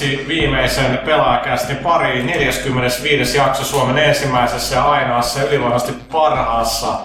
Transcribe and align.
kolmanneksi 0.00 0.28
viimeisen 0.28 0.98
pelaajakästin 0.98 1.76
pariin 1.76 2.26
45. 2.26 3.38
jakso 3.38 3.64
Suomen 3.64 3.98
ensimmäisessä 3.98 4.76
ja 4.76 4.84
ainoassa 4.84 5.38
ja 5.38 5.46
ylivoimaisesti 5.46 5.92
parhaassa 6.12 6.98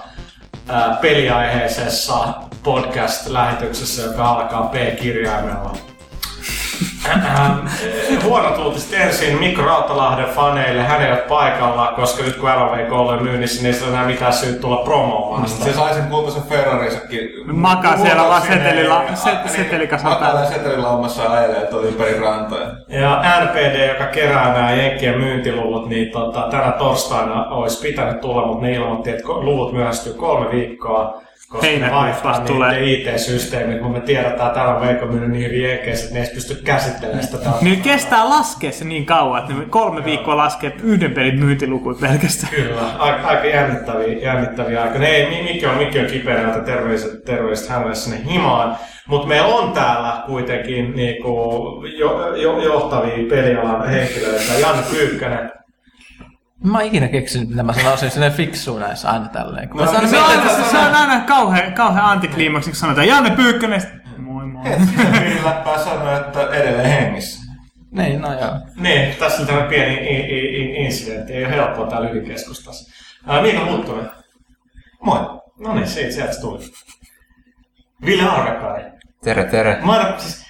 ää, 0.68 0.98
peliaiheisessa 1.02 2.34
podcast-lähetyksessä, 2.64 4.02
joka 4.02 4.26
alkaa 4.26 4.64
P-kirjaimella. 4.64 5.72
Huonot 8.24 8.58
uutiset 8.58 8.94
ensin 8.94 9.40
Mikko 9.40 9.62
Rautalahden 9.62 10.26
faneille. 10.26 10.84
Hän 10.84 11.02
ei 11.02 11.12
ole 11.12 11.18
paikalla, 11.18 11.94
koska 11.96 12.24
nyt 12.24 12.36
kun 12.36 12.50
LV 12.50 12.92
on 12.92 13.24
myynnissä, 13.24 13.64
niin 13.64 13.76
ei 13.76 13.90
enää 13.90 14.06
mitään 14.06 14.34
syytä 14.34 14.60
tulla 14.60 14.84
promoamaan 14.84 15.50
sitä. 15.50 15.64
Se 15.66 15.74
sai 15.74 15.94
sen 15.94 16.08
kultaisen 16.08 16.44
Ferrarisakin. 16.44 17.30
Makaa 17.46 17.98
siellä 17.98 18.24
vaan 18.24 18.42
setelillä, 18.42 19.02
se, 19.14 19.32
setelikasan 19.46 20.12
Makaa 20.12 20.20
päällä. 20.28 20.42
täällä 20.42 20.58
setelilaumassa 20.58 21.24
ja 21.24 21.32
ajelee 21.32 21.66
tuolla 21.66 21.88
ympäri 21.88 22.20
rantoja. 22.20 22.65
Ja 23.02 23.24
NPD, 23.44 23.88
joka 23.88 24.06
kerää 24.06 24.54
nämä 24.54 24.72
Jenkkien 24.72 25.18
myyntiluvut, 25.18 25.90
niin 25.90 26.12
tota, 26.12 26.48
tänä 26.52 26.72
torstaina 26.72 27.46
olisi 27.50 27.88
pitänyt 27.88 28.22
tulla, 28.22 28.48
mutta 28.48 28.66
ne 28.66 28.74
ilmoitti, 28.74 29.10
että 29.10 29.28
luvut 29.28 29.74
myöhästyy 29.74 30.14
kolme 30.14 30.52
viikkoa, 30.52 31.22
koska 31.56 31.86
ne 31.86 31.92
vaihtaa 31.92 32.32
niiden 32.32 32.48
tulee. 32.56 32.94
IT-systeemit, 32.94 33.82
mutta 33.82 34.00
me 34.00 34.06
tiedetään, 34.06 34.34
että 34.34 34.50
täällä 34.50 34.76
on 34.76 34.82
Veikko 34.88 35.06
myynyt 35.06 35.30
niin 35.30 35.46
hyvin 35.46 35.64
Jenkkeissä, 35.64 36.06
että 36.06 36.20
ne 36.20 36.26
ei 36.26 36.34
pysty 36.34 36.56
käsittelemään 36.64 37.24
sitä 37.24 37.38
dataa. 37.38 37.58
Niin 37.62 37.82
kestää 37.82 38.30
laskea 38.30 38.72
se 38.72 38.86
niin 38.86 39.06
kauan, 39.06 39.42
että 39.42 39.54
ne 39.54 39.66
kolme 39.70 40.06
viikkoa 40.06 40.38
laskee 40.38 40.74
yhden 40.84 41.12
pelin 41.12 41.40
myyntilukuja 41.40 41.98
pelkästään. 42.02 42.54
Kyllä, 42.56 42.82
aika, 43.00 43.28
aika 43.28 43.48
jännittäviä, 43.48 44.18
jännittäviä 44.22 44.82
aikoja. 44.82 45.00
Ne 45.00 45.08
Ei, 45.08 45.30
Mi- 45.30 45.44
Mikki 45.44 45.66
on, 45.66 45.78
Mikki 45.78 46.00
on 46.00 46.06
että 46.06 46.60
terveiset, 46.60 47.24
terveiset 47.26 47.70
hänelle 47.70 47.96
sinne 47.96 48.32
himaan. 48.32 48.78
Mutta 49.08 49.28
meillä 49.28 49.48
on 49.48 49.72
täällä 49.72 50.24
kuitenkin 50.26 50.96
niinku, 50.96 51.34
jo, 51.98 52.36
jo, 52.36 52.64
johtavia 52.64 53.30
pelialan 53.30 53.90
henkilöitä. 53.90 54.54
Janne 54.62 54.84
Pyykkönen, 54.92 55.52
Mä 56.64 56.78
oon 56.78 56.88
ikinä 56.88 57.08
keksinyt, 57.08 57.50
mitä 57.50 57.64
mä 57.64 57.74
sanoisin 57.74 58.12
sinne 58.12 58.30
fiksuun 58.32 58.82
näissä 58.82 59.10
aina 59.10 59.28
tälleen. 59.28 59.70
Kun 59.70 59.82
No, 59.82 59.92
sanon, 59.92 60.10
Se 60.10 60.18
on, 60.18 60.30
aina, 60.30 60.42
tässä 60.44 60.72
se 60.72 60.78
on 60.78 60.96
aina 60.96 61.20
kauhean, 61.20 61.74
kauhean 61.74 62.06
antikliimaksi, 62.06 62.70
kun 62.70 62.76
sanotaan 62.76 63.08
Janne 63.08 63.30
Pyykkönen. 63.30 63.82
Moi 64.18 64.46
moi. 64.46 64.64
Läppää 65.44 65.84
sanoi, 65.84 66.16
että 66.20 66.42
edelleen 66.42 66.90
hengissä. 66.90 67.46
Niin, 67.92 68.22
no 68.22 68.40
joo. 68.40 68.60
Niin, 68.76 69.16
tässä 69.16 69.42
on 69.42 69.46
tämmöinen 69.48 69.70
pieni 69.70 69.94
i- 69.94 70.38
i- 70.38 70.62
i- 70.62 70.86
incidentti. 70.86 71.34
Ei 71.34 71.46
ole 71.46 71.52
helppoa 71.56 71.88
täällä 71.90 72.10
ylikeskustassa. 72.10 72.92
Ää, 73.28 73.42
Miika 73.42 73.66
Huttunen. 73.66 74.10
Moi. 75.04 75.20
No 75.60 75.74
niin, 75.76 75.88
siitä, 75.88 76.12
sieltä 76.12 76.34
se 76.34 76.42
tuli. 76.42 76.60
Ville 78.06 78.30
Arvekari. 78.30 78.84
Tere, 79.24 79.44
tere. 79.44 79.82
Mä, 79.86 80.14
siis, 80.18 80.46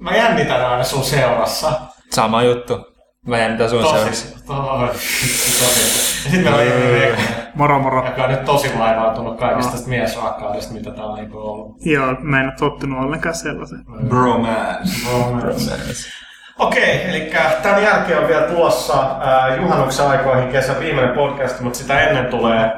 mä 0.00 0.16
jännitän 0.16 0.66
aina 0.70 0.84
sun 0.84 1.04
seurassa. 1.04 1.80
Sama 2.10 2.42
juttu. 2.42 2.89
Mä 3.26 3.38
jännitän 3.38 3.70
sun 3.70 3.82
seurassa. 3.82 4.28
Tosi, 4.28 4.44
tosi, 4.46 5.58
tosi. 5.58 6.24
Ja 6.24 6.30
sitten 6.30 6.52
meillä 6.52 6.90
Veikkonen, 6.92 7.28
Moro 7.54 7.78
moro. 7.78 8.06
joka 8.06 8.24
on 8.24 8.30
nyt 8.30 8.44
tosi 8.44 8.78
vaivautunut 8.78 9.38
kaikista 9.38 9.72
tästä 9.72 9.88
miesrakkaudesta, 9.88 10.74
mitä 10.74 10.90
täällä 10.90 11.12
on 11.12 11.18
niinku 11.18 11.38
ollut. 11.38 11.76
Joo, 11.86 12.14
mä 12.20 12.40
en 12.40 12.46
ole 12.46 12.52
tottunut 12.58 13.04
ollenkaan 13.04 13.34
sellaiseen. 13.34 13.84
Bromance. 14.08 16.10
Okei, 16.58 17.08
eli 17.08 17.30
tämän 17.62 17.82
jälkeen 17.82 18.18
on 18.18 18.28
vielä 18.28 18.46
tulossa 18.46 18.94
äh, 19.00 19.62
juhannuksen 19.62 20.06
aikoihin 20.06 20.48
kesän 20.48 20.80
viimeinen 20.80 21.14
podcast, 21.14 21.60
mutta 21.60 21.78
sitä 21.78 22.00
ennen 22.00 22.26
tulee 22.26 22.72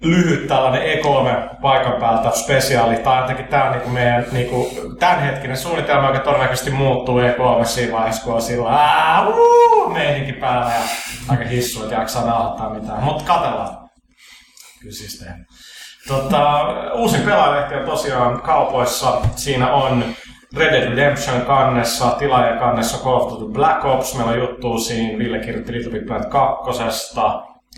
lyhyt 0.00 0.46
tällainen 0.46 0.82
E3 0.82 1.56
paikan 1.62 2.00
päältä 2.00 2.30
spesiaali, 2.30 2.96
tai 2.96 3.22
ainakin 3.22 3.46
tämä 3.46 3.64
on 3.64 3.72
niinku 3.72 3.90
meidän 3.90 4.24
niinku, 4.32 4.68
tämänhetkinen 4.98 5.56
suunnitelma, 5.56 6.06
joka 6.06 6.18
todennäköisesti 6.18 6.70
muuttuu 6.70 7.18
E3 7.18 7.64
siinä 7.64 7.92
vaiheessa, 7.92 8.24
kun 8.24 8.34
on 8.34 8.42
sillä 8.42 9.26
meininki 9.92 10.32
päällä 10.32 10.72
ja 10.72 10.80
aika 11.28 11.44
hissu, 11.44 11.82
että 11.82 11.94
jaksaa 11.94 12.26
nauhoittaa 12.26 12.70
mitään. 12.70 13.02
Mutta 13.02 13.24
katsellaan. 13.24 13.88
Kyllä 14.80 14.94
siis 14.94 15.18
tehdään. 15.18 15.46
Tota, 16.08 16.64
uusin 16.94 17.20
pelaajalehti 17.20 17.74
on 17.74 17.84
tosiaan 17.84 18.42
kaupoissa. 18.42 19.20
Siinä 19.36 19.72
on 19.72 20.04
Red 20.56 20.72
Dead 20.72 20.88
Redemption 20.88 21.40
kannessa, 21.40 22.10
tilaajan 22.10 22.58
kannessa 22.58 23.04
Call 23.04 23.20
of 23.20 23.32
Duty 23.32 23.52
Black 23.52 23.84
Ops. 23.84 24.14
Meillä 24.14 24.32
on 24.32 24.38
juttu 24.38 24.78
siinä, 24.78 25.18
Ville 25.18 25.38
kirjoitti 25.38 25.72
Little 25.72 25.92
Big 25.92 26.06
Planet 26.06 26.28
2. 26.28 26.82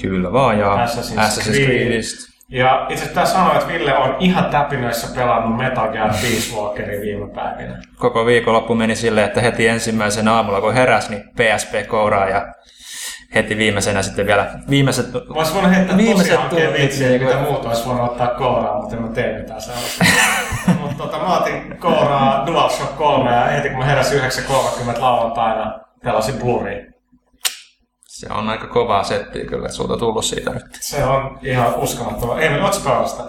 Kyllä 0.03 0.33
vaan, 0.33 0.59
ja 0.59 0.87
Assassin's 0.87 1.19
Assassin's 1.19 1.53
Creed. 1.53 1.67
Creedistä. 1.67 2.29
Ja 2.49 2.87
itse 2.89 2.95
asiassa 2.95 3.15
tää 3.15 3.27
sanoo, 3.27 3.55
että 3.55 3.69
Ville 3.69 3.99
on 3.99 4.17
ihan 4.19 4.45
täpinöissä 4.45 5.15
pelannut 5.15 5.57
Metal 5.57 5.93
Gear 5.93 6.11
Peace 6.11 6.57
Walkerin 6.57 7.01
viime 7.01 7.29
päivinä. 7.35 7.83
Koko 7.99 8.27
viikonloppu 8.27 8.75
meni 8.75 8.97
silleen, 8.97 9.27
että 9.27 9.41
heti 9.41 9.69
ensimmäisenä 9.69 10.35
aamulla 10.35 10.61
kun 10.61 10.75
heräs, 10.75 11.11
niin 11.11 11.23
PSP 11.23 11.87
kouraa 11.89 12.29
ja 12.29 12.47
heti 13.35 13.57
viimeisenä 13.57 14.03
sitten 14.03 14.27
vielä 14.27 14.51
viimeiset... 14.71 15.13
Mä 15.13 15.21
olisin 15.35 15.55
voinut 15.55 15.75
heittää 15.75 15.97
Viimeiset 15.97 16.27
tosi 16.27 16.41
hankeen 16.41 16.67
tunnit, 16.67 16.83
vitsiä, 16.83 17.09
niin 17.09 17.23
mitä 17.23 17.37
muut 17.39 17.65
olisi 17.65 17.87
voinut 17.87 18.11
ottaa 18.11 18.27
kouraan, 18.27 18.81
mutta 18.81 18.97
en 18.97 19.03
mä 19.03 19.09
tee 19.09 19.39
mitään 19.39 19.61
sellaista. 19.61 20.05
mutta 20.81 20.97
tota, 20.97 21.19
mä 21.19 21.39
otin 21.39 21.77
kouraa 21.79 22.47
DualShock 22.47 22.97
3 22.97 23.31
ja 23.31 23.45
heti 23.45 23.69
kun 23.69 23.79
mä 23.79 23.85
heräsin 23.85 24.21
9.30 24.21 25.01
lauantaina, 25.01 25.81
pelasin 26.05 26.35
Bluria. 26.35 26.88
Se 28.19 28.27
on 28.31 28.49
aika 28.49 28.67
kovaa 28.67 29.05
settiä 29.05 29.45
kyllä, 29.45 29.67
että 29.67 29.77
sulta 29.77 29.97
tullut 29.97 30.25
siitä 30.25 30.51
nyt. 30.51 30.79
Se 30.81 31.05
on 31.05 31.39
ihan 31.43 31.75
uskomattava. 31.75 32.41
Ei, 32.41 32.61
ootko 32.61 33.07
sitä? 33.07 33.25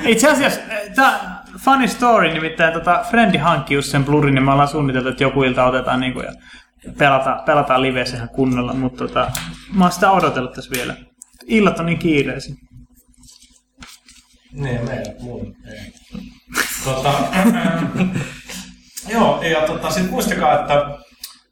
Itse 0.12 0.30
asiassa, 0.30 0.60
tämä 0.94 1.42
funny 1.64 1.88
story, 1.88 2.34
nimittäin 2.34 2.72
tota, 2.72 3.04
Frendi 3.10 3.38
hankki 3.38 3.74
just 3.74 3.90
sen 3.90 4.04
blurin, 4.04 4.34
niin 4.34 4.44
me 4.44 4.52
ollaan 4.52 4.68
suunniteltu, 4.68 5.08
että 5.08 5.24
joku 5.24 5.42
ilta 5.42 5.66
otetaan 5.66 6.00
niinku 6.00 6.20
ja 6.20 6.32
pelata, 6.98 7.42
pelataan 7.46 7.82
liveissä 7.82 8.16
ihan 8.16 8.28
kunnolla, 8.28 8.72
mutta 8.72 9.08
tota, 9.08 9.30
mä 9.72 9.84
oon 9.84 9.92
sitä 9.92 10.10
odotellut 10.10 10.52
tässä 10.52 10.70
vielä. 10.76 10.96
Illat 11.46 11.78
on 11.78 11.86
niin 11.86 11.98
kiireisin. 11.98 12.56
Niin, 14.52 14.84
meillä 14.84 15.12
mun 15.20 15.56
ei. 15.66 15.92
Tota, 16.84 17.12
joo, 19.14 19.42
ja 19.42 19.60
tota, 19.60 19.90
sit 19.90 20.10
muistakaa, 20.10 20.60
että 20.60 21.05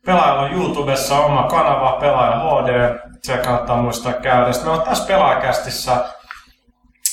pelaajalla 0.04 0.42
on 0.42 0.52
YouTubessa 0.52 1.18
oma 1.18 1.42
kanava, 1.42 1.92
Pelaaja 2.00 2.38
HD. 2.38 2.98
Se 3.22 3.36
kannattaa 3.38 3.82
muistaa 3.82 4.12
käydä. 4.12 4.52
Sitten 4.52 4.70
meillä 4.70 4.82
on 4.82 4.88
tässä 4.88 5.06
pelaajakästissä, 5.06 6.04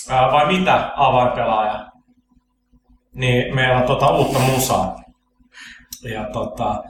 ää, 0.10 0.32
vai 0.32 0.46
mitä 0.46 0.92
avainpelaaja? 0.96 1.86
Niin 3.14 3.56
meillä 3.56 3.78
on 3.78 3.84
tota 3.84 4.10
uutta 4.10 4.40
musaa. 4.40 4.96
Ja 6.04 6.26
tota, 6.34 6.84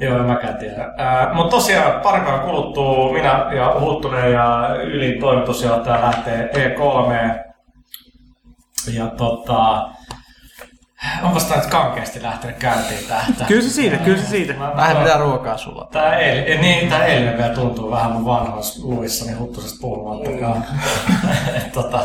joo, 0.00 0.18
en 0.18 0.24
mäkään 0.24 0.56
tiedä. 0.56 0.88
Mutta 1.34 1.50
tosiaan 1.50 2.00
pari 2.00 2.20
päivän 2.20 2.40
kuluttua 2.40 3.12
minä 3.12 3.46
ja 3.56 3.80
Huttunen 3.80 4.32
ja 4.32 4.76
ylin 4.82 5.20
toimitusjohtaja 5.20 6.02
lähtee 6.02 6.50
E3 6.54 7.38
ja 8.92 9.06
tota, 9.06 9.88
onpas 11.22 11.44
tää 11.44 11.56
nyt 11.58 11.66
kankeasti 11.66 12.22
lähtenyt 12.22 12.56
käyntiin 12.56 13.08
tää? 13.08 13.24
tää- 13.38 13.46
Kyllä 13.46 13.62
se 13.62 13.70
siitä, 13.70 13.96
kyllä 13.96 14.18
se 14.22 14.26
siitä. 14.26 14.52
Mä- 14.52 14.72
Vähän 14.76 14.96
mitä 14.98 15.16
ruokaa 15.18 15.56
sulla. 15.58 15.88
Tää 15.92 16.18
eilinen, 16.18 16.60
niin, 16.60 16.88
tää 16.88 17.04
eilinen 17.06 17.36
vielä 17.38 17.54
tuntuu 17.54 17.90
vähän 17.90 18.12
mun 18.12 18.24
vanhoissa 18.24 18.80
luissani 18.88 19.32
huttusesta 19.32 19.78
puhumattakaan. 19.80 20.64
Et 21.56 21.72
tota, 21.72 22.00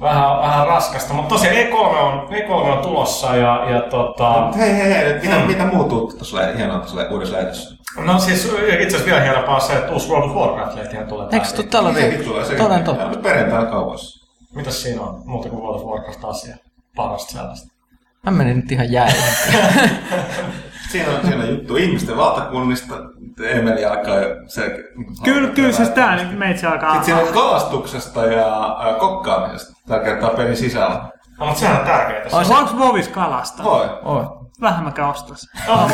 vähän, 0.00 0.38
vähän 0.40 0.66
raskasta, 0.66 1.14
mutta 1.14 1.28
tosiaan 1.34 1.56
E3 1.56 1.74
on, 1.74 2.28
E3 2.30 2.50
on 2.52 2.82
tulossa 2.82 3.36
ja, 3.36 3.70
ja 3.70 3.80
tota... 3.80 4.40
Mut 4.46 4.56
hei, 4.56 4.76
hei, 4.76 4.94
hei, 4.94 5.14
mitä, 5.20 5.36
mitä 5.38 5.64
muuttuu 5.64 6.12
tuossa 6.12 6.38
hienoa 6.56 6.78
tuossa 6.78 7.08
uudessa 7.10 7.36
lehdessä? 7.36 7.76
No 7.96 8.18
siis 8.18 8.44
itse 8.44 8.86
asiassa 8.86 9.04
vielä 9.04 9.20
hienompaa 9.20 9.54
on 9.54 9.60
se, 9.60 9.72
että 9.72 9.92
uusi 9.92 10.08
World 10.08 10.30
of 10.30 10.36
Warcraft-lehtihän 10.36 11.06
tulee 11.06 11.28
Eikö 11.32 11.46
tää 11.46 11.54
tuu 11.56 11.64
tällä 11.64 11.94
viikolla? 11.94 12.44
Toden 12.58 12.84
totta. 12.84 13.18
Perjantaina 13.22 13.66
kaupassa. 13.70 14.26
Mitäs 14.54 14.82
siinä 14.82 15.02
on 15.02 15.22
muuta 15.24 15.48
kuin 15.48 15.62
World 15.62 15.80
of 15.80 15.86
Warcraft-asia? 15.86 16.56
Parasta 16.96 17.32
sellaista. 17.32 17.69
Mä 18.22 18.30
menin 18.30 18.56
nyt 18.56 18.72
ihan 18.72 18.92
jäihin. 18.92 19.22
Siinä 20.90 21.10
on, 21.10 21.26
siinä 21.26 21.44
juttu 21.44 21.76
ihmisten 21.76 22.16
valtakunnista. 22.16 22.94
Emeli 23.44 23.84
alkaa 23.84 24.16
jo 24.16 24.28
se... 24.46 24.84
Kyllä, 25.24 25.48
kyllä 25.48 25.72
se 25.72 25.86
tää 25.86 26.16
niin 26.16 26.38
meitsi 26.38 26.66
alkaa... 26.66 26.92
Sitten 26.92 27.04
siinä 27.04 27.28
on 27.28 27.34
kalastuksesta 27.34 28.26
ja 28.26 28.76
kokkaamisesta. 28.98 29.72
Tällä 29.88 30.04
kertaa 30.04 30.30
pelin 30.30 30.56
sisällä. 30.56 31.10
No, 31.38 31.46
mutta 31.46 31.60
sehän 31.60 31.80
on 31.80 31.86
tärkeää. 31.86 32.24
Voiko 32.32 32.78
Vovis 32.78 33.08
kalasta? 33.08 33.64
Voi. 33.64 33.88
Oi. 34.04 34.24
Vähän 34.60 34.84
mä 34.84 34.90
käyn 34.90 35.08
ostaa 35.08 35.36
sen. 35.36 35.70
On 35.70 35.90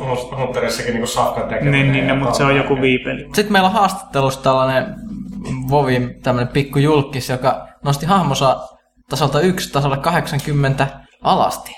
Monster 0.00 0.36
Hunterissakin 0.38 0.92
niinku 0.92 1.06
safkan 1.06 1.48
tekeminen. 1.48 1.72
Niin, 1.72 1.92
niin, 1.92 2.08
no, 2.08 2.16
mutta 2.16 2.36
se 2.36 2.44
on 2.44 2.56
joku 2.56 2.80
viipeli. 2.80 3.24
Sitten 3.24 3.52
meillä 3.52 3.68
on 3.68 3.74
haastattelussa 3.74 4.42
tällainen 4.42 4.94
Vovin 5.70 6.22
tämmöinen 6.22 6.52
pikku 6.52 6.78
julkis, 6.78 7.28
joka 7.28 7.68
nosti 7.84 8.06
hahmonsa 8.06 8.60
tasolta 9.10 9.40
1 9.40 9.72
tasolle 9.72 9.96
80 9.96 10.86
alasti. 11.22 11.72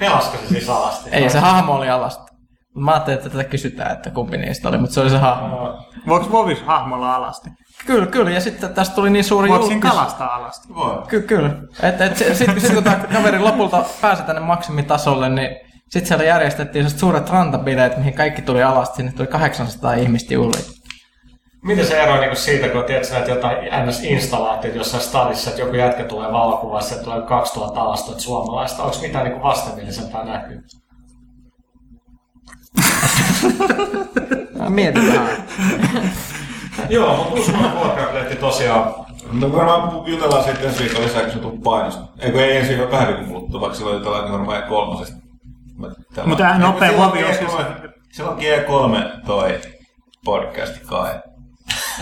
Pelasko 0.00 0.36
se 0.36 0.48
siis 0.48 0.68
alasti? 0.68 1.10
Ei, 1.10 1.30
se 1.30 1.38
hahmo 1.38 1.72
oli 1.72 1.90
alasti. 1.90 2.22
Mä 2.76 2.90
ajattelin, 2.90 3.18
että 3.18 3.30
tätä 3.30 3.44
kysytään, 3.44 3.92
että 3.92 4.10
kumpi 4.10 4.36
niistä 4.38 4.68
oli, 4.68 4.78
mutta 4.78 4.94
se 4.94 5.00
oli 5.00 5.10
se 5.10 5.18
hahmo. 5.18 5.78
Voiko 6.08 6.32
Vovis 6.32 6.62
hahmolla 6.62 7.14
alasti? 7.14 7.50
Kyllä, 7.86 8.06
kyllä. 8.06 8.30
Ja 8.30 8.40
sitten 8.40 8.74
tästä 8.74 8.94
tuli 8.94 9.10
niin 9.10 9.24
suuri 9.24 9.48
Voiko 9.48 9.64
julkis. 9.64 9.90
kalastaa 9.90 10.34
alasti? 10.34 10.74
Voi. 10.74 11.02
Kyllä, 11.08 11.26
kyllä. 11.26 11.50
Et, 11.82 12.00
et, 12.00 12.16
sit, 12.16 12.36
sit, 12.36 12.60
sit, 12.60 12.74
kun 12.74 12.84
tämä 12.84 12.96
kaveri 13.12 13.38
lopulta 13.38 13.84
pääsi 14.00 14.22
tänne 14.22 14.40
maksimitasolle, 14.40 15.28
niin 15.28 15.56
sitten 15.90 16.08
siellä 16.08 16.24
järjestettiin 16.24 16.90
suuret 16.90 17.30
rantabileet, 17.30 17.96
mihin 17.96 18.14
kaikki 18.14 18.42
tuli 18.42 18.62
alasti. 18.62 18.96
Sinne 18.96 19.12
tuli 19.12 19.26
800 19.26 19.94
ihmistä 19.94 20.34
juhliin. 20.34 20.64
Miten 21.62 21.86
se 21.86 22.02
eroaa 22.02 22.20
niinku 22.20 22.36
siitä, 22.36 22.68
kun 22.68 22.84
tiedät, 22.84 23.10
näitä 23.10 23.30
jotain 23.30 23.56
NS-installaatioita 23.58 24.78
jossain 24.78 25.02
stadissa, 25.02 25.50
että 25.50 25.62
joku 25.62 25.74
jätkä 25.74 26.04
tulee 26.04 26.32
valokuvassa, 26.32 26.94
että 26.94 27.04
tulee 27.04 27.22
2000 27.22 27.80
alastot 27.80 28.20
suomalaista. 28.20 28.82
Onko 28.82 28.96
mitään 29.02 29.24
niinku 29.24 29.42
vastenmielisempää 29.42 30.24
näkyy? 30.24 30.62
Vähän. 35.08 35.46
Joo, 36.88 37.16
mutta 37.16 37.40
Usman 37.40 37.76
Warcraft-lehti 37.76 38.36
tosiaan 38.36 38.94
No 39.32 39.52
varmaan 39.52 40.06
jutellaan 40.06 40.44
sitten 40.44 40.66
ensi 40.68 40.84
viikolla 40.84 41.06
lisää, 41.06 41.22
kun 41.22 41.32
se 41.32 41.38
tuu 41.38 41.58
painosta. 41.64 42.04
Eikö 42.18 42.46
ei 42.46 42.56
ensi 42.56 42.68
viikolla 42.68 42.90
vähän 42.90 43.08
viikon 43.08 43.26
kuluttua, 43.26 43.60
vaikka 43.60 43.78
silloin 43.78 43.96
jutellaan 43.96 44.32
varmaan 44.32 44.62
kolmosesta. 44.62 45.16
Mutta 46.24 46.58
nopea 46.58 46.92
huomio 46.92 47.26
siis. 47.26 47.50
G3 47.50 47.88
Silloin 48.12 48.38
G3 48.38 49.26
toi 49.26 49.60
podcasti 50.24 50.80
kai. 50.86 51.14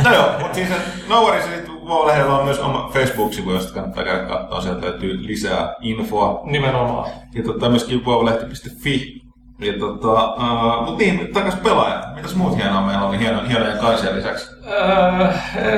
No 0.04 0.14
joo, 0.14 0.30
mutta 0.38 0.54
siis 0.54 0.68
no 1.08 1.22
worries, 1.22 1.44
sit 1.44 1.76
Wow-lehdellä 1.86 2.38
on 2.38 2.44
myös 2.44 2.58
oma 2.58 2.90
Facebook-sivu, 2.92 3.52
josta 3.52 3.74
kannattaa 3.74 4.04
käydä 4.04 4.24
katsoa. 4.24 4.60
Sieltä 4.60 4.86
löytyy 4.86 5.26
lisää 5.26 5.74
infoa. 5.80 6.40
nimenomaan. 6.44 7.10
Ja 7.34 7.42
tota, 7.42 7.68
myöskin 7.68 8.04
wowlehti.fi. 8.04 9.22
Ja 9.58 9.72
tota, 9.78 10.34
uh, 10.34 10.84
mut 10.84 10.98
niin, 10.98 11.32
takas 11.32 11.54
pelaajat. 11.54 12.14
Mitäs 12.14 12.34
muut 12.34 12.56
hienoa 12.56 12.80
meillä 12.80 13.06
oli 13.06 13.18
hieno, 13.18 13.40
hienoja 13.48 13.76
kansia 13.76 14.16
lisäksi? 14.16 14.46
Öö, 14.66 15.32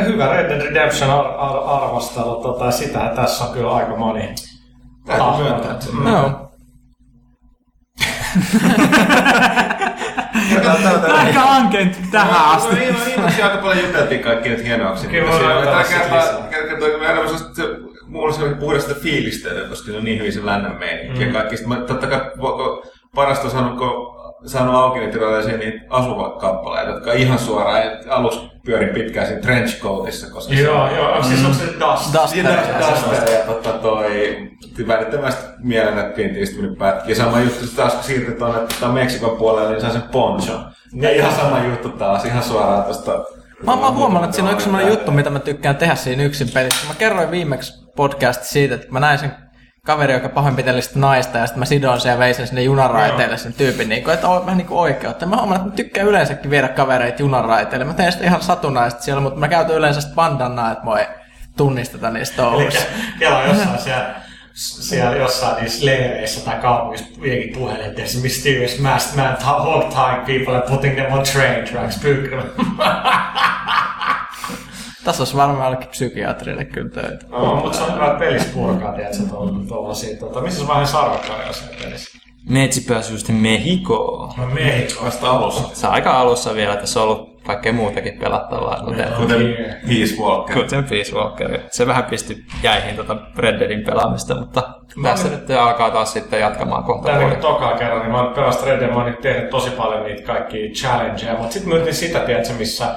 hyvä 0.05 0.33
Red 0.33 0.49
Dead 0.49 0.61
Redemption 0.61 1.11
ar- 1.11 1.35
ar- 1.39 1.83
arvostelu. 1.83 2.43
Tota, 2.43 2.71
sitähän 2.71 3.17
tässä 3.17 3.45
on 3.45 3.53
kyllä 3.53 3.75
aika 3.75 3.97
moni. 3.97 4.35
Täytyy 5.07 5.43
myöntää, 5.43 5.73
että 5.73 5.85
se 5.85 5.93
Aika 11.13 11.43
ankent 11.43 11.99
tähän 12.11 12.45
asti. 12.45 12.75
No, 12.75 12.81
niin, 12.81 12.95
niin, 13.07 13.45
aika 13.45 13.57
paljon 13.57 13.87
juteltiin 13.87 14.21
kaikki 14.21 14.49
nyt 14.49 14.65
hienouksia. 14.65 15.11
Kyllä 15.11 15.31
kertaa 15.31 15.85
sellaista, 15.85 17.55
se, 17.55 17.63
mulla 18.07 18.33
se 18.33 18.45
oli 18.45 18.55
puhdas 18.55 18.83
sitä 18.83 19.01
fiilistä, 19.01 19.49
koska 19.69 19.91
se 19.91 19.97
on 19.97 20.05
niin 20.05 20.19
hyvin 20.19 20.33
se 20.33 20.47
lännän 20.47 20.79
meininki. 20.79 21.23
Ja 21.23 21.33
kaikki, 21.33 21.57
totta 21.87 22.07
kai 22.07 22.21
parasta 23.15 23.45
on 23.45 23.51
saanut, 23.51 23.79
kun 23.79 24.18
saanut 24.47 24.75
auki 24.75 24.99
niitä 24.99 25.17
erilaisia 25.17 25.57
niitä 25.57 25.79
asuvakappaleita, 25.91 26.91
jotka 26.93 27.13
ihan 27.13 27.39
suoraan 27.39 27.83
et 27.83 28.07
alussa 28.09 28.41
pyörin 28.65 28.95
pitkään 28.95 29.27
siinä 29.27 29.43
trenchcoatissa, 29.43 30.33
koska 30.33 30.55
se 30.55 30.61
Joo, 30.61 30.83
on- 30.83 30.95
joo. 30.97 31.23
Siis 31.23 31.45
onko 31.45 31.57
se 31.59 31.65
Dust? 31.65 32.13
Duster. 32.15 32.29
Siinä 32.29 32.51
Duster 32.91 33.31
ja 33.31 33.39
tota 33.47 33.73
toi 33.73 34.39
välittömästi 34.89 35.47
mielen, 35.59 35.99
että 35.99 36.15
Clint 36.15 36.37
Eastwoodin 36.37 36.77
pätki. 36.77 37.11
Ja 37.13 37.17
sama 37.17 37.41
juttu 37.41 37.67
sit 37.67 37.77
taas 37.77 37.95
kun 37.95 38.05
siirtyi 38.05 38.35
tuonne 38.35 38.59
tota 38.61 38.93
Meksikon 38.93 39.37
puolelle, 39.37 39.71
niin 39.71 39.81
saa 39.81 39.91
sen 39.91 40.03
poncho. 40.03 40.53
Ja 41.01 41.11
ihan 41.11 41.33
sama 41.35 41.65
juttu 41.65 41.89
taas, 41.89 42.25
ihan 42.25 42.43
suoraan 42.43 42.85
tosta. 42.85 43.13
Mä, 43.67 43.77
mä 43.77 43.87
oon 43.87 43.95
huomannut, 43.97 44.25
että 44.25 44.35
siinä 44.35 44.49
on 44.49 44.55
yksi 44.55 44.65
sellainen 44.65 44.91
juttu, 44.93 45.11
mitä 45.11 45.31
mä 45.31 45.39
tykkään 45.39 45.77
tehdä 45.77 45.95
siinä 45.95 46.23
yksin 46.23 46.49
pelissä. 46.55 46.87
Mä 46.89 46.95
kerroin 46.99 47.31
viimeksi 47.31 47.73
podcast 47.97 48.43
siitä, 48.43 48.75
että 48.75 48.87
mä 48.91 49.01
näin 49.01 49.19
sen 49.19 49.33
kaveri, 49.89 50.13
joka 50.13 50.29
pahoinpiteli 50.29 50.83
sitä 50.83 50.99
naista, 50.99 51.39
ja 51.39 51.47
sitten 51.47 51.59
mä 51.59 51.65
sidoin 51.65 52.01
sen 52.01 52.11
ja 52.11 52.19
vein 52.19 52.35
sen 52.35 52.47
sinne 52.47 52.63
junaraiteille 52.63 53.37
sen 53.37 53.53
tyypin, 53.53 53.89
niin 53.89 54.05
kuin, 54.05 54.15
että 54.15 54.29
on 54.29 54.47
vähän 54.47 54.59
niin 54.59 54.67
kuin 54.67 54.79
oikeutta. 54.79 55.27
Mä 55.27 55.37
huomaan, 55.37 55.57
että 55.57 55.71
mä 55.71 55.77
tykkään 55.77 56.07
yleensäkin 56.07 56.51
viedä 56.51 56.69
kavereita 56.69 57.23
junaraiteille. 57.23 57.85
Mä 57.85 57.95
teen 57.95 58.13
sitä 58.13 58.25
ihan 58.25 58.43
satunnaisesti 58.43 59.05
siellä, 59.05 59.21
mutta 59.21 59.41
mä 59.41 59.49
käytän 59.49 59.77
yleensä 59.77 60.01
sitä 60.01 60.15
bandannaa, 60.15 60.73
että 60.73 60.85
mä 60.85 60.99
ei 60.99 61.07
tunnisteta 61.57 62.11
niistä 62.11 62.43
Eli 62.43 62.51
touhuissa. 62.51 62.87
Kela 63.19 63.43
jossain 63.43 63.79
siellä, 63.79 64.15
siellä 64.55 65.17
jossain 65.17 65.63
niissä 65.63 65.87
leireissä 65.87 66.45
tai 66.45 66.57
kaupungissa 66.57 67.21
viekin 67.23 67.55
puhelin, 67.55 67.87
että 67.87 68.03
a 68.03 68.23
mysterious 68.23 68.79
masked 68.79 69.17
man 69.17 69.37
hog 69.47 69.83
tying 69.83 70.25
people 70.27 70.57
and 70.57 70.69
putting 70.69 70.95
them 70.95 71.13
on 71.13 71.23
train 71.33 71.65
tracks. 71.65 71.99
Pyykkä. 71.99 72.37
Tässä 75.05 75.21
olisi 75.21 75.37
varmaan 75.37 75.65
jollekin 75.65 75.89
psykiatrille 75.89 76.65
kyllä 76.65 76.91
töitä. 76.91 77.27
No, 77.31 77.55
mutta 77.55 77.79
se 77.79 77.85
on 77.85 77.95
hyvä, 77.95 78.07
että 78.07 78.19
pelissä 78.19 78.49
purkaa, 78.55 78.93
tiedätkö, 78.93 79.23
tuollaisia. 79.69 80.19
Tota, 80.19 80.41
missä 80.41 80.61
se 80.61 80.69
vaiheessa 80.69 80.99
sarvakkaria 80.99 81.53
siellä 81.53 81.77
pelissä? 81.85 82.19
Meitsi 82.49 82.81
pääsi 82.89 83.13
just 83.13 83.29
Mehikoon. 83.29 84.33
No 84.37 84.47
Mehiko. 84.47 85.05
Vasta 85.05 85.31
alussa. 85.31 85.69
Se 85.73 85.87
on 85.87 85.93
aika 85.93 86.21
alussa 86.21 86.55
vielä, 86.55 86.77
tässä 86.77 87.03
on 87.03 87.09
ollut 87.09 87.43
kaikkea 87.47 87.73
muutakin 87.73 88.19
pelattavaa, 88.19 88.83
kuten, 88.85 89.09
Kuten 89.17 89.41
Peace 89.89 90.15
Walker. 90.23 90.57
kuten 90.63 90.85
Peace 90.85 91.13
Walker. 91.17 91.59
Se 91.71 91.87
vähän 91.87 92.05
pisti 92.05 92.45
jäihin 92.63 92.97
tota 92.97 93.17
Red 93.37 93.61
Deadin 93.61 93.85
pelaamista, 93.85 94.35
mutta 94.35 94.63
tässä 95.03 95.29
nyt 95.29 95.51
alkaa 95.51 95.91
taas 95.91 96.13
sitten 96.13 96.41
jatkamaan 96.41 96.85
kohta 96.85 97.07
Tää 97.09 97.17
puoli. 97.19 97.31
niin 97.31 97.41
tokaa 97.41 97.77
kerran, 97.79 98.01
niin 98.01 98.13
mä 98.13 98.23
oon 98.23 98.35
pelasta 98.35 98.67
Red 98.67 98.81
Dead, 98.81 98.91
mä 98.91 98.97
oon 98.97 99.07
nyt 99.07 99.21
tehnyt 99.21 99.51
tosi 99.51 99.71
paljon 99.71 100.03
niitä 100.05 100.23
kaikkia 100.23 100.71
challengeja, 100.71 101.35
mutta 101.37 101.53
sitten 101.53 101.69
mä 101.69 101.75
yritin 101.75 101.95
sitä, 101.95 102.19
tiedätkö, 102.21 102.53
missä 102.59 102.95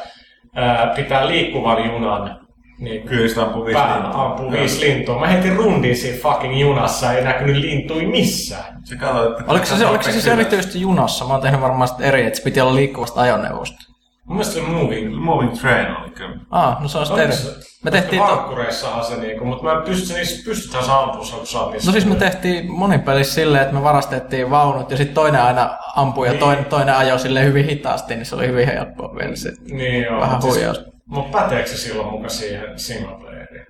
ää, 0.56 0.94
pitää 0.96 1.28
liikkuvan 1.28 1.86
junan 1.86 2.42
niin 2.80 3.04
Kyllä 3.04 3.28
sitä 3.30 3.42
ampuu 3.42 3.66
viisi 3.66 3.80
lintua. 3.80 4.24
ampuu 4.26 4.52
viisi 4.52 4.86
lintua. 4.88 5.20
Mä 5.20 5.28
heitin 5.28 5.56
rundin 5.56 5.96
siinä 5.98 6.18
fucking 6.18 6.60
junassa, 6.60 7.14
ei 7.14 7.24
näkynyt 7.24 7.56
lintui 7.56 8.06
missään. 8.06 8.82
Se 8.84 8.96
katsoit, 8.96 9.40
että... 9.40 9.52
Oliko 9.52 9.66
se, 9.66 9.86
oliko 9.86 10.04
se 10.04 10.12
siis 10.12 10.28
erityisesti 10.28 10.82
junassa? 10.82 11.26
Mä 11.26 11.34
oon 11.34 11.42
tehnyt 11.42 11.62
varmaan 11.62 11.88
sitten 11.88 12.06
eri, 12.06 12.26
että 12.26 12.38
se 12.38 12.44
piti 12.44 12.62
olla 12.62 12.76
liikkuvasta 12.76 13.22
ajoneuvosta. 13.22 13.91
Mun 14.32 14.38
mielestä 14.38 14.54
se 14.54 14.62
moving. 14.62 15.16
Moving 15.16 15.54
Train 15.62 15.98
oli 15.98 16.10
kyllä. 16.10 16.38
Ah, 16.52 16.82
no 16.82 16.88
se 16.88 16.98
on 16.98 17.06
sitten 17.06 17.24
eri. 17.26 17.36
Me 17.84 17.92
tehtiin 17.92 18.22
to... 18.22 18.28
Varkkureissahan 18.28 19.06
se 19.06 19.18
niinku, 19.18 19.46
mutta 19.46 19.64
mä 19.64 19.72
en 19.72 19.82
pysty, 19.82 20.14
niissä 20.14 20.44
pystytään 20.46 20.84
se 20.84 20.92
ampua, 20.92 21.26
on 21.40 21.48
saa 21.48 21.72
No 21.86 21.92
siis 21.92 22.06
me 22.06 22.16
tehtiin 22.16 22.72
monin 22.72 23.02
pelissä 23.02 23.34
silleen, 23.34 23.62
että 23.64 23.74
me 23.74 23.84
varastettiin 23.84 24.50
vaunut 24.50 24.92
ja 24.92 24.98
sitten 24.98 25.16
toinen 25.16 25.42
aina 25.42 25.78
ampui 25.96 26.28
ja 26.28 26.34
toinen, 26.34 26.66
toinen 26.66 26.96
ajoi 26.96 27.20
sille 27.20 27.44
hyvin 27.44 27.66
hitaasti, 27.66 28.16
niin 28.16 28.26
se 28.26 28.36
oli 28.36 28.48
hyvin 28.48 28.68
helppoa 28.68 29.16
vielä 29.16 29.36
se. 29.36 29.52
Niin 29.72 30.04
joo. 30.04 30.22
Vähän 30.22 30.42
siis- 30.42 30.54
huijaus. 30.56 30.84
Mutta 31.06 31.40
päteekö 31.40 31.70
se 31.70 31.78
silloin 31.78 32.12
muka 32.12 32.30
siihen 32.30 32.80
single 32.80 33.16
playeriin? 33.20 33.66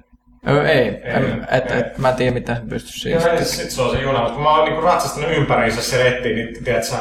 Öö, 0.48 0.68
ei, 0.68 0.78
Ei, 0.78 1.02
en, 1.04 1.48
et, 1.52 1.72
ei. 1.72 1.80
et, 1.80 1.98
mä 1.98 2.10
en 2.10 2.16
tiedä 2.16 2.32
mitä 2.34 2.56
se 2.56 2.62
pystyy 2.70 3.12
Joo, 3.12 3.22
siihen. 3.22 3.38
ei, 3.40 3.46
sit 3.46 3.72
se 3.72 3.82
on 3.82 3.92
se 3.92 4.02
juna, 4.02 4.20
mutta 4.20 4.34
kun 4.34 4.44
mä 4.44 4.56
oon 4.56 4.66
niinku 4.66 4.82
ratsastanut 4.82 5.32
ympäriinsä 5.32 5.82
se 5.82 6.04
retti, 6.04 6.34
niin 6.34 6.64
tiedät 6.64 6.84
sä, 6.84 6.98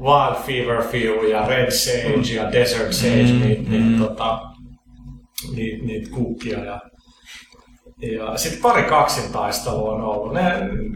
Wild 0.00 0.36
Fever 0.46 0.82
Few 0.82 1.28
ja 1.30 1.46
Red 1.46 1.70
Sage 1.70 2.34
ja 2.34 2.52
Desert 2.52 2.92
Sage, 2.92 3.32
mm, 3.32 3.40
niitä 3.40 3.70
niit, 3.70 3.98
tota, 3.98 4.40
niit, 5.54 5.82
niit 5.82 6.08
kukkia 6.08 6.64
ja 6.64 6.80
ja 8.00 8.38
sitten 8.38 8.62
pari 8.62 8.82
kaksintaistelua 8.82 9.92
on 9.92 10.02
ollut. 10.02 10.32
Ne, 10.32 10.42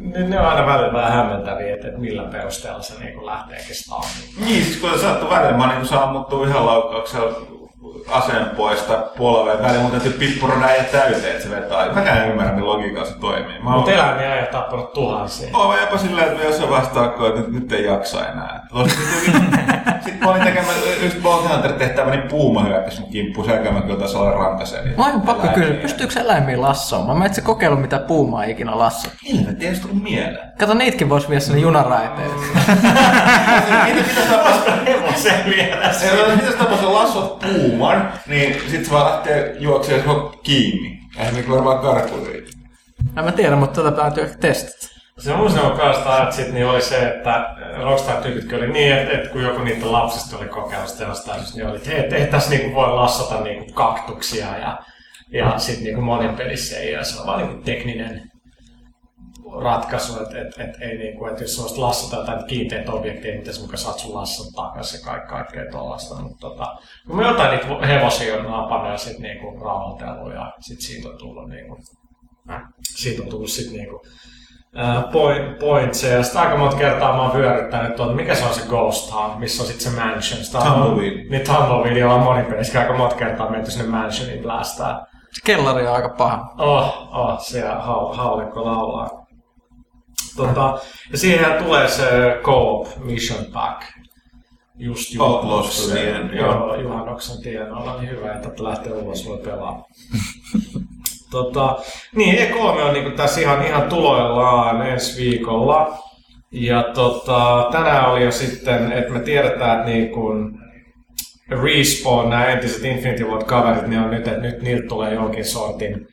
ne, 0.01 0.29
ne 0.29 0.41
on 0.41 0.47
aina 0.47 0.67
välillä 0.67 0.93
vähän 0.93 1.13
hämmentäviä, 1.13 1.75
että 1.75 1.99
millä 1.99 2.23
perusteella 2.23 2.83
se 2.83 2.99
niinku 2.99 3.27
lähteekin 3.27 3.75
startiin. 3.75 4.45
Niin, 4.45 4.65
siis 4.65 4.77
kun 4.77 4.91
se 4.91 4.99
saattoi 4.99 5.31
välillä, 5.31 5.57
mä 5.57 5.75
niin 5.75 5.87
saa 5.87 6.03
ammuttua 6.03 6.47
yhden 6.47 6.67
laukauksella 6.67 7.60
aseen 8.09 8.47
pois 8.57 8.83
tai 8.83 8.99
polveen 9.19 9.63
välillä, 9.63 9.83
mutta 9.83 10.01
täytyy 10.01 10.19
pippurana 10.19 10.71
ja 10.71 10.85
täyteen, 10.85 11.33
että 11.33 11.43
se 11.43 11.51
vetää. 11.51 11.93
Mäkään 11.93 12.19
en 12.19 12.31
ymmärrä, 12.31 12.53
miten 12.53 12.69
logiikalla 12.69 13.09
se 13.09 13.19
toimii. 13.19 13.59
Mä 13.63 13.71
Mutta 13.71 13.93
eläimiä 13.93 14.35
ei 14.35 14.41
ole 14.41 14.47
tappanut 14.47 14.93
tuhansia. 14.93 15.51
Oon 15.59 15.79
jopa 15.81 15.99
silleen, 15.99 16.29
että 16.29 16.45
jossain 16.45 16.71
vaiheessa 16.71 17.01
alkoi, 17.01 17.29
että 17.29 17.41
nyt, 17.41 17.53
nyt 17.53 17.73
ei 17.73 17.85
jaksa 17.85 18.29
enää. 18.29 18.67
Sitten 20.05 20.25
mä 20.25 20.31
olin 20.31 20.43
tekemään 20.43 20.75
yksi 21.03 21.19
Bounty 21.21 21.49
Hunter 21.49 21.73
tehtävä, 21.73 22.11
niin 22.11 22.29
puuma 22.29 22.63
hyökkäsi 22.63 23.01
mun 23.01 23.11
kimppuun, 23.11 23.47
sen 23.47 23.55
jälkeen 23.55 23.75
mä 23.75 23.81
kyllä 23.81 23.99
taas 23.99 24.15
olen 24.15 24.35
rankaseen. 24.35 24.89
Mä 24.97 25.03
oon 25.03 25.09
ihan 25.11 25.21
pakko 25.23 25.49
kysyä, 25.49 25.75
pystyykö 25.75 26.21
eläimiä 26.21 26.61
lassoamaan? 26.61 27.19
Mä 27.19 27.27
itse 27.27 27.41
kokeilu 27.41 27.77
mitä 27.77 27.99
puumaa 27.99 28.45
ikinä 28.45 28.79
lasso. 28.79 29.09
Helvetti, 29.33 29.67
ei 29.67 29.75
se 29.75 29.83
tullut 29.83 30.03
mieleen. 30.03 30.53
Kato, 30.59 30.75
niitäkin 30.75 31.09
vois 31.09 31.29
viedä 31.29 31.41
sinne 31.41 31.61
junaraiteille. 31.61 32.35
Mitä 33.87 34.03
pitäisi 34.05 35.00
Hevosen 35.11 35.49
mielessä. 35.49 36.07
mitäs 36.37 36.55
tapaa 36.55 36.77
sä 36.77 36.93
lassot 36.93 37.39
puuman, 37.39 38.13
niin 38.27 38.57
sit 38.71 38.85
se 38.85 38.91
vaan 38.91 39.13
lähtee 39.13 39.57
juoksemaan 39.59 40.05
sua 40.05 40.35
kiinni. 40.43 40.99
Eihän 41.19 41.35
niinku 41.35 41.55
varmaan 41.55 41.79
karkuun 41.79 42.27
riitä. 42.27 42.51
En 43.19 43.25
mä 43.25 43.33
tiedä, 43.33 43.57
mutta 43.57 43.83
tätä 43.83 43.97
täytyy 43.97 44.25
ehkä 44.25 44.39
testata. 44.39 45.01
Se 45.19 45.35
mun 45.35 45.51
sanoo 45.51 45.71
kanssa 45.71 46.43
niin 46.53 46.67
oli 46.67 46.83
se, 46.83 47.09
että 47.09 47.55
Rockstar-tyypitkin 47.83 48.59
oli 48.59 48.73
niin, 48.73 48.93
että, 48.93 49.13
että 49.13 49.29
kun 49.29 49.43
joku 49.43 49.63
niiden 49.63 49.93
lapsista 49.93 50.37
oli 50.37 50.49
sitä 50.87 51.05
jostain, 51.05 51.43
niin 51.55 51.67
oli, 51.67 51.77
että 51.77 51.91
hei, 51.91 52.23
et 52.23 52.31
tässä 52.31 52.51
niinku 52.51 52.75
voi 52.75 52.89
lassata 52.89 53.41
niinku 53.41 53.73
kaktuksia 53.73 54.59
ja, 54.59 54.79
ja 55.33 55.59
sitten 55.59 55.85
niinku 55.85 56.01
monin 56.01 56.37
pelissä 56.37 56.77
ei 56.77 56.97
ole. 56.97 57.05
Se 57.05 57.21
on 57.21 57.27
vaan 57.27 57.39
niinku 57.39 57.63
tekninen 57.63 58.30
ratkaisu, 59.63 60.23
että 60.23 60.41
et, 60.41 60.69
et, 60.69 60.83
ei 60.83 60.99
niinku, 60.99 61.27
että 61.27 61.45
jos 61.45 61.61
olisi 61.61 61.79
lassata 61.79 62.17
jotain 62.17 62.47
kiinteitä 62.47 62.93
objekteja, 62.93 63.39
miten 63.39 63.55
sä 63.55 63.61
mukaan 63.61 63.79
saat 63.79 63.99
sun 63.99 64.15
lassan 64.15 64.53
takaisin 64.55 65.01
ja 65.01 65.07
kaikki, 65.07 65.29
kaikkea 65.29 65.71
tuollaista. 65.71 66.23
Mutta 66.23 66.41
tota, 66.41 66.77
kun 67.07 67.17
mä 67.17 67.29
jotain 67.29 67.51
niitä 67.51 67.87
hevosia 67.87 68.37
on 68.37 68.51
napannut 68.51 68.91
ja 68.91 68.97
sitten 68.97 69.23
niinku 69.23 69.65
rauhoitellut 69.65 70.33
ja 70.33 70.53
sitten 70.61 70.87
siitä 70.87 71.09
on 71.09 71.19
tullut 71.19 71.49
niinku, 71.49 71.79
siitä 72.83 73.23
on 73.23 73.29
tullut 73.29 73.51
sitten 73.51 73.77
niinku, 73.77 73.97
uh, 73.97 75.13
point, 75.13 75.59
points. 75.59 76.03
Ja 76.03 76.23
sitten 76.23 76.43
aika 76.43 76.57
monta 76.57 76.77
kertaa 76.77 77.17
mä 77.17 77.23
oon 77.23 77.39
vyöryttänyt 77.39 77.97
tuolta, 77.97 78.15
mikä 78.15 78.35
se 78.35 78.45
on 78.45 78.55
se 78.55 78.67
Ghost 78.69 79.11
Town, 79.11 79.41
missä 79.41 79.63
on 79.63 79.69
sitten 79.69 79.93
se 79.93 80.01
mansion. 80.01 80.65
Tumbleweed. 80.65 81.31
Niin 81.31 81.47
Tumbleweed, 81.47 81.97
jolla 81.97 82.15
on 82.15 82.23
monipelissä 82.23 82.81
aika 82.81 82.97
monta 82.97 83.17
kertaa 83.17 83.51
menty 83.51 83.71
sinne 83.71 83.87
mansioniin 83.89 84.43
blästää. 84.43 85.07
Se 85.33 85.41
kellari 85.45 85.87
on 85.87 85.95
aika 85.95 86.15
paha. 86.19 86.55
Oh, 86.59 87.09
oh 87.13 87.41
siellä 87.41 87.75
hau, 87.75 88.13
haulikko 88.13 88.65
laulaa. 88.65 89.20
Tota, 90.37 90.79
ja 91.13 91.19
siihen 91.19 91.65
tulee 91.65 91.89
se 91.89 92.41
co-op 92.43 92.89
mission 93.05 93.45
pack. 93.53 93.83
Just 94.79 95.15
juhannuksen, 95.15 96.15
end, 96.15 96.35
joo, 96.35 96.75
juhannuksen 96.75 97.43
tienoilla, 97.43 98.01
niin 98.01 98.11
hyvä, 98.11 98.33
että 98.33 98.65
lähtee 98.65 98.93
ulos 98.93 99.29
voi 99.29 99.39
pelaa. 99.39 99.85
tota, 101.31 101.79
niin, 102.15 102.49
E3 102.49 102.57
on 102.59 102.95
niinku 102.95 103.11
tässä 103.11 103.41
ihan, 103.41 103.67
ihan 103.67 103.89
tuloillaan 103.89 104.87
ensi 104.87 105.23
viikolla. 105.23 105.99
Ja 106.53 106.83
tota, 106.95 107.69
tänään 107.73 108.11
oli 108.11 108.25
jo 108.25 108.31
sitten, 108.31 108.93
että 108.93 109.13
me 109.13 109.21
tiedetään, 109.21 109.79
että 109.79 109.91
niin 109.91 110.11
kun 110.11 110.61
Respawn, 111.51 112.31
nämä 112.31 112.47
entiset 112.47 112.85
Infinity 112.85 113.25
Ward-kaverit, 113.25 113.87
niin 113.87 114.01
on 114.01 114.11
nyt, 114.11 114.29
että 114.29 114.41
nyt 114.41 114.63
niiltä 114.63 114.89
tulee 114.89 115.15
jonkin 115.15 115.45
sortin 115.45 116.07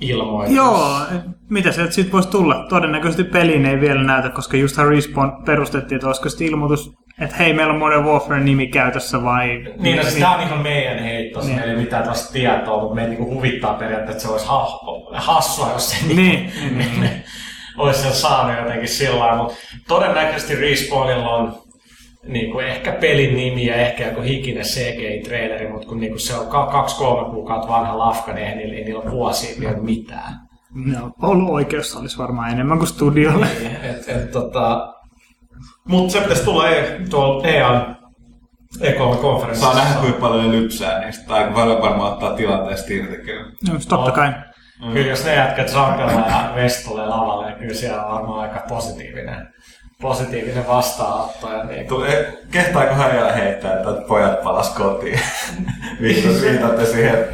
ilmoitus. 0.00 0.56
Joo, 0.56 0.98
mitä 1.50 1.72
sieltä 1.72 1.92
sitten 1.92 2.12
voisi 2.12 2.28
tulla? 2.28 2.66
Todennäköisesti 2.68 3.24
peliin 3.24 3.66
ei 3.66 3.80
vielä 3.80 4.02
näytä, 4.02 4.28
koska 4.28 4.56
just 4.56 4.78
Respawn 4.78 5.44
perustettiin, 5.44 5.96
että 5.96 6.06
olisiko 6.06 6.28
sitten 6.28 6.46
ilmoitus, 6.46 6.92
että 7.20 7.36
hei, 7.36 7.52
meillä 7.52 7.72
on 7.72 7.78
Modern 7.78 8.04
Warfare-nimi 8.04 8.66
käytössä 8.66 9.22
vai... 9.22 9.48
Niin, 9.78 9.96
no 9.96 10.02
siis 10.02 10.14
tämä 10.14 10.34
on 10.34 10.42
ihan 10.42 10.58
meidän 10.62 10.98
heitto, 10.98 11.40
niin. 11.40 11.56
meillä 11.56 11.72
ei 11.72 11.78
mitään 11.78 12.04
tästä 12.04 12.32
tietoa, 12.32 12.80
mutta 12.80 12.94
meitä 12.94 13.10
niinku 13.10 13.34
huvittaa 13.34 13.74
periaatteessa, 13.74 14.12
että 14.12 14.22
se 14.22 14.32
olisi 14.32 14.46
ha- 14.46 15.20
hassua, 15.20 15.70
jos 15.72 15.90
se 15.90 15.96
Niin, 16.06 16.16
niin, 16.16 16.78
niin, 16.78 17.00
niin. 17.00 17.24
olisi 17.78 18.02
sen 18.02 18.12
saanut 18.12 18.58
jotenkin 18.58 18.88
sillä 18.88 19.18
lailla, 19.18 19.42
mutta 19.42 19.56
todennäköisesti 19.88 20.54
Respawnilla 20.54 21.30
on 21.30 21.63
niin 22.26 22.52
kuin 22.52 22.66
ehkä 22.66 22.92
pelin 22.92 23.36
nimi 23.36 23.66
ja 23.66 23.74
ehkä 23.74 24.06
joku 24.06 24.20
hikinen 24.20 24.64
CGI-traileri, 24.64 25.72
mutta 25.72 25.88
kun 25.88 26.00
niin 26.00 26.12
kuin 26.12 26.20
se 26.20 26.34
on 26.34 26.46
ka- 26.46 26.66
kaksi-kolme 26.66 27.30
kuukautta 27.30 27.68
vanha 27.68 27.98
lafka, 27.98 28.32
niin 28.32 28.42
eihän 28.42 28.58
niillä, 28.58 28.74
ei 28.74 28.84
niillä 28.84 29.00
ole 29.02 29.10
vuosia 29.10 29.60
vielä 29.60 29.76
mitään. 29.76 30.34
No, 30.74 31.10
ollut 31.22 31.50
oikeus 31.50 31.96
olisi 31.96 32.18
varmaan 32.18 32.50
enemmän 32.50 32.78
kuin 32.78 32.88
studiolle. 32.88 33.46
Et, 33.82 34.08
et, 34.08 34.30
tota, 34.30 34.94
mutta 35.88 36.12
se 36.12 36.20
pitäisi 36.20 36.44
tulla 36.44 36.68
e- 36.68 37.00
tuolla 37.10 37.48
EAN 37.48 37.96
E3-konferenssissa. 38.80 39.60
Saa 39.72 39.74
nähdä, 39.74 40.00
kuinka 40.00 40.20
paljon 40.20 40.50
ne 40.50 40.52
lypsää 40.60 41.00
niistä. 41.04 41.28
Tai 41.28 41.50
paljon 41.54 41.82
varmaan 41.82 42.12
ottaa 42.12 42.36
tilanteesta 42.36 42.92
irti 42.92 43.16
kyllä. 43.16 43.44
No, 43.68 43.74
totta 43.88 44.10
kai. 44.10 44.32
Kyllä 44.92 45.10
jos 45.10 45.24
ne 45.24 45.34
jätkät 45.34 45.68
Sankala 45.68 46.12
ja 46.12 46.50
West 46.56 46.88
tulee 46.88 47.06
lavalle, 47.06 47.46
niin 47.46 47.58
kyllä 47.58 47.74
siellä 47.74 48.04
on 48.06 48.14
varmaan 48.14 48.40
aika 48.40 48.62
positiivinen, 48.68 49.46
positiivinen 50.02 50.68
vastaanotto. 50.68 51.52
Ja 51.52 51.64
niin, 51.64 51.86
Tulee, 51.88 52.38
kehtaako 52.50 52.94
hän 52.94 53.12
vielä 53.12 53.32
heittää, 53.32 53.72
että 53.76 53.90
pojat 54.08 54.42
palas 54.42 54.70
kotiin? 54.70 55.20
Viitat- 56.02 56.42
Viitatte 56.42 56.86
siihen. 56.86 57.24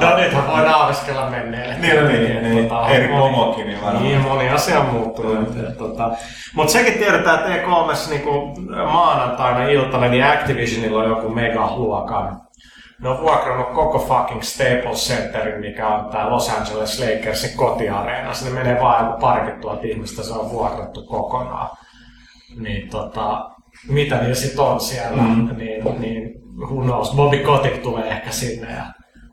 no 0.00 0.16
nythän 0.16 0.46
voi 0.48 0.60
nauriskella 0.60 1.30
menneelle. 1.30 1.74
Niin, 1.78 1.96
no 1.96 2.08
niin, 2.08 2.42
niin. 2.42 2.70
Eri 2.90 3.08
moni- 3.08 3.18
pomokin, 3.20 3.66
niin 3.66 3.82
varmaan. 3.82 4.04
Niin, 4.04 4.20
moni 4.20 4.48
asia 4.50 4.80
on 4.80 4.86
muuttunut. 4.86 5.54
Mm. 5.56 5.74
Tota, 5.78 6.10
Mutta 6.54 6.72
sekin 6.72 6.92
tiedetään, 6.98 7.38
että 7.38 7.48
E3 7.66 8.10
niinku 8.10 8.54
maanantaina 8.92 9.68
iltana, 9.68 10.08
niin 10.08 10.24
Activisionilla 10.24 11.02
on 11.02 11.08
joku 11.08 11.28
megaluokan 11.28 12.40
ne 13.02 13.08
on 13.08 13.20
vuokrannut 13.20 13.68
koko 13.74 13.98
fucking 13.98 14.42
Staples 14.42 15.08
Centerin, 15.08 15.60
mikä 15.60 15.88
on 15.88 16.10
tää 16.10 16.30
Los 16.30 16.48
Angeles 16.50 17.00
Lakersin 17.00 17.56
kotiareena. 17.56 18.34
Sinne 18.34 18.62
menee 18.62 18.80
vaan 18.80 19.06
joku 19.46 19.60
tuhatta 19.60 19.86
ihmistä, 19.86 20.22
se 20.22 20.32
on 20.32 20.50
vuokrattu 20.50 21.02
kokonaan. 21.02 21.76
Niin 22.56 22.90
tota, 22.90 23.50
mitä 23.88 24.18
niillä 24.18 24.34
sit 24.34 24.58
on 24.58 24.80
siellä, 24.80 25.22
mm. 25.22 25.56
niin, 25.56 26.00
niin 26.00 26.34
who 26.56 26.82
knows. 26.82 27.14
Bobby 27.16 27.38
Kotick 27.38 27.82
tulee 27.82 28.08
ehkä 28.08 28.30
sinne 28.30 28.72
ja 28.72 28.84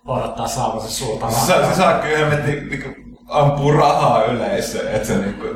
odottaa 0.06 0.48
saavansa 0.48 0.92
sulta 0.92 1.32
Se, 1.32 1.46
saa- 1.46 1.70
se 1.70 1.76
saa 1.76 1.94
kyllä 2.00 2.18
hemmetti 2.18 2.52
niinku 2.52 2.90
ampuu 3.30 3.72
rahaa 3.72 4.24
yleisöön, 4.24 4.96
että 4.96 5.08
se 5.08 5.18
niinku... 5.18 5.48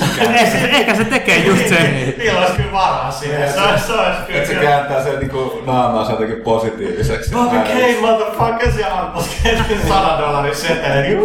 ehkä, 0.00 0.76
ehkä 0.76 0.94
se 0.94 1.04
tekee 1.04 1.38
just 1.38 1.68
sen. 1.68 2.14
Niillä 2.18 2.40
olisi 2.40 2.52
kyllä 2.52 2.72
varaa 2.72 3.10
siihen. 3.10 3.52
Se 3.52 3.60
olisi, 3.60 3.86
se 3.86 3.92
olisi 3.92 4.22
kyllä. 4.26 4.38
Että 4.40 4.54
se 4.54 4.60
kääntää 4.60 5.02
sen 5.02 5.18
niinku 5.18 5.62
naamansa 5.66 6.12
jotenkin 6.12 6.40
positiiviseksi. 6.40 7.30
Bobby 7.30 7.56
Näin. 7.56 7.96
K, 7.96 8.00
motherfuckers, 8.00 8.78
ja 8.78 8.98
antaisi 9.00 9.48
100 9.88 10.18
dollarin 10.18 10.56
seteli. 10.56 11.18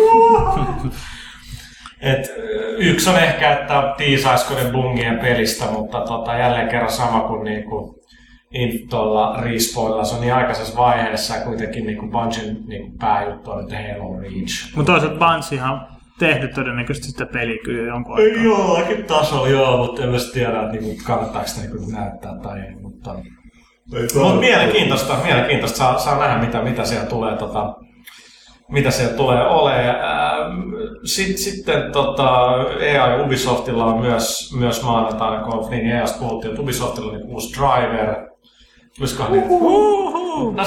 Et, 2.02 2.34
yksi 2.78 3.10
on 3.10 3.20
ehkä, 3.20 3.54
että 3.54 3.94
tiisaisiko 3.98 4.54
ne 4.54 4.72
bungien 4.72 5.20
pelistä, 5.20 5.66
mutta 5.66 6.02
tota, 6.02 6.38
jälleen 6.38 6.68
kerran 6.70 6.92
sama 6.92 7.20
kuin 7.20 7.44
niinku, 7.44 8.02
in, 8.52 8.90
tuolla 8.90 9.42
Respawnilla, 9.42 10.06
se 10.06 10.16
on 10.16 10.22
niin 10.22 10.34
aikaisessa 10.34 10.78
vaiheessa 10.78 11.34
kuitenkin 11.34 11.86
niinku 11.86 12.08
Bungien 12.08 12.58
niinku 12.68 12.98
pääjuttu 13.00 13.52
on, 13.52 13.64
että 13.64 13.76
Halo 13.76 14.20
Reach. 14.20 14.76
Mutta 14.76 14.92
toisaalta 14.92 15.26
Bunsihan 15.26 15.72
on 15.72 15.82
tehnyt 16.22 16.54
todennäköisesti 16.54 17.08
sitä 17.08 17.26
peliä 17.26 17.58
kyllä 17.66 17.88
jonkun 17.88 18.20
Ei 18.20 18.26
aikaa. 18.30 18.44
jollakin 18.44 19.06
tasolla 19.06 19.48
joo, 19.48 19.78
mutta 19.78 20.04
en 20.04 20.20
sit 20.20 20.32
tiedä, 20.32 20.62
että 20.62 20.72
niinku, 20.72 21.04
kannattaako 21.06 21.48
sitä 21.48 21.62
niinku 21.62 21.92
näyttää 21.92 22.36
tai 22.44 22.60
ei. 22.60 22.76
Mutta, 22.76 23.16
mutta 24.16 24.40
mielenkiintoista, 24.40 25.18
mielenkiintoista. 25.24 25.78
Saa, 25.78 26.00
saa 26.00 26.20
nähdä, 26.20 26.46
mitä, 26.46 26.62
mitä 26.62 26.86
siellä 26.86 27.06
tulee, 27.06 27.36
tota, 27.38 27.76
mitä 28.70 28.92
siellä 28.92 29.18
tulee 29.18 29.46
olemaan. 29.46 30.64
Sitten, 31.04 31.38
sitten 31.38 31.92
tota, 31.92 32.56
EA 32.80 33.08
ja 33.08 33.24
Ubisoftilla 33.24 33.86
on 33.86 34.02
myös, 34.02 34.54
myös 34.60 34.84
maanantaina, 34.84 35.44
kun 35.44 35.70
niin 35.70 35.88
EAsta 35.88 36.20
puhuttiin, 36.20 36.52
että 36.52 36.62
Ubisoftilla 36.62 37.12
on 37.12 37.18
niin 37.18 37.28
uusi 37.28 37.60
driver. 37.60 38.16
Olisikohan 39.00 39.32
niin? 39.32 39.48
No, 40.56 40.64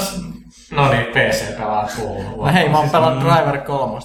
no 0.71 0.91
niin, 0.91 1.05
PC-pelaajat 1.05 1.91
kuuluu. 1.95 2.45
No 2.45 2.53
hei, 2.53 2.69
mä 2.69 2.77
oon 2.79 2.89
pelannut 2.89 3.23
Driver 3.23 3.57
3. 3.57 3.99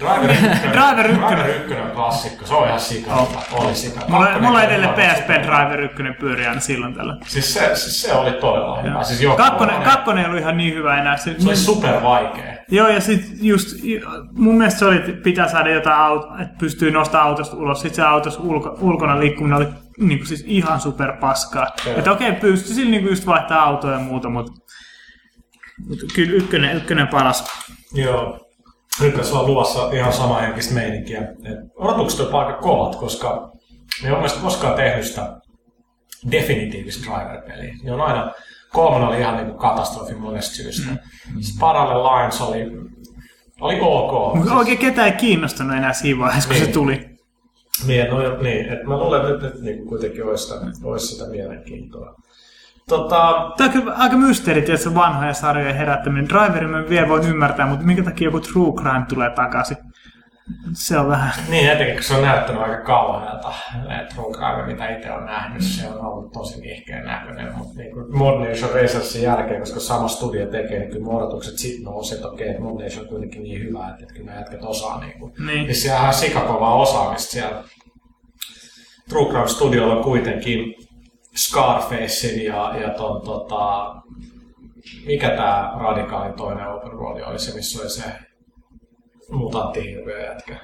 Driver 0.00 0.30
1. 0.52 0.68
Driver 0.72 1.10
ykkönen. 1.10 1.38
Driver 1.38 1.56
1 1.64 1.74
on 1.74 1.90
klassikko, 1.90 2.46
se 2.46 2.54
on 2.54 2.66
ihan 2.66 2.80
sika. 2.80 3.26
Oli 3.52 3.74
sika. 3.74 4.00
Mulla, 4.08 4.38
mulla 4.40 4.62
edelleen. 4.62 4.94
PSP 4.94 5.28
Driver 5.28 5.80
1 5.80 5.96
pyörii 6.20 6.46
aina 6.46 6.60
silloin 6.60 6.94
tällä. 6.94 7.16
Siis 7.26 7.54
se, 7.54 7.70
siis 7.74 8.02
se 8.02 8.12
oli 8.14 8.32
todella 8.32 8.82
hyvä. 8.82 9.02
Siis 9.04 9.20
joka 9.22 9.42
Kakkonen, 9.44 9.82
kakkonen 9.82 10.24
ei 10.24 10.28
ollut 10.28 10.40
ihan 10.42 10.56
niin 10.56 10.74
hyvä 10.74 10.98
enää. 11.00 11.16
Se, 11.16 11.34
Se 11.38 11.48
oli 11.48 11.56
super 11.56 12.02
vaikea. 12.02 12.54
Joo, 12.68 12.88
ja 12.88 13.00
sit 13.00 13.28
just, 13.40 13.68
mun 14.32 14.58
mielestä 14.58 14.78
se 14.78 14.84
oli, 14.84 14.96
että 14.96 15.12
pitää 15.12 15.48
saada 15.48 15.70
jotain, 15.70 15.96
auto, 16.00 16.28
että 16.42 16.54
pystyy 16.58 16.90
nostamaan 16.90 17.28
autosta 17.28 17.56
ulos. 17.56 17.80
Sitten 17.80 17.96
se 17.96 18.02
autossa 18.02 18.40
ulko, 18.40 18.78
ulkona 18.80 19.20
liikkuminen 19.20 19.56
oli 19.56 19.68
niinku 20.00 20.24
siis 20.26 20.44
ihan 20.46 20.80
super 20.80 21.12
paskaa. 21.16 21.66
Joo. 21.86 21.98
Että 21.98 22.12
okei, 22.12 22.32
pystyy 22.32 22.74
sillä 22.74 22.90
niinku 22.90 23.08
just 23.08 23.26
vaihtaa 23.26 23.62
autoa 23.62 23.92
ja 23.92 23.98
muuta, 23.98 24.28
mutta 24.28 24.52
mut 25.88 25.98
kyllä 26.14 26.32
ykkönen, 26.32 26.76
ykkönen 26.76 27.08
paras. 27.08 27.44
Joo. 27.94 28.49
Tässä 29.16 29.38
on 29.38 29.46
luvassa 29.46 29.90
ihan 29.92 30.12
sama 30.12 30.38
henkistä 30.38 30.74
meininkiä. 30.74 31.20
Et 31.20 31.58
odotukset 31.76 32.20
on 32.20 32.34
aika 32.34 32.58
kovat, 32.58 32.96
koska 32.96 33.52
ne 34.02 34.08
ei 34.08 34.10
ole 34.10 34.18
mielestäni 34.18 34.44
koskaan 34.44 34.74
tehnyt 34.74 35.04
sitä 35.06 35.40
definitiivistä 36.30 37.02
driver-peliä. 37.10 37.74
Ne 37.82 37.92
on 37.92 38.00
aina, 38.00 38.32
kolmonen 38.72 39.08
oli 39.08 39.18
ihan 39.20 39.36
niinku 39.36 39.58
katastrofi 39.58 40.14
monesta 40.14 40.54
syystä. 40.54 40.90
Mm. 40.90 40.98
Sitten 41.40 41.60
Parallel 41.60 42.02
Lines 42.02 42.40
oli, 42.40 42.66
oli 43.60 43.78
ok. 43.80 44.34
Mutta 44.36 44.54
oikein 44.54 44.78
ketään 44.78 45.08
ei 45.08 45.14
kiinnostanut 45.16 45.76
enää 45.76 45.92
siinä 45.92 46.20
vaiheessa, 46.20 46.48
kun 46.48 46.56
Niin. 46.56 46.66
se 46.66 46.72
tuli. 46.72 47.10
Niin, 47.86 48.06
no, 48.10 48.42
niin 48.42 48.72
että 48.72 48.86
mä 48.86 48.98
luulen, 48.98 49.20
että 49.20 49.32
nyt, 49.46 49.54
nyt 49.54 49.62
niin 49.62 49.86
kuitenkin 49.86 50.24
olisi 50.26 50.44
sitä, 50.44 50.60
olisi 50.84 51.06
sitä 51.06 51.30
mielenkiintoa. 51.30 52.14
Tota, 52.90 53.52
Tämä 53.56 53.66
on 53.68 53.72
kyllä 53.72 53.94
aika 53.94 54.16
mysteeri, 54.16 54.62
tietysti 54.62 54.94
vanhoja 54.94 55.34
sarjoja 55.34 55.72
herättäminen. 55.72 56.28
Driverin 56.28 56.70
mä 56.70 56.88
vielä 56.88 57.08
voin 57.08 57.28
ymmärtää, 57.28 57.66
mutta 57.66 57.86
minkä 57.86 58.02
takia 58.02 58.24
joku 58.24 58.40
True 58.40 58.72
Crime 58.72 59.06
tulee 59.08 59.30
takaisin? 59.30 59.76
Se 60.72 60.98
on 60.98 61.08
vähän... 61.08 61.32
Niin, 61.48 61.70
etenkin 61.70 61.94
kun 61.94 62.04
se 62.04 62.14
on 62.14 62.22
näyttänyt 62.22 62.62
aika 62.62 62.84
kauhealta. 62.84 63.52
True 64.14 64.32
Crime, 64.32 64.66
mitä 64.66 64.88
itse 64.88 65.12
on 65.12 65.26
nähnyt, 65.26 65.62
se 65.62 65.88
on 65.88 66.06
ollut 66.06 66.32
tosi 66.32 66.60
nihkeän 66.60 67.04
näköinen. 67.04 67.54
Mutta 67.58 67.74
niin 67.76 67.92
kuin 67.92 68.18
Mod 68.18 68.48
Nation 68.48 68.70
Racersin 68.74 69.22
jälkeen, 69.22 69.60
koska 69.60 69.80
sama 69.80 70.08
studio 70.08 70.46
tekee, 70.46 70.78
niin 70.78 70.90
kyllä 70.90 71.04
mun 71.04 71.22
odotukset 71.22 71.58
sit 71.58 71.82
nousee, 71.82 72.16
että 72.16 72.28
okei, 72.28 72.48
että 72.48 72.62
Mod 72.62 72.82
Nation 72.82 73.02
on 73.02 73.08
kuitenkin 73.08 73.42
niin 73.42 73.60
hyvä, 73.60 73.88
että, 73.88 74.02
että 74.02 74.14
kyllä 74.14 74.32
jätkät 74.32 74.62
osaa. 74.62 75.00
Niin, 75.00 75.18
kuin. 75.18 75.32
Niin. 75.46 75.66
niin 75.66 75.74
siellä 75.74 76.00
on 76.00 76.14
sikakovaa 76.14 76.74
osaamista 76.74 77.32
siellä. 77.32 77.64
True 79.08 79.30
Crime 79.30 79.48
Studiolla 79.48 79.96
on 79.96 80.04
kuitenkin 80.04 80.74
Scarfacein 81.36 82.44
ja, 82.44 82.76
ja 82.80 82.90
ton, 82.90 83.22
tota, 83.22 83.94
mikä 85.06 85.28
tämä 85.30 85.72
radikaalin 85.80 86.34
toinen 86.34 86.66
open 86.68 86.98
world 86.98 87.20
oli 87.22 87.38
se, 87.38 87.54
missä 87.54 87.82
oli 87.82 87.90
se 87.90 88.04
mutanttihirviö 89.30 90.26
jätkä. 90.26 90.56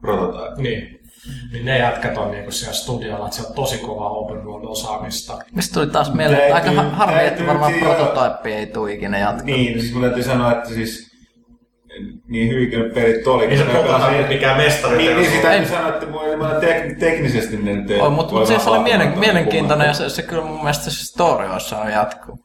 Prototype. 0.00 0.62
Niin. 0.62 1.00
Niin 1.52 1.64
ne 1.64 1.78
jätkät 1.78 2.18
on 2.18 2.30
niinku 2.30 2.50
siellä 2.50 2.74
studiolla, 2.74 3.24
että 3.26 3.36
se 3.42 3.46
on 3.48 3.54
tosi 3.54 3.78
kova 3.78 4.08
open 4.08 4.44
world 4.44 4.64
osaamista. 4.64 5.38
Mistä 5.52 5.74
tuli 5.74 5.86
taas 5.86 6.14
mieleen, 6.14 6.52
Täytyy- 6.52 6.54
aika 6.78 6.82
ha- 6.82 6.96
harmi, 6.96 7.26
että 7.26 7.46
varmaan 7.46 7.72
prototype 7.72 8.56
ei 8.58 8.66
tule 8.66 8.92
ikinä 8.92 9.18
jatkaa. 9.18 9.44
Niin, 9.44 9.80
siis 9.80 9.92
mun 9.92 10.02
täytyy 10.02 10.22
sanoa, 10.22 10.52
että 10.52 10.68
siis 10.68 11.13
niin 12.34 12.70
ne 12.70 12.88
pelit 12.94 13.26
oli. 13.26 13.44
Ei 13.44 13.56
se 13.58 13.64
prototype 13.64 13.98
pelasi- 13.98 14.28
mikään 14.28 14.56
mestari. 14.56 14.96
Niin, 14.96 15.16
niin 15.16 15.30
sitä 15.30 15.52
Ei. 15.52 15.66
sanoa, 15.66 15.88
että 15.88 16.06
mun 16.06 16.38
mä 16.38 16.54
tek, 16.60 16.98
teknisesti 16.98 17.56
ne 17.56 17.72
nyt 17.74 17.90
ei 17.90 17.96
mutta 18.10 18.34
voi 18.34 18.40
mut 18.40 18.50
vaan 18.66 18.68
oli 18.68 18.78
mielen, 18.78 19.18
mielenkiintoinen 19.18 19.86
ja 19.86 19.94
se, 19.94 20.08
se 20.08 20.22
kyllä 20.22 20.42
mun 20.44 20.58
mielestä 20.58 20.84
se 20.90 21.04
story 21.06 21.46
saanut 21.58 21.92
jatkuu. 21.92 22.38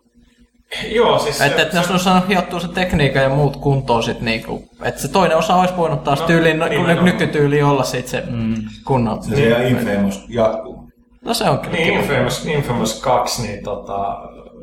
Joo, 0.91 1.19
siis 1.19 1.41
Että 1.41 1.61
et, 1.61 1.73
jos 1.73 1.85
ne 1.87 1.91
olisi 1.91 2.03
saanut 2.03 2.29
hiottua 2.29 2.59
se 2.59 2.67
tekniikka 2.67 3.19
ja 3.19 3.29
muut 3.29 3.55
kuntoon 3.57 4.03
sit 4.03 4.21
niinku, 4.21 4.63
että 4.83 5.01
se 5.01 5.07
toinen 5.07 5.37
osa 5.37 5.55
olisi 5.55 5.77
voinut 5.77 6.03
taas 6.03 6.19
No, 6.19 6.25
tyyliin, 6.27 6.59
no, 6.59 6.65
kun 6.65 6.75
nimenomaan. 6.75 7.05
nykytyyli 7.05 7.61
olla 7.63 7.83
sit 7.83 8.07
se 8.07 8.23
mm. 8.29 8.55
kunnon. 8.85 9.23
Se 9.23 9.47
ihan 9.47 9.67
Infamous 9.67 10.25
jatkuu. 10.27 10.89
No 11.25 11.33
se 11.33 11.43
on 11.49 11.59
kyllä 11.59 11.77
Niin. 11.77 11.93
Infamous, 11.93 12.45
Infamous 12.45 13.01
2 13.01 13.41
niin 13.41 13.63
tota, 13.63 14.17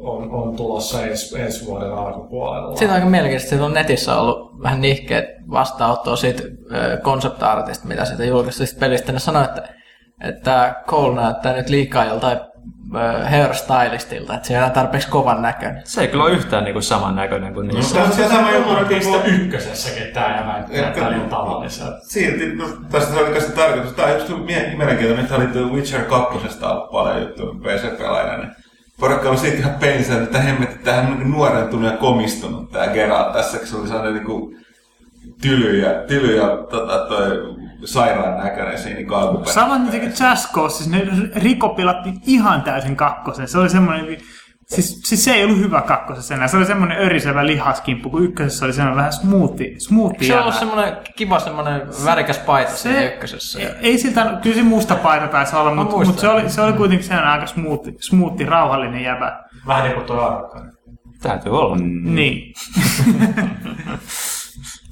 on, 0.07 0.31
on 0.31 0.57
tulossa 0.57 1.07
ensi, 1.07 1.41
ensi 1.41 1.67
vuoden 1.67 1.93
alkupuolella. 1.93 2.77
Siitä 2.77 2.93
on 2.93 2.95
aika 2.95 3.11
mielenkiintoista, 3.11 3.55
että 3.55 3.67
on 3.67 3.75
netissä 3.75 4.21
ollut 4.21 4.63
vähän 4.63 4.81
nihkeet 4.81 5.25
vastaanottoa 5.51 6.17
siitä 6.17 6.43
ö, 6.75 6.97
concept 7.03 7.43
artista, 7.43 7.89
mitä 7.89 8.05
siitä 8.05 8.25
julkaisista 8.25 8.81
pelistä. 8.81 9.13
Ne 9.13 9.19
sanoi, 9.19 9.45
että, 9.45 9.69
että 10.21 10.75
Cole 10.87 11.23
näyttää 11.23 11.53
nyt 11.53 11.69
liikaa 11.69 12.05
joltain 12.05 12.39
hairstylistilta, 13.31 14.35
että 14.35 14.49
se 14.49 14.55
ei 14.55 14.63
ole 14.63 14.71
tarpeeksi 14.71 15.09
kovan 15.09 15.43
näköinen. 15.43 15.83
Se 15.85 16.01
ei 16.01 16.09
kyllä 16.09 16.25
ole 16.25 16.33
yhtään 16.33 16.65
niinku 16.65 16.81
samannäköinen 16.81 17.55
kuin 17.55 17.69
niissä. 17.69 17.95
Tämä 17.95 18.07
on 18.07 18.13
se 18.13 18.29
sama 18.29 18.53
juttu, 18.53 18.71
juttu, 18.71 18.83
että 18.83 18.95
niistä 18.95 19.25
ykkösessäkin 19.25 20.13
tää 20.13 20.37
ja 20.37 20.47
näyttää 20.83 21.11
niin 21.11 21.29
tavalliselta. 21.29 21.99
Silti, 22.01 22.55
no, 22.55 22.65
tästä 22.91 23.15
se 23.15 23.21
oli 23.21 23.33
kanssa 23.33 23.53
tarkoitus. 23.53 23.93
Tämä 23.93 24.09
on 24.09 24.15
just 24.15 24.29
mie- 24.45 24.75
mielenkiintoinen, 24.77 25.25
että 25.25 25.37
oli 25.37 25.47
The 25.47 25.61
Witcher 25.61 26.05
2 26.05 26.39
ollut 26.63 26.91
paljon 26.91 27.21
juttuja 27.21 27.55
PC-pelaajana. 27.55 28.49
Niin 28.97 29.01
porukka 29.01 29.31
on 29.31 29.39
siitä 29.39 29.59
ihan 29.59 29.75
pelissä, 29.75 30.23
että 30.23 30.41
hemmetti, 30.41 30.85
tähän 30.85 31.13
on 31.13 31.19
niin 31.19 31.31
nuorentunut 31.31 31.93
ja 31.93 31.97
komistunut 31.97 32.71
tämä 32.71 32.87
Geralt 32.87 33.33
tässä, 33.33 33.59
kun 33.59 33.67
se 33.67 33.77
oli 33.77 33.89
sellainen 33.89 34.15
niin 34.15 34.57
tyly 35.43 35.79
ja, 35.79 35.91
tyly 36.07 36.37
ja 36.37 36.49
tota, 36.71 36.99
toi 37.09 37.57
sairaan 37.85 38.45
näköinen 38.45 38.79
siinä 38.79 38.97
niin 38.97 39.47
Saman 39.47 39.87
teki 39.87 39.99
peleissä. 39.99 40.31
Just 40.31 40.53
Cause, 40.53 40.77
siis 40.77 40.91
ne 40.91 41.03
rikopilattiin 41.35 42.21
ihan 42.27 42.63
täysin 42.63 42.97
kakkosen. 42.97 43.49
Se 43.49 43.59
oli 43.59 43.71
semmoinen, 43.71 44.19
siis, 44.67 45.01
siis 45.05 45.25
se 45.25 45.33
ei 45.33 45.45
ollut 45.45 45.59
hyvä 45.59 45.81
kakkosessa 45.81 46.35
enää. 46.35 46.49
Se 46.49 46.57
oli 46.57 46.67
semmoinen 46.67 46.99
örisevä 46.99 47.47
lihaskimppu, 47.47 48.11
kun 48.11 48.23
ykkösessä 48.23 48.65
oli 48.65 48.73
semmoinen 48.73 48.97
vähän 48.97 49.13
smoothie, 49.13 49.75
smoothie 49.79 50.29
Se 50.29 50.35
on 50.35 50.43
ollut 50.43 50.55
semmoinen 50.55 50.97
kiva 51.17 51.39
semmoinen 51.39 51.83
värikäs 52.05 52.39
paita 52.39 52.71
se, 52.71 52.77
siinä 52.77 53.05
ykkösessä. 53.05 53.59
ei, 53.59 53.69
ei 53.81 53.99
siltä, 53.99 54.39
kyllä 54.43 54.57
se 54.57 54.63
musta 54.63 54.95
paita 54.95 55.29
taisi 55.29 55.57
olla, 55.57 55.75
mutta, 55.75 55.97
mutta 55.97 56.21
se, 56.21 56.29
oli, 56.29 56.51
se 56.51 56.61
oli 56.61 56.73
kuitenkin 56.73 57.07
sellainen 57.07 57.33
aika 57.33 57.47
smoothie, 57.47 57.95
smoothie 58.01 58.47
rauhallinen 58.47 59.03
jäbä. 59.03 59.45
Vähän 59.67 59.85
niin 59.85 59.95
kuin 59.95 60.07
tuo 60.07 60.21
Arkan. 60.21 60.73
Täytyy 61.23 61.59
olla. 61.59 61.77
Niin. 62.05 62.55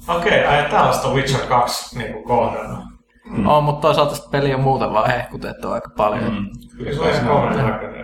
Okei, 0.07 0.43
okay, 0.43 0.69
tällaista 0.69 1.13
Witcher 1.13 1.47
2 1.47 1.97
niin 1.97 2.13
kuin 2.13 2.25
kohdannut. 2.25 2.85
Mm. 3.29 3.47
On, 3.47 3.63
mutta 3.63 3.81
toisaalta 3.81 4.15
sitä 4.15 4.27
peliä 4.31 4.55
on 4.55 4.61
muuten 4.61 4.93
vaan 4.93 5.09
hehkutettu 5.09 5.71
aika 5.71 5.89
paljon. 5.97 6.33
Mm. 6.33 6.47
Kyllä 6.77 7.13
se 7.13 7.29
on 7.29 7.53
ihan. 7.53 7.94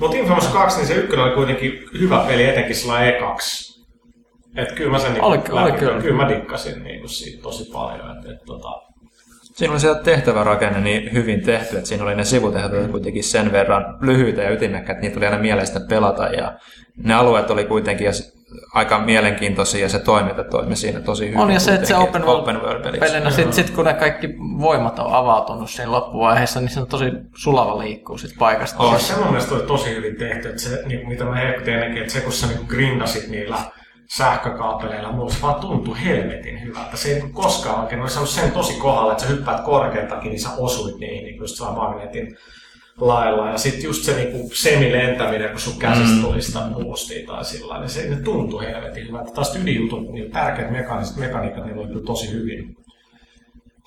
Mutta 0.00 0.16
Infamous 0.16 0.46
2, 0.46 0.76
niin 0.78 0.86
se 0.88 0.94
ykkönen 0.94 1.24
oli 1.24 1.34
kuitenkin 1.34 1.84
hyvä 2.00 2.24
peli, 2.28 2.44
etenkin 2.44 2.76
sillä 2.76 2.94
E2. 3.10 3.70
Et 4.56 4.72
kyllä 4.72 4.90
mä 4.90 4.98
sen 4.98 5.12
niinku 5.12 5.26
Oli- 5.26 5.36
läpi- 5.38 5.52
oli 5.52 5.72
kyllä. 5.72 6.02
kyllä 6.02 6.16
mä 6.16 6.28
dikkasin 6.28 6.84
niinku 6.84 7.08
siitä 7.08 7.42
tosi 7.42 7.70
paljon. 7.72 8.18
Et, 8.18 8.30
et, 8.32 8.44
tota, 8.46 8.68
Siinä 9.42 9.72
oli 9.72 9.80
se 9.80 9.94
tehtävärakenne 10.04 10.80
niin 10.80 11.12
hyvin 11.12 11.42
tehty, 11.42 11.76
että 11.76 11.88
siinä 11.88 12.04
oli 12.04 12.14
ne 12.14 12.24
sivutehtävät 12.24 12.90
kuitenkin 12.90 13.24
sen 13.24 13.52
verran 13.52 13.98
lyhyitä 14.00 14.42
ja 14.42 14.50
ytimekkäitä, 14.50 14.92
että 14.92 15.00
niitä 15.00 15.14
tuli 15.14 15.26
aina 15.26 15.38
mieleistä 15.38 15.80
pelata. 15.88 16.26
Ja 16.26 16.58
ne 16.96 17.14
alueet 17.14 17.50
oli 17.50 17.64
kuitenkin 17.64 18.04
ja 18.04 18.12
aika 18.74 18.98
mielenkiintoisia 18.98 19.80
ja 19.80 19.88
se 19.88 19.98
toiminta 19.98 20.44
toimi 20.44 20.76
siinä 20.76 21.00
tosi 21.00 21.26
hyvin. 21.26 21.38
On 21.40 21.50
ja 21.50 21.60
se, 21.60 21.74
että 21.74 21.86
se 21.86 21.96
open 21.96 22.22
world, 22.26 22.40
open 22.40 22.62
world 22.62 22.98
pelinä, 22.98 23.30
sit, 23.30 23.52
sit 23.52 23.70
kun 23.70 23.84
ne 23.84 23.94
kaikki 23.94 24.28
voimat 24.60 24.98
on 24.98 25.12
avautunut 25.12 25.70
siinä 25.70 25.92
loppuvaiheessa, 25.92 26.60
niin 26.60 26.68
se 26.70 26.80
on 26.80 26.86
tosi 26.86 27.04
sulava 27.36 27.78
liikkuu 27.78 28.18
sit 28.18 28.38
paikasta 28.38 28.82
Oh, 28.82 28.90
toiseen. 28.90 29.14
se 29.14 29.20
mun 29.20 29.30
mielestä 29.30 29.54
oli 29.54 29.62
tosi 29.62 29.90
hyvin 29.94 30.16
tehty, 30.16 30.48
että 30.48 30.62
se, 30.62 30.82
niin, 30.86 31.08
mitä 31.08 31.24
mä 31.24 31.34
hehkutin 31.36 31.74
ennenkin, 31.74 32.00
että 32.02 32.12
se 32.12 32.20
kun 32.20 32.32
sä 32.32 32.46
niin 32.46 32.66
grindasit 32.68 33.28
niillä 33.28 33.56
sähkökaapeleilla, 34.06 35.12
mulla 35.12 35.30
se 35.32 35.42
vaan 35.42 35.60
tuntui 35.60 36.04
helvetin 36.04 36.62
hyvältä. 36.64 36.96
Se 36.96 37.08
ei 37.08 37.20
niin 37.20 37.32
koskaan 37.32 37.80
oikein, 37.80 38.00
oli 38.00 38.10
saanut 38.10 38.30
sen 38.30 38.52
tosi 38.52 38.72
kohdalla, 38.74 39.12
että 39.12 39.24
sä 39.24 39.28
hyppäät 39.30 39.60
korkealtakin, 39.60 40.30
niin 40.30 40.40
sä 40.40 40.48
osuit 40.58 40.98
niihin 40.98 41.24
niin 41.24 41.36
just 41.36 41.60
vaan 41.60 41.74
magneetin 41.74 42.36
lailla. 43.00 43.50
Ja 43.50 43.58
sitten 43.58 43.84
just 43.84 44.02
se 44.04 44.16
niin 44.16 44.50
semilentäminen, 44.54 45.50
kun 45.50 45.60
sun 45.60 45.78
käsistä 45.78 46.16
Mm. 46.16 46.22
tuli 46.22 46.42
sitä 46.42 46.60
boostia 46.74 47.26
tai 47.26 47.44
sillä 47.44 47.78
niin 47.80 47.88
se 47.90 48.08
ne 48.08 48.16
tuntui 48.16 48.66
helvetin 48.66 49.08
hyvältä. 49.08 49.30
Taas 49.32 49.56
ydinjutut, 49.56 50.12
niin 50.12 50.30
tärkeät 50.30 50.70
mekaniset 50.70 51.16
mekaniikat, 51.16 51.66
ne 51.66 51.74
oli 51.74 51.86
kyllä 51.88 52.04
tosi 52.06 52.32
hyvin 52.32 52.76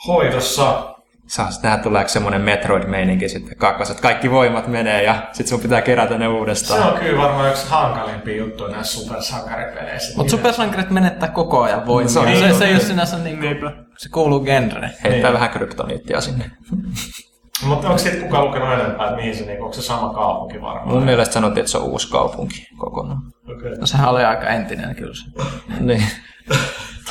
hoidossa. 0.07 0.89
Saa 1.27 1.51
sitten 1.51 1.69
nähdä, 1.69 1.83
tuleeko 1.83 2.09
semmoinen 2.09 2.41
Metroid-meininki 2.41 3.29
sitten 3.29 3.57
kakkoset. 3.57 3.99
Kaikki 4.01 4.31
voimat 4.31 4.67
menee 4.67 5.03
ja 5.03 5.15
sitten 5.31 5.47
sun 5.47 5.59
pitää 5.59 5.81
kerätä 5.81 6.17
ne 6.17 6.25
Se 6.25 6.29
uudestaan. 6.29 6.93
on 6.93 6.99
kyllä 6.99 7.21
varmaan 7.21 7.49
yksi 7.49 7.69
hankalimpia 7.69 8.37
juttuja 8.37 8.71
näissä 8.71 8.99
supersankaripeleissä. 9.01 10.17
Mutta 10.17 10.31
supersankarit 10.31 10.89
menettää 10.89 11.29
koko 11.29 11.61
ajan 11.61 11.85
voimia. 11.85 12.07
Se 12.09 12.13
Se, 12.13 12.19
on 12.19 12.25
se, 12.25 12.31
niin 12.31 12.39
se, 12.39 12.45
ei 12.65 12.73
totta. 12.73 12.75
ole 12.75 12.79
sinänsä 12.79 13.17
niinku, 13.17 13.41
Niinpä. 13.45 13.71
se 13.97 14.09
kuuluu 14.09 14.39
genreen. 14.39 14.91
Heittää 15.03 15.29
Niin. 15.29 15.33
vähän 15.33 15.49
kryptoniittia 15.49 16.21
sinne. 16.21 16.45
Mutta 17.61 17.87
onko 17.87 17.97
siitä 17.97 18.23
kukaan 18.23 18.45
lukenut 18.45 18.73
enempää, 18.73 19.05
että 19.05 19.15
mihin 19.15 19.35
se, 19.35 19.45
niin, 19.45 19.61
onko 19.61 19.73
se 19.73 19.81
sama 19.81 20.13
kaupunki 20.13 20.61
varmaan? 20.61 20.87
Mun 20.87 21.03
mielestä 21.03 21.33
sanottiin, 21.33 21.61
että 21.61 21.71
se 21.71 21.77
on 21.77 21.83
uusi 21.83 22.09
kaupunki 22.11 22.67
kokonaan. 22.77 23.21
Okay. 23.51 23.75
No 23.79 23.85
sehän 23.85 24.09
oli 24.09 24.23
aika 24.23 24.47
entinen 24.47 24.95
kyllä 24.95 25.13
se. 25.13 25.43
Niin. 25.79 26.03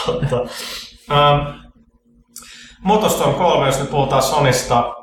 Totta. 0.07 0.37
Um, 0.41 1.63
Motostorm 2.83 3.35
3, 3.35 3.67
jos 3.67 3.81
nyt 3.81 3.91
puhutaan 3.91 4.23
Sonista, 4.23 4.95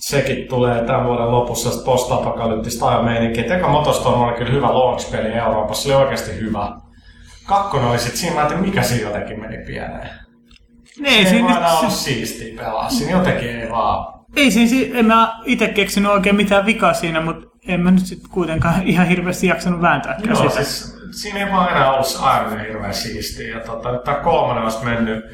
sekin 0.00 0.48
tulee 0.48 0.84
tämän 0.84 1.06
vuoden 1.06 1.30
lopussa 1.30 1.70
sitä 1.70 1.84
post-apokalyptista 1.84 2.88
ajomeininkiä. 2.88 3.56
Eka 3.56 3.68
Motostorm 3.68 4.20
oli 4.20 4.32
kyllä 4.32 4.52
hyvä 4.52 4.66
launch-peli 4.66 5.32
Euroopassa, 5.32 5.82
se 5.82 5.96
oli 5.96 6.04
oikeasti 6.04 6.36
hyvä. 6.36 6.72
Kakkonen 7.46 7.88
oli 7.88 7.98
sitten 7.98 8.16
siinä, 8.16 8.34
mä 8.34 8.40
ajattelin, 8.40 8.64
mikä 8.64 8.82
siinä 8.82 9.08
jotenkin 9.08 9.40
meni 9.40 9.64
pieneen. 9.66 10.10
Ei 11.04 11.04
Ei 11.04 11.12
se 11.12 11.18
ei 11.18 11.26
siinä, 11.26 11.48
vaan 11.48 11.56
aina 11.56 11.68
ollut 11.68 11.84
nyt, 11.84 11.92
siistiä 11.92 12.56
pelaa, 12.56 12.90
siinä 12.90 13.18
jotenkin 13.18 13.48
ei 13.48 13.70
vaan. 13.70 14.19
Ei 14.36 14.50
siinä, 14.50 14.68
si- 14.70 14.90
en 14.94 15.06
mä 15.06 15.40
itse 15.44 15.68
keksinyt 15.68 16.10
oikein 16.10 16.36
mitään 16.36 16.66
vikaa 16.66 16.94
siinä, 16.94 17.20
mutta 17.20 17.46
en 17.68 17.80
mä 17.80 17.90
nyt 17.90 18.06
sitten 18.06 18.30
kuitenkaan 18.30 18.82
ihan 18.92 19.06
hirveästi 19.06 19.46
jaksanut 19.46 19.80
vääntääkään 19.82 20.28
Joo, 20.28 20.36
sitä. 20.48 20.64
siis 20.64 20.96
siinä 21.10 21.38
ei 21.46 21.52
vaan 21.52 21.70
enää 21.70 21.92
ollut 21.92 22.06
se 22.06 22.18
aiemmin 22.24 22.60
hirveän 22.66 22.94
siistiä. 22.94 23.54
Ja 23.58 23.60
tota, 23.60 23.92
nyt 23.92 24.04
tämä 24.04 24.16
kolmonen 24.16 24.62
olisi 24.64 24.84
mennyt 24.84 25.24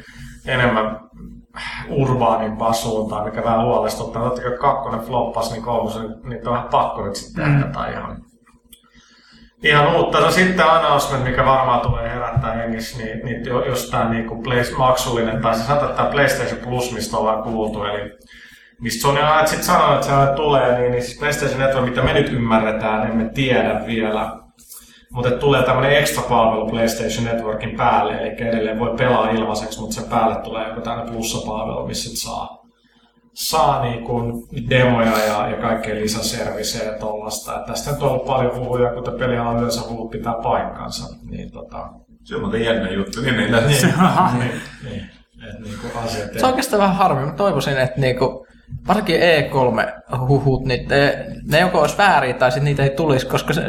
enemmän 0.45 0.99
urbaanimpaan 1.89 2.73
suuntaan, 2.73 3.25
mikä 3.25 3.43
vähän 3.43 3.65
huolestuttaa. 3.65 4.23
Totta 4.23 4.41
kai 4.41 4.57
kakkonen 4.57 4.99
floppasi, 4.99 5.51
niin 5.53 5.63
kolmosen, 5.63 6.05
niin 6.23 6.47
on 6.47 6.53
vähän 6.53 6.67
pakko 6.71 7.05
nyt 7.05 7.15
sitten 7.15 7.45
tehdä 7.45 7.65
Mm. 7.65 7.71
tai 7.71 7.91
ihan, 7.93 8.17
ihan 9.63 9.95
uutta. 9.95 10.19
No 10.19 10.31
sitten 10.31 10.69
announcement, 10.69 11.23
mikä 11.23 11.45
varmaan 11.45 11.79
tulee 11.81 12.09
herättää 12.09 12.61
jengissä, 12.61 12.97
niin, 13.03 13.19
niin 13.25 13.45
jo- 13.45 13.65
jos 13.65 13.89
tämä 13.89 14.09
niinku 14.09 14.41
play, 14.41 14.63
maksullinen, 14.77 15.41
tai 15.41 15.55
se 15.55 15.63
sanotaan, 15.63 15.89
että 15.89 16.01
tämä 16.03 16.11
PlayStation 16.11 16.59
Plus, 16.59 16.91
mistä 16.91 17.17
ollaan 17.17 17.43
kuultu, 17.43 17.83
eli 17.83 18.11
mistä 18.81 19.01
Sony 19.01 19.19
on 19.19 19.47
sitten 19.47 19.65
sanonut, 19.65 19.95
että 19.95 20.25
se 20.27 20.35
tulee, 20.35 20.79
niin, 20.79 20.91
niin 20.91 21.03
siis 21.03 21.19
PlayStation 21.19 21.59
Network, 21.59 21.89
mitä 21.89 22.01
me 22.01 22.13
nyt 22.13 22.33
ymmärretään, 22.33 23.11
emme 23.11 23.29
tiedä 23.29 23.83
vielä. 23.87 24.37
Mutta 25.11 25.31
tulee 25.31 25.63
tämmöinen 25.63 25.97
ekstra 25.97 26.23
palvelu 26.23 26.69
PlayStation 26.69 27.25
Networkin 27.25 27.77
päälle, 27.77 28.13
eli 28.13 28.29
edelleen 28.29 28.79
voi 28.79 28.95
pelaa 28.97 29.29
ilmaiseksi, 29.29 29.79
mutta 29.79 29.95
sen 29.95 30.09
päälle 30.09 30.35
tulee 30.35 30.67
joku 30.67 30.81
tämmöinen 30.81 31.13
plussapalvelu, 31.13 31.87
missä 31.87 32.09
sit 32.09 32.19
saa, 32.19 32.65
saa 33.33 33.83
niinku 33.83 34.47
demoja 34.69 35.17
ja, 35.17 35.47
ja 35.47 35.57
kaikkea 35.61 35.95
lisäserviseä 35.95 36.91
ja 36.91 36.99
tollasta. 36.99 37.59
Et 37.59 37.65
tästä 37.65 37.91
nyt 37.91 38.01
on 38.01 38.09
ollut 38.09 38.25
paljon 38.25 38.55
huhuja, 38.55 38.93
kuten 38.93 39.13
pelialan 39.13 39.57
yleensä 39.57 39.89
huhut 39.89 40.11
pitää 40.11 40.33
paikkansa. 40.43 41.15
Niin, 41.29 41.51
tota, 41.51 41.89
Se 42.23 42.35
on 42.35 42.41
muuten 42.41 42.65
jännä 42.65 42.91
juttu. 42.91 43.21
Niin, 43.21 43.37
niin, 43.37 43.51
niin. 43.51 43.67
niin, 44.39 44.61
niin, 44.83 45.09
et 45.49 45.59
niinku 45.63 45.87
asiat 46.05 46.33
Se 46.33 46.45
on 46.45 46.49
oikeastaan 46.49 46.81
vähän 46.81 46.95
harmi. 46.95 47.25
Mä 47.25 47.31
toivoisin, 47.31 47.77
että 47.77 48.01
niinku 48.01 48.46
varsinkin 48.87 49.19
E3-huhut, 49.19 50.65
niin 50.65 50.87
ne, 50.87 51.25
ne 51.51 51.59
joko 51.59 51.81
olisi 51.81 51.97
väärin 51.97 52.35
tai 52.35 52.51
sitten 52.51 52.65
niitä 52.65 52.83
ei 52.83 52.89
tulisi, 52.89 53.25
koska 53.25 53.53
se, 53.53 53.61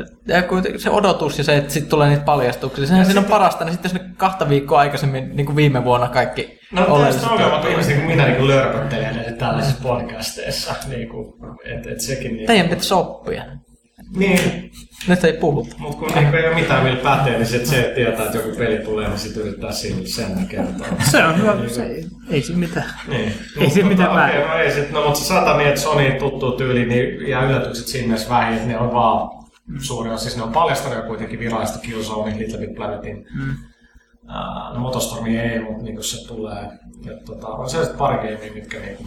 se 0.77 0.91
odotus 0.91 1.39
ja 1.39 1.45
se, 1.45 1.57
että 1.57 1.73
sitten 1.73 1.91
tulee 1.91 2.09
niitä 2.09 2.25
paljastuksia, 2.25 2.87
sehän 2.87 3.07
siinä 3.07 3.21
on 3.21 3.27
parasta, 3.27 3.65
niin 3.65 3.73
sitten 3.73 3.91
jos 3.93 4.03
ne 4.03 4.11
kahta 4.17 4.49
viikkoa 4.49 4.79
aikaisemmin, 4.79 5.37
niin 5.37 5.47
kuin 5.47 5.57
viime 5.57 5.85
vuonna 5.85 6.09
kaikki 6.09 6.59
No 6.73 7.05
tästä 7.05 7.31
ongelmat 7.31 7.65
ihmiset, 7.65 7.93
niin 7.93 8.01
kuin 8.01 8.17
minä 8.17 8.29
niin 8.29 8.49
lörpöttelen 8.49 9.35
tällaisissa 9.39 9.83
podcasteissa. 9.83 10.75
Niin 10.89 11.09
kuin, 11.09 11.33
et, 11.65 11.87
et 11.87 12.01
sekin 12.01 12.33
niin. 12.37 12.47
Teidän 12.47 12.69
pitäisi 12.69 12.95
oppia. 12.95 13.45
Niin, 14.17 14.71
Nyt 15.09 15.25
ei 15.25 15.33
puhuta. 15.33 15.77
mutta 15.79 15.99
kun 15.99 16.09
niin 16.09 16.35
ei 16.35 16.47
ole 16.47 16.55
mitään 16.55 16.85
millä 16.85 17.17
pätee, 17.17 17.33
niin 17.37 17.47
sit 17.47 17.67
se, 17.67 17.81
että 17.81 17.95
tietää, 17.95 18.25
että 18.27 18.39
joku 18.39 18.57
peli 18.59 18.79
tulee, 18.79 19.09
niin 19.09 19.19
sitten 19.19 19.43
yrittää 19.43 19.73
sille 19.73 20.07
sen 20.07 20.47
kertoa. 20.47 20.87
Se 21.11 21.25
on 21.25 21.39
hyvä. 21.39 21.57
Se, 21.69 21.83
ei, 21.83 22.05
ei 22.31 22.43
siinä 22.43 22.59
mitään. 22.61 22.91
Niin. 23.09 23.33
Ei 23.61 23.71
siinä 23.71 23.89
mitään 23.89 24.15
väärin. 24.15 24.49
no 24.49 24.55
ei 24.55 24.73
sit, 24.73 24.91
no 24.91 25.05
mutta 25.05 25.21
se 25.21 25.25
sata 25.25 25.57
niin, 25.57 25.69
että 25.69 25.81
Sony 25.81 26.13
tuttuu 26.19 26.53
tyyli, 26.53 26.87
niin 26.87 27.29
jää 27.29 27.45
yllätykset 27.51 27.87
siinä 27.87 28.07
mielessä 28.07 28.31
vähin, 28.31 28.55
että 28.55 28.69
ne 28.69 28.79
on 28.79 28.93
vaan 28.93 29.31
suuri 29.81 30.11
osa, 30.11 30.23
siis 30.23 30.37
ne 30.37 30.43
on 30.43 30.53
paljastanut 30.53 31.07
kuitenkin 31.07 31.39
virallista 31.39 31.79
Killzone, 31.79 32.39
Little 32.39 32.59
Big 32.59 32.75
Planetin. 32.77 33.27
Mm. 33.35 33.51
Uh, 34.23 34.75
no 34.75 34.81
Motostormi 34.81 35.39
ei, 35.39 35.59
mutta 35.61 35.83
niin 35.83 36.03
se 36.03 36.27
tulee. 36.29 36.63
Ja, 37.05 37.13
tota, 37.27 37.47
on 37.47 37.71
sellaiset 37.71 37.97
pari 37.97 38.17
gamea, 38.17 38.53
mitkä, 38.55 38.79
niinku, 38.79 39.05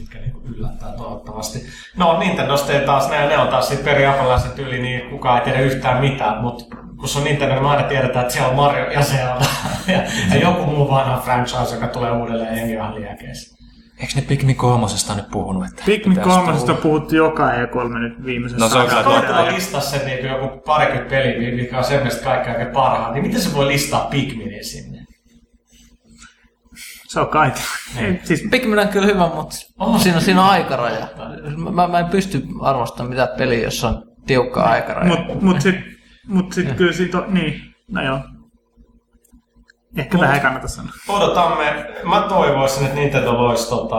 mitkä 0.00 0.18
niinku 0.18 0.40
yllättää 0.56 0.92
toivottavasti. 0.92 1.66
No 1.96 2.18
Nintendosta 2.18 2.72
ei 2.72 2.86
taas, 2.86 3.10
ne, 3.10 3.26
ne 3.26 3.38
on 3.38 3.48
taas 3.48 3.68
sit 3.68 3.84
periaapalaiset 3.84 4.58
yli, 4.58 4.82
niin 4.82 5.10
kukaan 5.10 5.38
ei 5.38 5.44
tiedä 5.44 5.60
yhtään 5.60 6.00
mitään, 6.00 6.42
mutta 6.42 6.76
kun 6.96 7.08
se 7.08 7.18
on 7.18 7.24
Nintendo, 7.24 7.54
niin 7.54 7.64
me 7.64 7.70
aina 7.70 7.88
tiedetään, 7.88 8.22
että 8.22 8.32
siellä 8.32 8.48
on 8.48 8.56
Mario 8.56 8.90
ja 8.90 9.02
Zelda. 9.02 9.44
ja, 9.92 10.02
ja 10.34 10.40
joku 10.40 10.62
muu 10.62 10.90
vanha 10.90 11.20
franchise, 11.20 11.74
joka 11.74 11.86
tulee 11.86 12.10
uudelleen 12.12 12.54
hengi 12.54 12.72
ihan 12.72 12.94
liekeissä. 12.94 13.60
Eikö 14.00 14.12
ne 14.16 14.22
Pikmin 14.22 14.56
kolmosesta 14.56 15.14
nyt 15.14 15.30
puhunut? 15.30 15.66
Että 15.66 15.82
Pikmin 15.86 16.20
kolmosesta 16.20 16.74
puhuttu 16.74 17.16
joka 17.16 17.50
E3 17.50 17.98
nyt 17.98 18.24
viimeisessä 18.24 18.64
No 18.64 18.68
se 18.68 18.78
on 18.78 18.86
kyllä 18.86 19.52
listaa 19.52 19.80
sen 19.80 20.06
niin 20.06 20.26
joku 20.26 20.60
parikymmentä 20.66 21.10
peliä, 21.10 21.56
mikä 21.56 21.78
on 21.78 21.84
sen 21.84 21.96
mielestä 21.96 22.24
kaikkein 22.24 22.56
oikein 22.56 22.72
parhaat, 22.74 23.14
niin 23.14 23.26
miten 23.26 23.40
se 23.40 23.54
voi 23.54 23.66
listaa 23.66 24.00
Pikminin 24.04 24.64
sinne? 24.64 24.99
Se 27.10 27.20
on 27.20 27.28
kaikki. 27.28 27.60
Ei, 27.98 28.20
siis 28.24 28.44
Pikmin 28.50 28.78
on 28.78 28.88
kyllä 28.88 29.06
hyvä, 29.06 29.26
mutta 29.34 29.56
Oh. 29.78 30.00
siinä, 30.00 30.20
siinä 30.20 30.42
on 30.44 30.50
aikaraja. 30.50 31.06
Mä, 31.56 31.88
mä 31.88 31.98
en 31.98 32.06
pysty 32.08 32.42
arvostamaan 32.60 33.10
mitään 33.10 33.28
peliä, 33.38 33.58
jos 33.64 33.84
on 33.84 34.02
tiukka 34.26 34.62
aikaraja. 34.62 35.16
Mut, 35.16 35.42
mut 35.42 35.60
sit, 35.60 35.74
mut 36.28 36.52
sit 36.52 36.72
kyllä 36.72 36.92
siitä 36.92 37.18
on, 37.18 37.34
niin, 37.34 37.74
no 37.88 38.02
joo. 38.02 38.18
Ehkä 39.96 40.18
tähän 40.18 40.34
ei 40.34 40.40
kannata 40.40 40.68
sanoa. 40.68 40.92
Odotamme, 41.08 41.86
mä 42.04 42.20
toivoisin, 42.28 42.84
että 42.84 42.96
Nintendo 42.98 43.32
loisi 43.32 43.68
tota, 43.68 43.96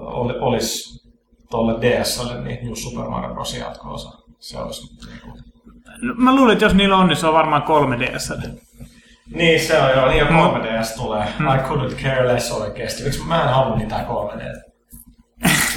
oli, 0.00 0.34
olisi 0.38 1.08
tuolle 1.50 1.80
DSlle 1.80 2.40
niin 2.44 2.64
New 2.64 2.74
Super 2.74 3.08
Mario 3.08 3.34
Bros. 3.34 3.56
jatko-osa. 3.58 4.18
Se 4.38 4.58
olisi 4.58 4.96
No, 6.02 6.14
Mä 6.16 6.34
luulin, 6.34 6.52
että 6.52 6.64
jos 6.64 6.74
niillä 6.74 6.96
on, 6.96 7.06
niin 7.06 7.16
se 7.16 7.26
on 7.26 7.34
varmaan 7.34 7.62
3DS. 7.62 8.50
Niin, 9.34 9.60
se 9.60 9.78
on 9.78 9.90
joo, 9.90 10.08
niin 10.08 10.18
jo 10.18 10.26
3DS 10.26 10.96
tulee. 11.02 11.24
I 11.40 11.58
couldn't 11.68 12.02
care 12.02 12.28
less 12.28 12.52
oikeesti. 12.52 13.04
Miksi 13.04 13.22
mä 13.28 13.42
en 13.42 13.48
halua 13.48 13.76
mitään 13.76 14.06
3D? 14.06 14.66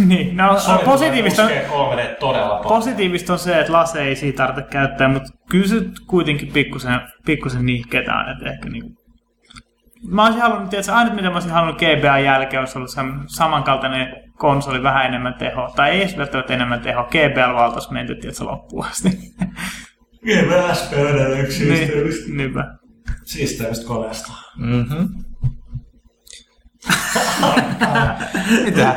niin, 0.08 0.38
no, 0.38 0.60
Sony 0.60 0.80
positiivista, 0.86 1.48
3D 1.48 2.16
todella 2.20 2.48
paljon. 2.50 2.64
positiivista 2.64 3.34
on 3.34 3.40
se, 3.40 3.60
että 3.60 3.74
lase 3.74 4.02
ei 4.02 4.16
siitä 4.16 4.38
tarvitse 4.38 4.72
käyttää, 4.72 5.08
mutta 5.08 5.30
kyllä 5.50 5.68
se 5.68 5.76
kuitenkin 6.08 6.52
pikkusen, 6.54 7.00
pikkusen 7.26 7.66
nihkeetä 7.66 8.14
on, 8.14 8.32
että 8.32 8.50
ehkä 8.50 8.70
niinku 8.70 9.00
Mä 10.08 10.26
olisin 10.26 10.42
halunnut, 10.42 10.70
tiedätkö, 10.70 10.94
ainut 10.94 11.16
mitä 11.16 11.28
mä 11.28 11.34
olisin 11.34 11.52
halunnut 11.52 11.78
GBA 11.78 12.20
jälkeen, 12.20 12.60
olisi 12.60 12.78
ollut 12.78 12.92
sam- 12.98 13.24
samankaltainen 13.28 14.16
konsoli, 14.38 14.84
vähän 14.84 15.06
enemmän 15.06 15.34
tehoa, 15.34 15.72
tai 15.76 15.90
ei 15.90 16.02
edes 16.02 16.18
välttämättä 16.18 16.54
enemmän 16.54 16.82
tehoa, 16.82 17.04
GBL 17.04 17.56
valtaisi 17.56 17.94
menty, 17.94 18.16
tiedätkö, 18.16 18.44
loppuun 18.44 18.86
asti. 18.86 19.10
GBS 20.26 20.94
edelleen 20.94 21.42
yksi 21.42 21.70
niin, 21.70 22.38
niinpä. 22.38 22.79
Siisteimmistä 23.30 23.88
koneesta. 23.88 24.32
Mhm. 24.58 25.06
Mitä? 28.66 28.96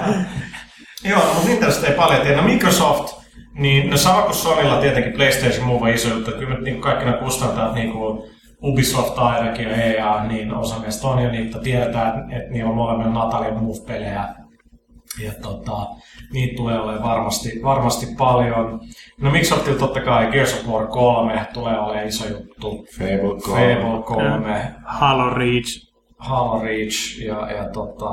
Joo, 1.04 1.34
mutta 1.34 1.48
Nintendosta 1.48 1.86
ei 1.86 1.94
paljon 1.94 2.20
tiedä. 2.20 2.36
No 2.36 2.42
Microsoft, 2.42 3.22
niin 3.54 3.90
no 3.90 3.96
sama 3.96 4.22
kuin 4.22 4.34
Sonylla 4.34 4.80
tietenkin 4.80 5.12
PlayStation 5.12 5.66
Move 5.66 5.82
on 5.82 5.94
iso 5.94 6.08
juttu, 6.08 6.30
että 6.30 6.44
kyllä 6.44 6.60
niin 6.60 6.80
kaikki 6.80 7.04
nämä 7.04 7.16
kustantajat, 7.16 7.74
niin 7.74 7.92
kuin 7.92 8.22
Ubisoft 8.62 9.18
ainakin 9.18 9.68
ja 9.68 9.76
EA, 9.76 10.24
niin 10.24 10.54
osa 10.54 10.78
meistä 10.78 11.08
on 11.08 11.22
jo 11.22 11.30
niitä, 11.30 11.58
tiedetään, 11.58 12.08
että, 12.08 12.36
että 12.36 12.52
niillä 12.52 12.70
on 12.70 12.76
molemmilla 12.76 13.12
Natalia 13.12 13.54
Move-pelejä. 13.54 14.34
Ja 15.20 15.32
tota, 15.42 15.86
niitä 16.32 16.56
tulee 16.56 16.80
olemaan 16.80 17.02
varmasti, 17.02 17.60
varmasti 17.62 18.06
paljon. 18.18 18.80
No 19.20 19.30
Microsoftilla 19.30 19.78
totta 19.78 20.00
kai 20.00 20.30
Gears 20.30 20.60
of 20.60 20.72
War 20.72 20.86
3 20.86 21.46
tulee 21.52 21.78
olemaan 21.78 22.06
iso 22.06 22.28
juttu. 22.28 22.86
Fable 22.98 23.40
3. 23.44 23.76
Fable 23.76 24.02
3, 24.02 24.74
Halo 24.84 25.30
Reach. 25.30 25.92
Halo 26.18 26.62
Reach 26.62 27.20
ja, 27.24 27.50
ja 27.52 27.68
tota, 27.68 28.10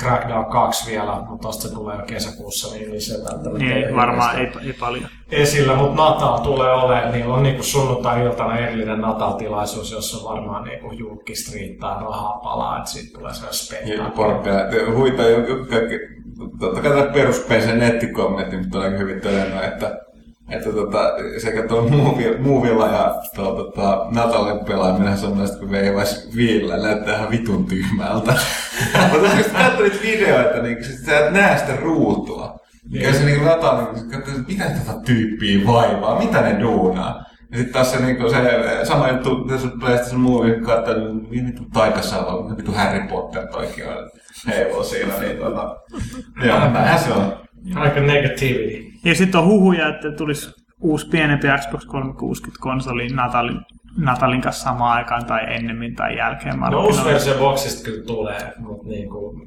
Crackdown 0.00 0.44
2 0.44 0.90
vielä, 0.90 1.12
mutta 1.28 1.48
tosta 1.48 1.68
se 1.68 1.74
tulee 1.74 1.96
jo 1.96 2.02
kesäkuussa, 2.06 2.74
niin, 2.74 2.90
niin 2.90 3.02
se 3.02 3.14
välttämättä 3.24 3.64
Niin, 3.64 3.86
ole 3.86 3.96
varmaan 3.96 4.38
ei, 4.38 4.52
ei 4.66 4.72
paljon. 4.72 5.08
esillä, 5.30 5.76
mutta 5.76 6.02
Natal 6.02 6.38
tulee 6.38 6.72
olemaan, 6.72 7.12
niillä 7.12 7.34
on 7.34 7.42
niinku 7.42 7.62
sunnuntai-iltana 7.62 8.58
erillinen 8.58 9.00
Natal-tilaisuus, 9.00 9.92
jossa 9.92 10.28
varmaan 10.28 10.64
niinku 10.64 10.92
julkista 10.92 11.52
riittää 11.54 11.94
rahaa 12.00 12.40
palaa, 12.44 12.78
että 12.78 12.90
siitä 12.90 13.18
tulee 13.18 13.34
se 13.34 13.46
porppia, 14.16 14.54
huita 14.96 15.22
totta 16.60 16.80
kai 16.80 16.90
tämä 16.90 17.12
perus 17.12 17.38
PC 17.38 17.74
nettikommentti, 17.74 18.56
mutta 18.56 18.78
on 18.78 18.84
aika 18.84 18.98
hyvin 18.98 19.20
todennut, 19.20 19.64
että 19.64 20.03
että 20.50 20.72
tota, 20.72 20.98
sekä 21.38 21.62
tuolla 21.62 21.90
movie, 21.90 22.38
movilla 22.38 22.88
ja 22.88 23.14
tuolla 23.34 23.64
tota, 23.64 24.06
Natalin 24.10 24.64
pelaaminen 24.64 25.18
se 25.18 25.26
on 25.26 25.38
näistä, 25.38 25.58
kun 25.58 25.70
veivais 25.70 26.30
viillä, 26.36 26.76
näyttää 26.76 27.16
ihan 27.16 27.30
vitun 27.30 27.66
tyhmältä. 27.66 28.34
Mutta 29.12 29.28
kun 29.28 29.44
sä 29.44 29.58
katsoit 29.58 30.02
videoita, 30.02 30.62
niin 30.62 30.84
sit 30.84 31.04
sä 31.06 31.26
et 31.26 31.32
näe 31.32 31.58
sitä 31.58 31.76
ruutua. 31.76 32.56
Ja 32.90 33.12
se 33.12 33.24
niin 33.24 33.44
Natal, 33.44 33.92
niin 33.92 34.14
että 34.14 34.30
mitä 34.48 34.64
tätä 34.64 35.00
tyyppiä 35.04 35.66
vaivaa, 35.66 36.18
mitä 36.18 36.40
ne 36.40 36.60
duunaa. 36.60 37.24
Ja 37.50 37.58
sitten 37.58 37.72
taas 37.72 37.92
se, 37.92 38.00
niin 38.00 38.16
se 38.30 38.84
sama 38.84 39.08
juttu, 39.08 39.44
tässä 39.44 39.68
PlayStation 39.80 40.20
Movie 40.20 40.60
katsoo, 40.60 40.94
niin 41.30 41.46
vittu 41.46 41.62
taikassa 41.72 42.18
on, 42.18 42.56
vittu 42.56 42.72
Harry 42.72 43.08
Potter 43.08 43.46
toikin 43.46 43.88
on 43.88 44.10
heivo 44.46 44.82
siinä, 44.82 45.18
niin 45.20 45.36
tota, 45.36 45.76
joo, 46.46 46.58
näinhän 46.58 46.98
se 46.98 47.12
on. 47.12 47.43
Aika 47.74 48.00
negativity. 48.00 48.84
Ja 49.04 49.14
sitten 49.14 49.40
on 49.40 49.46
huhuja, 49.46 49.88
että 49.88 50.12
tulisi 50.12 50.50
uusi 50.80 51.08
pienempi 51.08 51.46
Xbox 51.58 51.84
360-konsoli 51.84 53.08
Natalin, 53.08 53.60
Natalin 53.98 54.40
kanssa 54.40 54.64
samaan 54.64 54.96
aikaan 54.96 55.26
tai 55.26 55.54
ennemmin 55.54 55.94
tai 55.94 56.16
jälkeen 56.16 56.60
No 56.70 56.84
uusi 56.84 57.04
versio 57.04 57.34
boksista 57.38 57.84
kyllä 57.84 58.04
tulee, 58.04 58.52
mutta 58.58 58.88
niinku, 58.88 59.40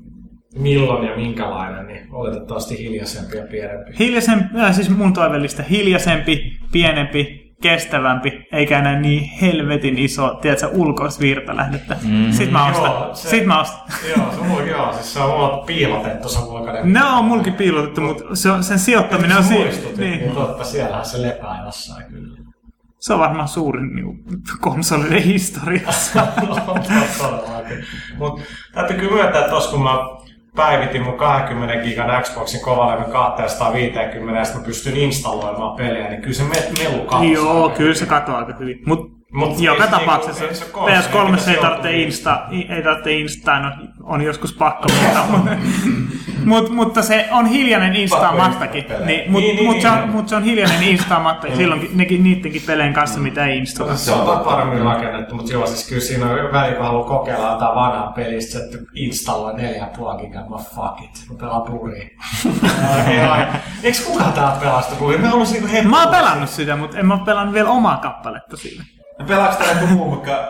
milloin 0.56 1.08
ja 1.08 1.16
minkälainen, 1.16 1.88
niin 1.88 2.08
oletettavasti 2.12 2.78
hiljaisempi 2.78 3.38
ja 3.38 3.44
pienempi. 3.52 3.92
Hiljaisempi, 4.00 4.60
äh, 4.60 4.76
siis 4.76 4.90
mun 4.90 5.14
toivellista, 5.14 5.64
hiljaisempi, 5.64 6.58
pienempi, 6.72 7.47
kestävämpi, 7.62 8.48
eikä 8.52 8.80
enää 8.80 9.00
niin 9.00 9.24
helvetin 9.42 9.98
iso, 9.98 10.34
tiedätkö, 10.42 10.68
ulkoisvirtalähdettä. 10.68 11.94
Mm-hmm. 12.04 12.32
Sitten 12.32 12.54
mä 12.54 12.66
ostan. 12.68 12.92
Joo, 12.92 13.16
se- 13.16 13.30
Sitten 13.30 13.48
mä 13.48 13.62
ostan. 13.62 13.82
joo, 14.18 14.32
se 14.32 14.40
on, 14.62 14.68
joo, 14.68 14.94
siis 14.94 15.14
se 15.14 15.20
on 15.20 15.30
mulla 15.30 15.58
piilotettu 15.66 16.30
se 16.30 16.40
ulkoinen. 16.40 16.94
Ne 16.94 17.04
on 17.06 17.26
mulkin 17.26 17.54
piilotettu, 17.54 18.02
mutta 18.02 18.24
se 18.36 18.52
on, 18.52 18.64
sen 18.64 18.80
sijoittaminen 18.80 19.38
on 19.38 19.44
Sä 19.44 19.50
siinä. 19.50 19.72
niin. 19.98 20.20
Niin. 20.20 20.32
totta, 20.32 20.64
siellähän 20.64 21.06
se 21.06 21.22
lepää 21.22 21.62
jossain 21.66 22.06
kyllä. 22.12 22.38
Se 23.00 23.14
on 23.14 23.20
varmaan 23.20 23.48
suurin 23.48 23.96
niin 23.96 24.24
konsoliden 24.62 25.24
historiassa. 25.24 26.28
Todellakin. 27.18 27.86
Mut 28.18 28.42
täytyy 28.74 28.98
kyllä 28.98 29.14
myöntää, 29.14 29.40
että 29.42 29.52
tos 29.52 29.68
kun 29.68 29.84
mä 29.84 29.92
päivitin 30.58 31.02
mun 31.04 31.18
20 31.18 31.76
gigan 31.84 32.24
Xboxin 32.24 32.62
kovalevyn 32.62 33.12
250 33.12 34.40
ja 34.40 34.46
sitten 34.46 34.62
mä 34.62 34.66
pystyn 34.66 34.98
installoimaan 34.98 35.76
pelejä, 35.78 36.10
niin 36.10 36.22
kyllä 36.22 36.36
se 36.36 36.44
me- 36.44 36.84
melu 36.84 37.06
katosi. 37.06 37.32
Joo, 37.34 37.70
kyllä 37.70 37.96
se 37.96 38.06
katoaa 38.06 38.40
aika 38.40 38.54
hyvin. 38.60 38.80
Mut, 38.86 39.18
Mut 39.34 39.60
joka 39.60 39.84
ei 39.84 39.90
se 39.90 39.96
tapauksessa 39.98 40.44
niinku- 40.44 40.88
ei 40.88 41.02
se 41.02 41.10
konsoli, 41.10 41.26
PS3 41.28 41.32
mitä 41.32 41.44
se 41.44 41.52
ei 41.52 41.58
tarvitse 41.58 41.92
insta, 42.02 42.42
ei 42.70 42.84
tarvitse 42.84 43.14
insta, 43.14 43.60
no, 43.60 43.72
on 44.04 44.22
joskus 44.22 44.54
pakko, 44.54 44.88
mutta, 44.94 45.20
mut, 46.48 46.70
mutta 46.70 47.02
se 47.02 47.28
on 47.32 47.46
hiljainen 47.46 47.96
instaamattakin. 47.96 48.86
Niin, 49.06 49.32
mut, 49.32 49.42
Niin, 49.42 49.56
niin, 49.56 49.66
mut, 49.66 49.82
se 49.82 49.90
on, 49.90 50.00
niin. 50.00 50.10
mut 50.10 50.30
se 50.30 50.36
on 50.36 50.44
hiljainen 50.44 50.84
instaamatta 50.84 51.48
ja 51.48 51.56
silloin 51.56 51.90
nekin, 51.94 52.24
niidenkin 52.24 52.62
pelien 52.68 52.94
kanssa, 52.94 53.20
mitä 53.20 53.46
ei 53.46 53.58
installa. 53.58 53.96
Se 53.96 54.12
on 54.12 54.40
paremmin 54.46 54.82
rakennettu, 54.82 55.36
mutta 55.36 55.54
joo, 55.54 55.68
siis 55.68 55.90
kyllä 55.90 56.02
siinä 56.02 56.26
on 56.26 56.52
väliin, 56.52 56.76
kun 56.76 56.86
haluaa 56.86 57.08
kokeilla 57.08 57.52
jotain 57.52 57.76
vanhaa 57.76 58.12
pelistä, 58.12 58.60
että 58.60 58.78
installoi 58.94 59.54
4,5 59.54 59.60
gigaa, 60.22 60.50
mä 60.50 60.58
fuck 60.58 61.02
it, 61.04 61.26
mä 61.30 61.36
pelaan 61.40 61.62
Bluria. 61.62 62.08
Eikö 63.84 63.98
kukaan 64.06 64.34
täällä 64.34 64.84
Bluria? 64.98 65.20
Me 65.20 65.28
haluaisin 65.28 65.66
niinku. 65.66 65.90
Mä 65.90 66.04
oon 66.04 66.12
pelannut 66.12 66.50
sitä, 66.50 66.76
mutta 66.76 67.00
en 67.00 67.06
mä 67.06 67.14
oo 67.14 67.26
pelannut 67.26 67.54
vielä 67.54 67.70
omaa 67.70 67.98
kappaletta 67.98 68.58
siinä. 68.58 68.84
No 69.20 69.26
pelaaks 69.26 69.56
tää 69.56 69.72
joku 69.72 69.86
muu, 69.88 70.16
mikä 70.16 70.48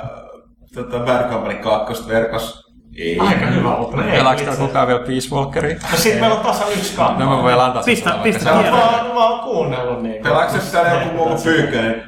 tota, 0.76 1.00
Bad 1.00 1.30
Company 1.30 1.56
2 1.56 2.08
verkos 2.08 2.67
Ei. 2.98 3.20
Aika 3.20 3.46
hyvä 3.46 3.70
Pelaako 4.12 4.42
itse 4.42 4.46
täällä 4.46 4.68
kukaan 4.68 4.88
vielä 4.88 5.00
Peace 5.00 5.36
Walkeria? 5.36 5.78
No 5.92 5.98
sit 5.98 6.20
meillä 6.20 6.36
on 6.36 6.46
tasan 6.46 6.68
yksi 6.72 6.96
kappale. 6.96 7.26
No 7.26 7.38
mä 7.38 7.44
voin 7.44 7.60
antaa 7.60 7.82
sen 7.84 7.96
Pistä- 7.96 8.20
pistä 8.24 8.50
Mä 8.52 8.56
oon, 8.56 9.14
mä 9.14 9.28
oon 9.30 9.40
kuunnellut 9.40 10.04
niin. 10.04 10.24
Pelaatko 10.24 10.58
se 10.60 10.72
täällä 10.72 10.92
joku 11.04 11.16
muu 11.16 11.26
kuin 11.28 11.42
Pyykkönen 11.44 12.04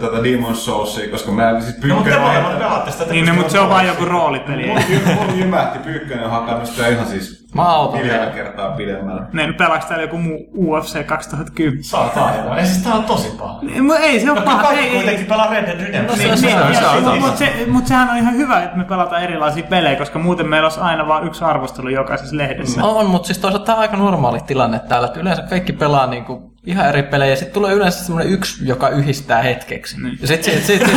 tätä 0.00 0.16
Demon's 0.16 0.54
Soulsia, 0.54 1.10
koska 1.10 1.32
mä 1.32 1.60
siis 1.60 1.82
No, 1.82 1.94
mutta 1.94 2.10
te 2.10 2.10
Pyykkönen... 2.10 2.20
molemmat 2.20 2.58
pelaatte 2.58 2.90
sitä. 2.90 3.04
Niin, 3.04 3.26
no, 3.26 3.34
mutta 3.34 3.52
se 3.52 3.60
on 3.60 3.68
vain 3.68 3.74
olemaan 3.80 3.98
joku 4.00 4.12
roolipeli. 4.12 4.66
Mulla 4.66 4.80
jy- 4.80 5.14
mulla 5.14 5.32
jymähti 5.32 5.78
Pyykkönen 5.78 6.30
sitä 6.64 6.88
ihan 6.88 7.06
siis 7.06 7.40
Mä 7.54 7.62
autan 7.62 8.00
miljoona 8.00 8.30
kertaa 8.30 8.70
pidemmällä. 8.70 9.26
Ne 9.32 9.52
pelaaks 9.52 9.86
täällä 9.86 10.04
joku 10.04 10.18
muu 10.18 10.38
UFC 10.56 11.06
2010? 11.06 11.84
Saa 11.84 12.08
taidon. 12.08 12.58
Ei 12.58 12.66
siis 12.66 12.82
tää 12.84 12.94
on 12.94 13.04
tosi 13.04 13.28
paha. 13.38 13.60
Ei, 13.74 13.80
mu- 13.80 14.00
Ei 14.00 14.20
se 14.20 14.30
on 14.30 14.36
No 14.36 14.42
paha. 14.42 14.62
kaikki 14.62 14.84
Ei, 14.84 14.90
ei, 14.90 14.96
kuitenkin 14.96 15.26
pelaa 15.26 15.50
Red 15.50 15.66
Dead 15.66 15.80
Redemption. 15.80 16.18
Niin, 16.18 16.38
se 16.38 16.46
niin, 16.46 16.74
se. 16.76 17.20
Mutta 17.20 17.36
se, 17.38 17.64
mut 17.66 17.86
sehän 17.86 18.10
on 18.10 18.16
ihan 18.16 18.34
hyvä, 18.34 18.62
että 18.62 18.76
me 18.76 18.84
pelataan 18.84 19.22
erilaisia 19.22 19.62
pelejä, 19.70 19.96
koska 19.96 20.18
muuten 20.18 20.48
meillä 20.48 20.66
olisi 20.66 20.80
aina 20.80 21.08
vain 21.08 21.26
yksi 21.26 21.44
arvostelu 21.44 21.88
jokaisessa 21.88 22.36
lehdessä. 22.36 22.84
On, 22.84 23.06
mutta 23.06 23.26
siis 23.26 23.38
toisaalta 23.38 23.66
tämä 23.66 23.76
on 23.76 23.82
aika 23.82 23.96
normaali 23.96 24.40
tilanne 24.46 24.78
täällä, 24.78 25.06
että 25.06 25.20
yleensä 25.20 25.42
kaikki 25.42 25.72
pelaa 25.72 26.06
niinku 26.06 26.49
ihan 26.66 26.88
eri 26.88 27.02
pelejä, 27.02 27.30
ja 27.30 27.36
sitten 27.36 27.54
tulee 27.54 27.74
yleensä 27.74 28.04
semmoinen 28.04 28.32
yksi, 28.32 28.68
joka 28.68 28.88
yhdistää 28.88 29.42
hetkeksi. 29.42 29.96
Ja 30.20 30.26
sitten 30.26 30.54
sit, 30.54 30.64
sit, 30.64 30.80
sit, 30.80 30.96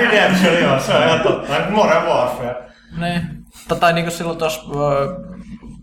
Redemption, 0.00 0.62
joo, 0.62 0.80
se 0.80 0.94
on 0.94 1.02
ihan 1.02 1.20
totta. 1.20 1.52
Modern 1.70 2.06
Warfare. 2.06 2.56
niin, 3.00 3.22
tota, 3.68 3.92
niin 3.92 4.04
kuin 4.04 4.12
silloin 4.12 4.38
tuossa 4.38 4.62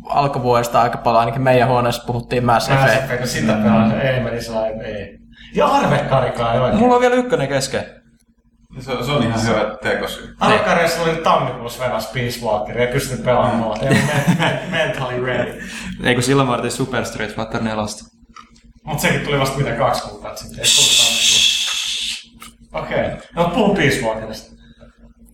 alkuvuodesta 0.10 0.82
aika 0.82 0.98
paljon, 0.98 1.20
ainakin 1.20 1.41
meidän 1.41 1.67
huoneessa 1.67 2.04
puhuttiin 2.08 2.46
Mass 2.46 2.70
Mass 2.70 2.84
Effect. 2.84 3.04
Effect, 3.04 3.26
sitä 3.26 3.54
pelaa. 3.54 3.93
Ei 4.02 4.20
meni 4.20 4.41
sai, 4.41 4.70
ei. 4.84 5.17
Ja 5.54 5.65
oikein. 5.65 6.76
Mulla 6.80 6.96
on 6.96 7.02
vielä 7.02 7.15
ykkönen 7.15 7.48
kesken. 7.48 7.84
Se, 8.80 8.91
on- 8.91 9.06
se 9.06 9.12
on 9.12 9.23
ihan 9.23 9.43
hyvä 9.43 9.77
tekosyy. 9.84 10.36
Arvekareissa 10.39 11.01
oli 11.01 11.15
tammikuussa 11.15 11.84
venas 11.84 12.08
Peace 12.08 12.39
Walker, 12.45 12.77
ei 12.82 12.88
pystynyt 12.88 13.25
pelaamaan. 13.25 13.80
Men- 14.39 14.60
mentally 14.71 15.25
ready. 15.25 15.62
Ei 16.03 16.13
kun 16.13 16.23
silloin 16.23 16.47
mä 16.47 16.56
otin 16.56 16.71
Super 16.71 17.06
Street 17.06 17.36
Fighter 17.36 17.62
4. 17.63 17.84
Mut 18.84 18.99
sekin 18.99 19.21
tuli 19.21 19.39
vasta 19.39 19.58
mitä 19.58 19.71
kaksi 19.71 20.01
kuukautta 20.01 20.41
sitten. 20.41 20.65
Okei. 22.73 22.97
Okay. 23.06 23.17
No 23.36 23.49
puhun 23.49 23.77
Peace 23.77 24.01
Walkerista. 24.01 24.58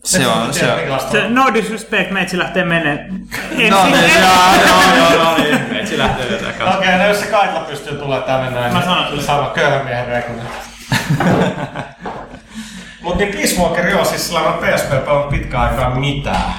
Se 0.03 0.27
on, 0.27 0.53
se 0.53 0.71
on. 0.71 0.99
Se, 1.11 1.29
no 1.29 1.53
disrespect, 1.53 2.11
meitsi 2.11 2.37
lähtee 2.37 2.65
menee. 2.65 3.07
No 3.09 3.15
niin, 3.59 3.69
joo, 3.69 3.85
joo, 4.67 5.13
joo, 5.13 5.23
no 5.23 5.37
niin. 5.37 5.61
Meitsi 5.71 5.97
lähtee 5.97 6.25
tätä 6.25 6.51
kautta. 6.51 6.77
Okei, 6.77 6.97
no 6.97 7.07
jos 7.07 7.19
se 7.19 7.25
Kaitla 7.25 7.59
pystyy 7.59 7.97
tulemaan 7.97 8.23
tänne 8.23 8.49
näin, 8.49 8.73
Mä 8.73 8.79
niin 8.79 8.89
sanon 8.89 9.07
sulle. 9.09 9.21
Sama 9.23 9.49
köyhän 9.49 9.85
miehen 9.85 10.23
rekunen. 13.03 13.17
Mut 13.17 13.17
niin 13.17 13.33
Peace 13.33 13.61
Walker, 13.61 13.87
joo, 13.87 14.05
siis 14.05 14.27
sillä 14.27 14.39
on 14.39 14.53
PSP 14.53 14.89
pelannut 14.89 15.29
pitkään 15.29 15.69
aikaa 15.69 15.95
mitään. 15.95 16.53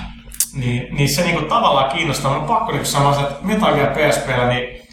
Niin, 0.55 0.95
niin 0.95 1.09
se 1.09 1.23
niinku 1.23 1.43
tavallaan 1.43 1.93
kiinnostaa. 1.97 2.33
Mun 2.33 2.41
on 2.41 2.49
pakko 2.49 2.73
niinku 2.73 2.87
sanoa, 2.87 3.21
että 3.21 3.35
Metal 3.43 3.75
Gear 3.75 3.91
PSPllä, 3.95 4.49
niin 4.49 4.85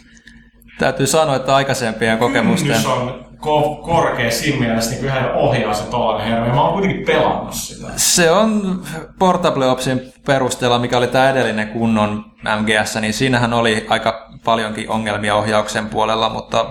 Täytyy 0.78 1.06
sanoa, 1.06 1.36
että 1.36 1.56
aikaisempien 1.56 2.18
kokemusten... 2.18 2.66
kynnys 2.66 2.86
on 2.86 3.24
ko- 3.42 3.84
korkea 3.84 4.30
siinä 4.30 4.58
mielessä, 4.58 4.90
niin 4.90 5.04
yhden 5.04 5.32
ohjaa 5.34 5.74
se 5.74 5.84
tollanen 5.84 6.26
herra. 6.26 6.46
Ja 6.46 6.54
mä 6.54 6.62
oon 6.62 6.72
kuitenkin 6.72 7.06
pelannut 7.06 7.54
sitä. 7.54 7.86
Se 7.96 8.30
on 8.30 8.82
Portable 9.18 9.66
Opsin 9.70 10.12
perusteella, 10.26 10.78
mikä 10.78 10.98
oli 10.98 11.06
tämä 11.06 11.30
edellinen 11.30 11.68
kunnon 11.68 12.24
MGS, 12.60 12.96
niin 13.00 13.14
siinähän 13.14 13.52
oli 13.52 13.86
aika 13.88 14.28
paljonkin 14.44 14.90
ongelmia 14.90 15.34
ohjauksen 15.34 15.88
puolella, 15.88 16.28
mutta 16.28 16.66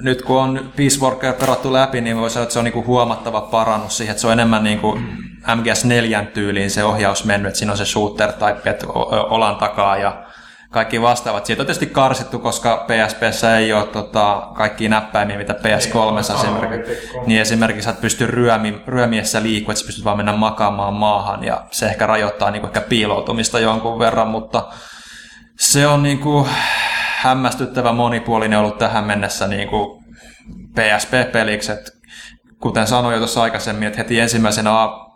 nyt 0.00 0.22
kun 0.22 0.40
on 0.40 0.72
Peace 0.76 1.00
Walker 1.00 1.32
perattu 1.32 1.72
läpi, 1.72 2.00
niin 2.00 2.16
voi 2.16 2.30
sanoa, 2.30 2.42
että 2.42 2.52
se 2.52 2.58
on 2.58 2.64
niinku 2.64 2.84
huomattava 2.86 3.40
parannus 3.40 3.96
siihen, 3.96 4.10
että 4.10 4.20
se 4.20 4.26
on 4.26 4.32
enemmän 4.32 4.64
niinku 4.64 4.98
MGS4 5.46 6.26
tyyliin 6.26 6.70
se 6.70 6.84
ohjaus 6.84 7.24
mennyt, 7.24 7.48
että 7.48 7.58
siinä 7.58 7.72
on 7.72 7.78
se 7.78 7.84
shooter 7.84 8.32
o- 8.88 9.34
olan 9.34 9.56
takaa 9.56 9.96
ja 9.96 10.22
kaikki 10.70 11.02
vastaavat. 11.02 11.46
Siitä 11.46 11.62
on 11.62 11.66
tietysti 11.66 11.86
karsittu, 11.86 12.38
koska 12.38 12.86
PSPssä 12.88 13.58
ei 13.58 13.72
ole 13.72 13.86
tota, 13.86 14.48
kaikki 14.54 14.88
näppäimiä, 14.88 15.38
mitä 15.38 15.52
PS3 15.52 16.18
esimerkiksi. 16.34 17.08
Niin 17.26 17.40
esimerkiksi 17.40 17.90
et 17.90 18.00
pysty 18.00 18.26
ryömi, 18.26 18.82
ryömiessä 18.86 19.42
liikkua, 19.42 19.72
että 19.72 19.80
sä 19.80 19.86
pystyt 19.86 20.04
vaan 20.04 20.16
mennä 20.16 20.32
makaamaan 20.32 20.94
maahan 20.94 21.44
ja 21.44 21.64
se 21.70 21.86
ehkä 21.86 22.06
rajoittaa 22.06 22.50
niinku 22.50 22.66
ehkä 22.66 22.80
piiloutumista 22.80 23.60
jonkun 23.60 23.98
verran, 23.98 24.28
mutta 24.28 24.68
se 25.58 25.86
on 25.86 26.02
niinku 26.02 26.48
hämmästyttävä 27.26 27.92
monipuolinen 27.92 28.58
ollut 28.58 28.78
tähän 28.78 29.04
mennessä 29.04 29.46
niinku 29.46 30.02
PSP-peliksi, 30.74 31.72
että 31.72 31.92
kuten 32.60 32.86
sanoin 32.86 33.12
jo 33.12 33.18
tuossa 33.18 33.42
aikaisemmin, 33.42 33.86
että 33.86 33.98
heti 33.98 34.20
ensimmäisenä 34.20 34.82
a- 34.82 35.06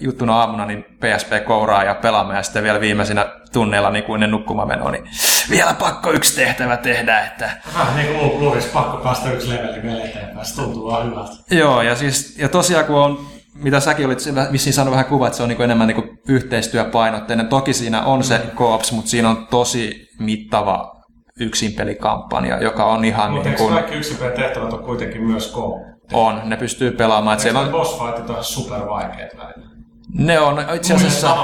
juttuna 0.00 0.40
aamuna 0.40 0.66
niin 0.66 0.84
PSP 0.84 1.44
kouraa 1.46 1.84
ja 1.84 1.94
pelaamme 1.94 2.34
ja 2.34 2.42
sitten 2.42 2.62
vielä 2.62 2.80
viimeisinä 2.80 3.26
tunneilla 3.52 3.90
niin 3.90 4.04
kuin 4.04 4.16
ennen 4.16 4.30
nukkumamenoa, 4.30 4.90
niin 4.90 5.04
vielä 5.50 5.74
pakko 5.74 6.12
yksi 6.12 6.36
tehtävä 6.36 6.76
tehdä, 6.76 7.20
että 7.20 7.50
Vähän 7.78 7.96
niin 7.96 8.18
kuin 8.18 8.40
luulisi 8.40 8.68
pakko 8.68 8.96
päästä 8.96 9.32
yksi 9.32 9.50
leveli 9.50 9.82
vielä 9.82 10.04
eteenpäin. 10.04 10.46
Se 10.46 10.54
tuntuu 10.56 10.90
vaan 10.90 11.06
hyvältä. 11.06 11.32
Joo, 11.50 11.82
ja, 11.82 11.96
siis, 11.96 12.38
ja 12.38 12.48
tosiaan 12.48 12.84
kun 12.84 12.96
on, 12.96 13.26
mitä 13.54 13.80
säkin 13.80 14.06
olit 14.06 14.18
vissiin 14.52 14.74
saanut 14.74 14.92
vähän 14.92 15.06
kuva, 15.06 15.26
että 15.26 15.36
se 15.36 15.42
on 15.42 15.48
niin 15.48 15.62
enemmän 15.62 15.86
niin 15.88 16.18
yhteistyöpainotteinen. 16.28 17.48
Toki 17.48 17.72
siinä 17.72 18.02
on 18.02 18.24
se 18.24 18.40
koops, 18.54 18.92
mutta 18.92 19.10
siinä 19.10 19.30
on 19.30 19.46
tosi 19.50 20.08
mittava 20.18 21.03
yksinpelikampanja, 21.40 22.62
joka 22.62 22.84
on 22.84 23.04
ihan 23.04 23.30
Mutta 23.30 23.48
niin 23.48 23.52
eikö 23.52 23.62
kuin, 23.62 23.74
kaikki 23.74 23.94
yksinpäin 23.94 24.32
tehtävät 24.32 24.72
on 24.72 24.84
kuitenkin 24.84 25.22
myös 25.22 25.52
ko 25.52 25.80
on, 26.12 26.40
ne 26.44 26.56
pystyy 26.56 26.90
pelaamaan. 26.90 27.40
Siellä 27.40 27.60
on 27.60 27.68
boss 27.68 27.98
fightit 27.98 28.36
super 28.40 28.86
vaikeat 28.86 29.36
välillä. 29.36 29.70
ne 30.14 30.40
on 30.40 30.64
itse 30.74 30.94
asiassa, 30.94 31.36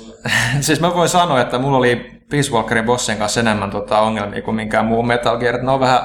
siis 0.60 0.80
mä 0.80 0.94
voin 0.94 1.08
sanoa, 1.08 1.40
että 1.40 1.58
mulla 1.58 1.78
oli 1.78 2.20
Peace 2.30 2.50
Walkerin 2.52 2.84
bossien 2.84 3.18
kanssa 3.18 3.40
enemmän 3.40 3.70
tota 3.70 4.00
ongelmia 4.00 4.42
kuin 4.42 4.54
minkään 4.54 4.86
muun 4.86 5.06
Metal 5.06 5.38
Gear. 5.38 5.62
Ne 5.62 5.70
on 5.70 5.80
vähän, 5.80 6.00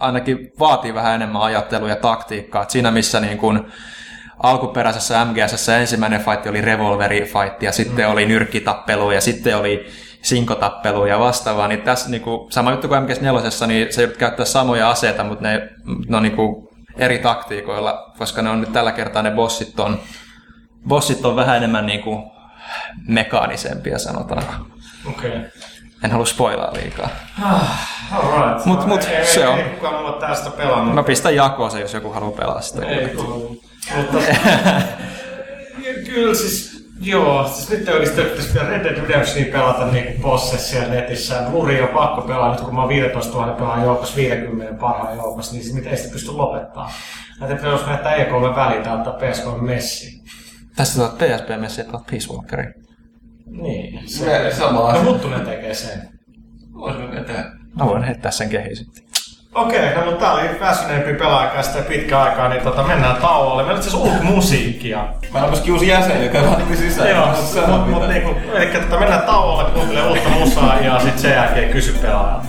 ainakin 0.00 0.52
vaatii 0.58 0.94
vähän 0.94 1.14
enemmän 1.14 1.42
ajattelua 1.42 1.88
ja 1.88 1.96
taktiikkaa. 1.96 2.62
Et 2.62 2.70
siinä 2.70 2.90
missä 2.90 3.20
niin 3.20 3.38
kuin 3.38 3.72
alkuperäisessä 4.42 5.24
MGS 5.24 5.68
ensimmäinen 5.68 6.20
fight 6.20 6.46
oli 6.46 6.60
revolveri 6.60 7.20
fight 7.20 7.62
ja 7.62 7.72
sitten 7.72 8.04
mm. 8.04 8.12
oli 8.12 8.26
nyrkkitappelu 8.26 9.10
ja 9.10 9.20
sitten 9.20 9.56
oli 9.56 9.86
sinkotappelu 10.22 11.06
ja 11.06 11.18
vastaavaa, 11.18 11.68
niin 11.68 11.82
tässä 11.82 12.10
niin 12.10 12.22
kuin, 12.22 12.52
sama 12.52 12.70
juttu 12.70 12.88
kuin 12.88 13.02
MGS4, 13.02 13.66
niin 13.66 13.92
se 13.92 14.06
käyttää 14.18 14.46
samoja 14.46 14.90
aseita, 14.90 15.24
mutta 15.24 15.44
ne, 15.44 15.68
ne 16.08 16.16
on 16.16 16.22
niin 16.22 16.36
kuin 16.36 16.68
eri 16.96 17.18
taktiikoilla, 17.18 18.12
koska 18.18 18.42
ne 18.42 18.50
on 18.50 18.60
nyt 18.60 18.72
tällä 18.72 18.92
kertaa 18.92 19.22
ne 19.22 19.30
bossit 19.30 19.80
on, 19.80 20.00
bossit 20.88 21.24
on 21.24 21.36
vähän 21.36 21.56
enemmän 21.56 21.86
niin 21.86 22.02
kuin 22.02 22.30
mekaanisempia, 23.08 23.98
sanotaanko. 23.98 24.52
Okei. 25.08 25.30
Okay. 25.30 25.42
En 26.04 26.10
halua 26.10 26.26
spoilaa 26.26 26.72
liikaa. 26.72 27.08
Alright. 28.12 28.66
Mut- 28.66 28.86
mut 28.86 29.04
ei, 29.04 29.26
se 29.26 29.40
ei, 29.40 29.46
on. 29.46 29.58
Ei 29.58 29.64
kukaan 29.64 30.04
ole 30.04 30.20
tästä 30.20 30.50
pelannut. 30.50 30.94
Mä 30.94 31.02
pistän 31.02 31.36
jakoon 31.36 31.70
se, 31.70 31.80
jos 31.80 31.94
joku 31.94 32.10
haluaa 32.10 32.32
pelaa 32.32 32.60
sitä. 32.60 32.86
Ei 32.86 33.08
kuulu. 33.08 33.62
Mutta 33.96 34.18
kyllä 36.04 36.34
siis, 36.34 36.79
joo, 37.00 37.48
siis 37.48 37.70
nyt 37.70 37.88
ei 37.88 37.96
olisi 37.96 38.12
pitäisi 38.12 38.54
vielä 38.54 38.68
Red 38.68 38.84
Dead 38.84 38.96
Redemptionia 38.96 39.52
pelata 39.52 39.86
niin 39.86 40.22
bossessa 40.22 40.70
siellä 40.70 40.94
netissä. 40.94 41.44
Luri 41.50 41.82
on 41.82 41.88
pakko 41.88 42.20
pelaa 42.22 42.52
nyt, 42.52 42.60
kun 42.60 42.74
mä 42.74 42.80
oon 42.80 42.88
15 42.88 43.38
000 43.38 43.52
pelaan 43.52 43.82
joukossa 43.82 44.16
50 44.16 44.74
parhaan 44.74 45.16
joukossa, 45.16 45.56
niin 45.56 45.74
mitä 45.74 45.90
ei 45.90 45.96
sitä 45.96 46.12
pysty 46.12 46.30
lopettaa. 46.30 46.92
Näitä 47.40 47.54
pitäisi 47.56 47.86
näyttää 47.86 48.16
E3 48.16 48.56
väliin 48.56 48.82
tai 48.82 48.96
ottaa 48.96 49.18
PS3 49.18 49.62
messiin. 49.62 50.24
Tästä 50.76 50.98
tuot 50.98 51.18
PSP-messiä 51.18 51.84
tuot 51.84 52.06
Peace 52.10 52.32
Walkerin. 52.32 52.74
Niin. 53.46 54.08
Se, 54.08 54.52
sama 54.58 54.72
No 54.80 54.86
asia. 54.86 55.04
Huttunen 55.04 55.40
tekee 55.40 55.74
sen. 55.74 56.08
Voisin 56.74 57.18
eteen. 57.18 57.44
Mä 57.78 57.86
voin 57.86 58.02
heittää 58.02 58.30
sen 58.30 58.48
kehiin 58.48 58.76
sitten. 58.76 59.04
Okei, 59.54 59.94
no 59.94 60.04
mutta 60.04 60.20
tää 60.20 60.32
oli 60.32 60.60
väsyneempi 60.60 61.14
pelaaja 61.14 61.62
sitä 61.62 61.82
pitkä 61.82 62.20
aikaa, 62.20 62.48
niin 62.48 62.62
tota, 62.62 62.82
mennään 62.82 63.16
tauolle. 63.16 63.62
Meillä 63.62 63.72
on 63.72 63.84
itse 63.84 63.96
asiassa 63.96 64.12
ulkomusiikkia. 64.14 65.04
Meillä 65.22 65.40
on 65.46 65.50
myöskin 65.50 65.72
uusi 65.72 65.88
jäsen, 65.88 66.24
joka 66.24 66.38
on 66.38 66.58
niin 66.58 66.76
sisään. 66.76 67.10
Joo, 67.10 67.26
Mä 67.26 67.32
mutta 67.32 67.76
mut, 67.76 67.88
mitään. 67.90 68.08
niinku, 68.10 68.34
eli 68.54 68.66
tota, 68.66 68.98
mennään 68.98 69.22
tauolle, 69.22 69.70
kuuntelee 69.70 70.06
uutta 70.08 70.28
musaa 70.28 70.80
ja 70.80 71.00
sitten 71.00 71.18
sen 71.18 71.32
jälkeen 71.32 71.70
kysy 71.70 71.92
pelaajalta. 72.02 72.46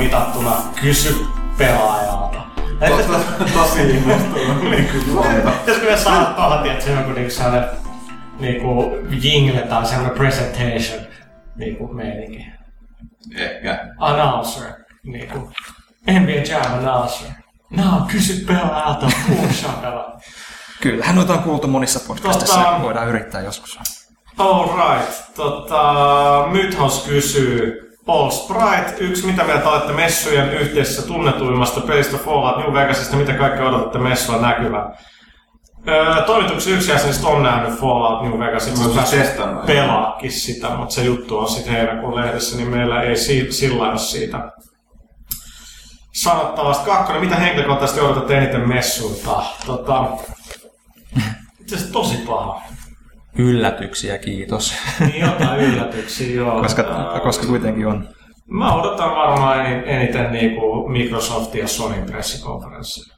Mitattuna 0.00 0.52
kysy 0.80 1.26
pelaajalta. 1.58 2.40
Tosi 3.54 3.80
innostunut. 3.90 4.60
Pitäisikö 5.60 5.90
me 5.90 5.96
saada 5.96 6.24
tuolla, 6.24 6.62
tiedätkö, 6.62 6.90
joku 6.90 7.10
niinku 7.12 7.30
sellainen 7.30 7.68
niinku 8.38 8.96
jingle 9.22 9.60
tai 9.60 9.86
sellainen 9.86 10.16
presentation 10.18 11.00
niinku 11.56 11.88
meininki. 11.94 12.46
Ehkä. 13.36 13.88
Announcer, 13.98 14.72
niinku 15.02 15.52
NBA 16.10 16.30
Jam 16.48 16.72
announcer. 16.78 17.28
No, 17.70 18.06
kysy 18.12 18.44
pelaajalta, 18.46 19.06
kuussa 19.26 19.68
pelaa. 19.68 20.20
Kyllähän 20.80 21.16
noita 21.16 21.32
on 21.32 21.42
kuultu 21.42 21.68
monissa 21.68 22.00
podcasteissa, 22.08 22.60
Tota- 22.62 22.82
voidaan 22.82 23.08
yrittää 23.08 23.40
joskus. 23.40 23.78
Alright, 24.38 25.34
tota, 25.34 25.82
Mythos 26.50 27.04
kysyy, 27.08 27.89
Paul 28.10 28.30
Sprite, 28.30 29.04
yksi, 29.04 29.26
mitä 29.26 29.44
mieltä 29.44 29.68
olette 29.68 29.92
messujen 29.92 30.52
yhteisessä 30.52 31.02
tunnetuimmasta 31.02 31.80
pelistä 31.80 32.16
Fallout 32.16 32.58
New 32.58 32.74
Vegasista, 32.74 33.16
mitä 33.16 33.32
kaikkea 33.34 33.68
odotatte 33.68 33.98
messuilla 33.98 34.42
näkyvän? 34.42 34.94
Öö, 35.88 36.22
toimituksen 36.22 36.72
yksi 36.72 36.90
jäsenistä 36.90 37.26
on 37.28 37.42
nähnyt 37.42 37.80
Fallout 37.80 38.22
New 38.22 38.38
Vegasin, 38.38 38.78
Mä 38.78 38.84
oon 38.84 39.66
pelaakin 39.66 40.32
sitä, 40.32 40.68
mutta 40.68 40.94
se 40.94 41.04
juttu 41.04 41.38
on 41.38 41.48
sitten 41.48 41.72
heinäkuun 41.74 42.16
lehdessä, 42.16 42.56
niin 42.56 42.68
meillä 42.68 43.02
ei 43.02 43.16
si- 43.16 43.52
sillä 43.52 43.88
ole 43.88 43.98
siitä 43.98 44.52
sanottavasta. 46.12 46.84
Kakkonen, 46.84 47.20
mitä 47.20 47.36
henkilökohtaisesti 47.36 48.00
odotatte 48.00 48.38
eniten 48.38 48.68
messuilta? 48.68 49.42
Tota, 49.66 50.04
itse 51.60 51.74
asiassa 51.74 51.92
tosi 51.92 52.16
paha. 52.16 52.62
Yllätyksiä, 53.38 54.18
kiitos. 54.18 54.74
Niin 55.00 55.20
jotain 55.20 55.60
yllätyksiä, 55.60 56.34
joo. 56.34 56.62
koska, 56.62 56.82
Ää, 56.82 57.20
koska 57.20 57.46
kuitenkin 57.46 57.86
on. 57.86 58.08
Mä 58.46 58.74
odotan 58.74 59.10
varmaan 59.10 59.66
en- 59.66 59.84
eniten 59.84 60.32
niinku 60.32 60.88
Microsoft 60.88 61.54
ja 61.54 61.68
Sony 61.68 62.02
pressikonferenssia. 62.02 63.14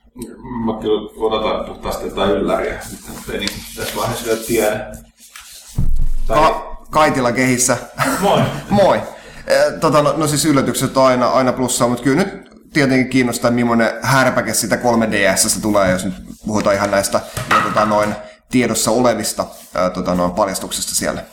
Mä 0.66 0.72
kyllä 0.80 1.10
odotan 1.16 1.64
puhtaasti 1.64 2.04
jotain 2.04 2.30
ylläriä, 2.30 2.78
mutta 3.08 3.32
ei 3.32 3.38
niin 3.38 3.48
tässä 3.76 3.96
vaiheessa 3.96 4.24
vielä 4.26 4.40
tiedä. 4.46 4.86
Tai 6.26 6.38
Ka- 6.38 6.76
Kaitila 6.90 7.32
kehissä. 7.32 7.76
Moi! 8.20 8.40
Moi. 8.70 8.96
Eh, 9.46 9.72
Tota, 9.80 10.02
no, 10.02 10.14
no 10.16 10.26
siis 10.26 10.44
yllätykset 10.44 10.96
on 10.96 11.04
aina, 11.06 11.28
aina 11.28 11.52
plussaa, 11.52 11.88
mutta 11.88 12.04
kyllä 12.04 12.16
nyt 12.16 12.50
tietenkin 12.72 13.08
kiinnostaa, 13.08 13.50
millainen 13.50 13.90
härpäke 14.02 14.54
sitä 14.54 14.76
3DSstä 14.76 15.62
tulee, 15.62 15.90
jos 15.90 16.04
nyt 16.04 16.14
puhutaan 16.46 16.76
ihan 16.76 16.90
näistä 16.90 17.20
ja, 17.50 17.56
tota, 17.60 17.84
noin 17.84 18.14
tiedossa 18.52 18.90
olevista 18.90 19.46
ää, 19.74 19.90
tota, 19.90 20.14
noin 20.14 20.32
paljastuksista 20.32 20.94
siellä. 20.94 21.24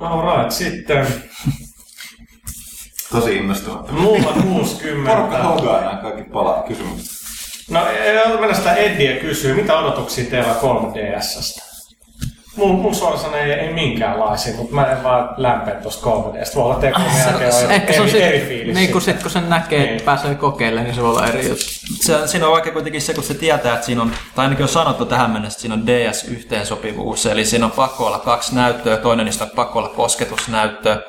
Alright, 0.00 0.50
sitten 0.50 1.06
tosi 3.12 3.36
innostunut. 3.36 3.90
mulla 3.90 4.32
60. 4.42 5.10
Porukka 5.10 5.38
hogaa 5.42 5.80
nämä 5.80 5.96
kaikki 6.02 6.24
pala 6.24 6.62
kysymykset. 6.68 7.20
No, 7.70 7.86
ei 7.88 8.38
mennä 8.40 8.54
sitä 8.54 8.74
Eddie 8.74 9.20
kysyy, 9.20 9.54
mitä 9.54 9.78
odotuksia 9.78 10.30
teillä 10.30 10.54
3DSstä? 10.54 11.69
Mul 12.56 12.92
suoraan 12.92 13.20
sanoen 13.22 13.44
ei, 13.44 13.52
ei 13.52 13.72
minkäänlaisia, 13.72 14.54
mutta 14.56 14.74
mä 14.74 14.86
en 14.92 15.02
vaan 15.02 15.34
lämpeä 15.36 15.74
tosta 15.74 16.06
3Dstä. 16.10 16.54
Voi 16.54 16.64
olla 16.64 16.74
tekoon 16.74 17.06
jälkeen 17.26 17.54
on 17.64 17.70
Ehkä 17.70 17.92
se 17.92 18.00
on 18.00 18.08
eri, 18.08 18.22
eri 18.22 18.38
sit, 18.38 18.48
fiilis. 18.48 18.74
niin 18.74 18.92
kun 18.92 19.00
sit 19.02 19.22
kun 19.22 19.30
sen 19.30 19.50
näkee, 19.50 19.78
Niin. 19.78 19.90
että 19.92 20.04
pääsee 20.04 20.34
kokeilemaan, 20.34 20.84
niin 20.84 20.94
se 20.94 21.02
voi 21.02 21.10
olla 21.10 21.26
eri 21.26 21.48
juttu. 21.48 21.64
Se, 22.00 22.26
siinä 22.26 22.46
on 22.46 22.52
vaikka 22.52 22.70
kuitenkin 22.70 23.02
se, 23.02 23.14
kun 23.14 23.24
se 23.24 23.34
tietää, 23.34 23.74
että 23.74 23.86
siinä 23.86 24.02
on, 24.02 24.12
tai 24.34 24.44
ainakin 24.44 24.62
on 24.62 24.68
sanottu 24.68 25.04
tähän 25.06 25.30
mennessä, 25.30 25.56
että 25.56 25.60
siinä 25.60 25.74
on 25.74 25.86
DS-yhteensopivuus, 25.86 27.26
eli 27.26 27.44
siinä 27.44 27.64
on 27.66 27.72
pakko 27.72 28.06
olla 28.06 28.18
kaksi 28.18 28.54
näyttöä, 28.54 28.96
toinen 28.96 29.26
niistä 29.26 29.44
on 29.44 29.50
pakko 29.50 29.78
olla 29.78 29.88
kosketusnäyttö. 29.88 31.02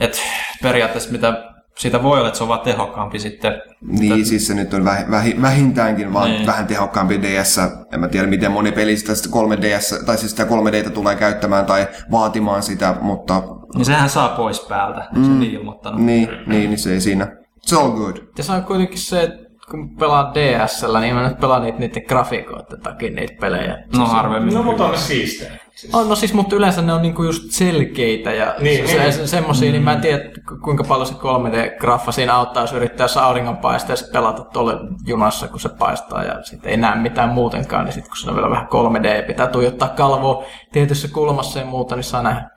Et 0.00 0.22
periaatteessa 0.62 1.12
mitä 1.12 1.53
siitä 1.78 2.02
voi 2.02 2.18
olla, 2.18 2.28
että 2.28 2.38
se 2.38 2.44
on 2.44 2.48
vaan 2.48 2.60
tehokkaampi 2.60 3.18
sitten. 3.18 3.52
Niin, 3.80 4.26
siis 4.26 4.46
se 4.46 4.54
nyt 4.54 4.74
on 4.74 4.84
väh, 4.84 5.10
väh, 5.10 5.24
vähintäänkin 5.42 6.12
vaan 6.12 6.30
Niin. 6.30 6.46
vähän 6.46 6.66
tehokkaampi 6.66 7.22
DS. 7.22 7.58
En 7.92 8.00
mä 8.00 8.08
tiedä, 8.08 8.26
miten 8.26 8.52
moni 8.52 8.72
peli 8.72 8.96
sitä 8.96 9.12
3DS, 9.12 10.04
tai 10.06 10.18
siis 10.18 10.30
sitä 10.30 10.44
3Dtä 10.44 10.90
tulee 10.90 11.16
käyttämään 11.16 11.66
tai 11.66 11.88
vaatimaan 12.10 12.62
sitä, 12.62 12.94
mutta 13.00 13.42
Niin 13.74 13.84
sehän 13.84 14.08
saa 14.10 14.28
pois 14.28 14.60
päältä, 14.60 15.08
mm. 15.12 15.24
se 15.24 15.30
on 15.30 15.40
niin 15.40 15.54
ilmoittanut. 15.54 16.00
niin, 16.00 16.28
niin, 16.46 16.70
niin 16.70 16.78
se 16.78 16.92
ei 16.92 17.00
siinä. 17.00 17.24
It's 17.66 17.78
all 17.78 17.90
good. 17.90 18.16
Ja 18.38 18.44
se 18.44 18.52
on 18.52 18.64
kuitenkin 18.64 18.98
se, 18.98 19.22
että 19.22 19.43
kun 19.70 19.96
pelaa 19.96 20.32
DSllä, 20.34 21.00
niin 21.00 21.14
mä 21.14 21.28
nyt 21.28 21.40
pelaan 21.40 21.62
niitä 21.62 21.78
niiden 21.78 22.02
grafiikoiden 22.08 22.80
takia 22.80 23.10
niitä 23.10 23.34
pelejä. 23.40 23.78
No 23.96 24.06
harvemmin. 24.06 24.54
No, 24.54 24.62
mutta 24.62 24.84
on 24.84 24.90
ne 24.90 24.96
siistejä. 24.96 25.52
Siis. 25.74 25.94
On, 25.94 26.08
no 26.08 26.14
siis, 26.14 26.34
mutta 26.34 26.56
yleensä 26.56 26.82
ne 26.82 26.92
on 26.92 27.02
niinku 27.02 27.22
just 27.22 27.42
selkeitä 27.50 28.32
ja 28.32 28.54
Niin, 28.60 28.88
se, 28.88 28.98
niin. 28.98 29.12
se, 29.12 29.26
semmosia, 29.26 29.70
niin 29.72 29.82
mä 29.82 29.92
en 29.92 30.00
tiedä 30.00 30.24
ku- 30.48 30.56
kuinka 30.64 30.84
paljon 30.84 31.06
se 31.06 31.14
3D-graffa 31.14 32.12
siinä 32.12 32.34
auttaa, 32.34 32.62
jos 32.62 32.72
yrittää 32.72 33.04
jos 33.04 33.16
auringon 33.16 33.56
paisteessa 33.56 34.12
pelata 34.12 34.44
tuolle 34.44 34.72
junassa, 35.06 35.48
kun 35.48 35.60
se 35.60 35.68
paistaa 35.68 36.24
ja 36.24 36.42
sitten 36.42 36.70
ei 36.70 36.76
näe 36.76 36.96
mitään 37.00 37.28
muutenkaan, 37.28 37.84
niin 37.84 37.92
sitten 37.92 38.10
kun 38.10 38.16
se 38.16 38.30
on 38.30 38.36
vielä 38.36 38.50
vähän 38.50 38.66
3D 38.66 39.06
ja 39.06 39.22
pitää 39.22 39.46
tuijottaa 39.46 39.88
kalvoa 39.88 40.44
tietyssä 40.72 41.08
kulmassa 41.08 41.58
ja 41.58 41.66
muuta, 41.66 41.96
niin 41.96 42.04
saa 42.04 42.22
nähdä. 42.22 42.50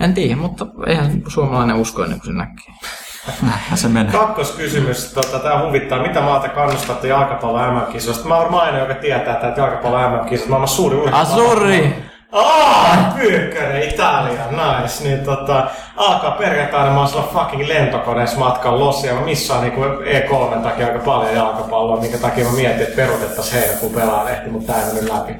En 0.00 0.14
tiedä, 0.14 0.36
mutta 0.36 0.66
eihän 0.86 1.22
suomalainen 1.28 1.76
usko 1.76 2.02
ennen 2.04 2.20
kuin 2.20 2.26
se 2.26 2.32
näkee. 2.38 2.74
Näinhän 3.42 3.78
se 3.78 3.88
menee. 3.88 4.12
Kakkoskysymys, 4.12 5.12
tota, 5.12 5.38
tämä 5.38 5.66
huvittaa. 5.66 6.02
Mitä 6.02 6.20
maata 6.20 6.48
kannustatte 6.48 7.08
jalkapallon 7.08 7.74
MM-kisoista? 7.74 8.28
Mä 8.28 8.34
oon 8.34 8.42
varmaan 8.42 8.66
ainoa, 8.66 8.80
joka 8.80 8.94
tietää, 8.94 9.34
että 9.34 9.60
jalkapallon 9.60 10.12
MM-kisat 10.12 10.48
maailman 10.48 10.68
suuri 10.68 10.96
urheilu. 10.96 11.16
Azuri! 11.16 12.04
Ah, 12.32 13.14
Pyykkönen, 13.16 13.82
Italia, 13.82 14.40
nice. 14.50 15.04
Niin 15.04 15.24
tota, 15.24 15.66
alkaa 15.96 16.30
perjantaina, 16.30 16.90
mä 16.92 16.98
oon 16.98 17.08
sillä 17.08 17.22
fucking 17.32 17.68
lentokoneessa 17.68 18.38
matkan 18.38 18.80
Losia. 18.80 19.14
Mä 19.14 19.20
missaan 19.20 19.60
niinku 19.62 19.80
E3 19.82 20.58
takia 20.62 20.86
aika 20.86 20.98
paljon 20.98 21.34
jalkapalloa, 21.34 22.00
minkä 22.00 22.18
takia 22.18 22.44
mä 22.44 22.52
mietin, 22.52 22.82
että 22.82 22.96
peruutettaisiin 22.96 23.62
heinäkuun 23.62 23.94
pelaalehti, 23.94 24.50
mutta 24.50 24.72
tää 24.72 24.82
ei 24.82 24.94
mennyt 24.94 25.12
läpi. 25.12 25.36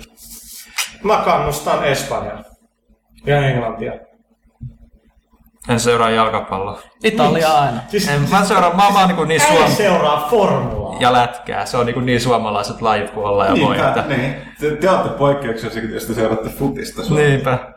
Mä 1.03 1.17
kannustan 1.17 1.85
Espanjaa 1.85 2.43
ja 3.27 3.47
Englantia. 3.49 3.93
En 5.69 5.81
seuraa 5.81 6.11
jalkapalloa. 6.11 6.83
Italia 7.05 7.49
aina. 7.49 7.81
Siis, 7.89 8.09
En, 8.09 8.21
mä 8.31 8.45
seuraan, 8.45 8.77
mä 8.77 8.89
vaan 8.95 9.09
niin, 9.09 9.29
niin 9.29 9.43
ei 9.43 9.49
suom... 9.49 9.71
seuraa 9.71 10.27
formulaa. 10.31 10.97
ja 11.01 11.13
lätkää. 11.13 11.67
Se 11.67 11.77
on 11.77 11.87
niin, 11.87 12.07
niin 12.07 12.21
suomalaiset 12.21 12.83
lajit 12.83 13.11
kuin 13.11 13.27
olla 13.27 13.47
ja 13.47 13.61
voi. 13.61 13.79
Että... 13.79 14.05
niin. 14.09 14.35
Te, 14.61 14.77
te 14.77 14.91
olette 14.91 15.09
poikkeuksellisia, 15.09 15.95
jos 15.95 16.05
te 16.05 16.15
seuraatte 16.15 16.49
futista. 16.49 17.03
Niinpä. 17.15 17.75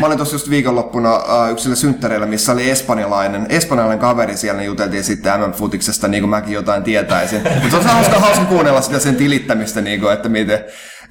Mä 0.00 0.06
olin 0.06 0.18
tuossa 0.18 0.34
just 0.34 0.50
viikonloppuna 0.50 1.16
uh, 1.16 1.50
yksillä 1.50 1.76
synttäreillä, 1.76 2.26
missä 2.26 2.52
oli 2.52 2.70
espanjalainen, 2.70 3.46
espanjalainen 3.48 3.98
kaveri 3.98 4.36
siellä, 4.36 4.58
niin 4.58 4.66
juteltiin 4.66 5.04
sitten 5.04 5.40
MM-futiksesta, 5.40 6.08
niin 6.08 6.22
kuin 6.22 6.30
mäkin 6.30 6.54
jotain 6.54 6.82
tietäisin. 6.82 7.40
Mutta 7.62 7.70
se 7.70 7.76
on 7.76 7.84
hauska, 7.84 8.18
hauska 8.18 8.44
kuunnella 8.44 8.80
sitä 8.80 8.98
sen 8.98 9.16
tilittämistä, 9.16 9.80
niin 9.80 10.00
kuin, 10.00 10.12
että 10.12 10.28
miten, 10.28 10.64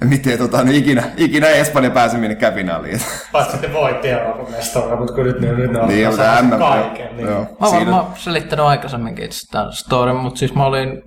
miten 0.04 0.38
tota, 0.38 0.64
no, 0.64 0.70
ikinä, 0.74 1.02
ikinä 1.16 1.48
Espanja 1.48 1.90
pääsi 1.90 2.16
minnekään 2.16 2.54
finaaliin. 2.54 3.00
Paitsi 3.32 3.56
että 3.56 3.72
voitti 3.72 4.08
Euroopan 4.08 4.46
mutta 4.98 5.14
kun 5.14 5.24
nyt 5.24 5.40
ne, 5.40 5.52
nyt 5.52 5.70
ne 5.72 5.80
on 5.80 5.88
niin, 5.88 6.08
MM. 6.42 6.58
kaiken. 6.58 7.16
Niin. 7.16 7.28
Joo, 7.28 7.40
Mä 7.40 7.46
oon 7.60 7.70
siinä- 7.70 7.92
varmaan 7.92 8.16
selittänyt 8.16 8.64
aikaisemminkin 8.66 9.24
itse 9.24 9.46
tämän 9.50 9.72
storin, 9.72 10.16
mutta 10.16 10.38
siis 10.38 10.54
mä 10.54 10.64
olin 10.66 11.02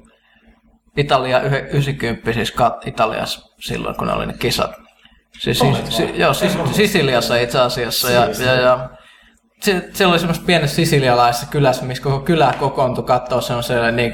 Italia 0.98 1.42
yhe- 1.42 1.68
90 1.74 2.34
siis 2.34 2.54
kat- 2.54 2.82
Italiassa 2.90 3.42
silloin, 3.60 3.96
kun 3.96 4.08
ne 4.08 4.14
oli 4.14 4.26
ne 4.26 4.34
kisat. 4.40 4.72
Siis, 5.40 5.60
siis, 5.60 5.78
si, 5.98 6.12
joo, 6.16 6.34
siis, 6.34 6.58
Sisiliassa 6.72 7.38
itse 7.38 7.60
asiassa. 7.60 8.12
Ja, 8.12 8.28
ja, 8.46 8.54
ja 8.54 8.90
se, 9.62 9.90
se 9.94 10.06
oli 10.06 10.20
semmoisessa 10.20 10.46
pienessä 10.46 10.76
sisilialaisessa 10.76 11.48
kylässä, 11.48 11.86
missä 11.86 12.04
koko 12.04 12.20
kylä 12.20 12.54
kokoontui 12.60 13.04
katsoa 13.04 13.42
semmoiselle 13.42 13.92
niin 13.92 14.14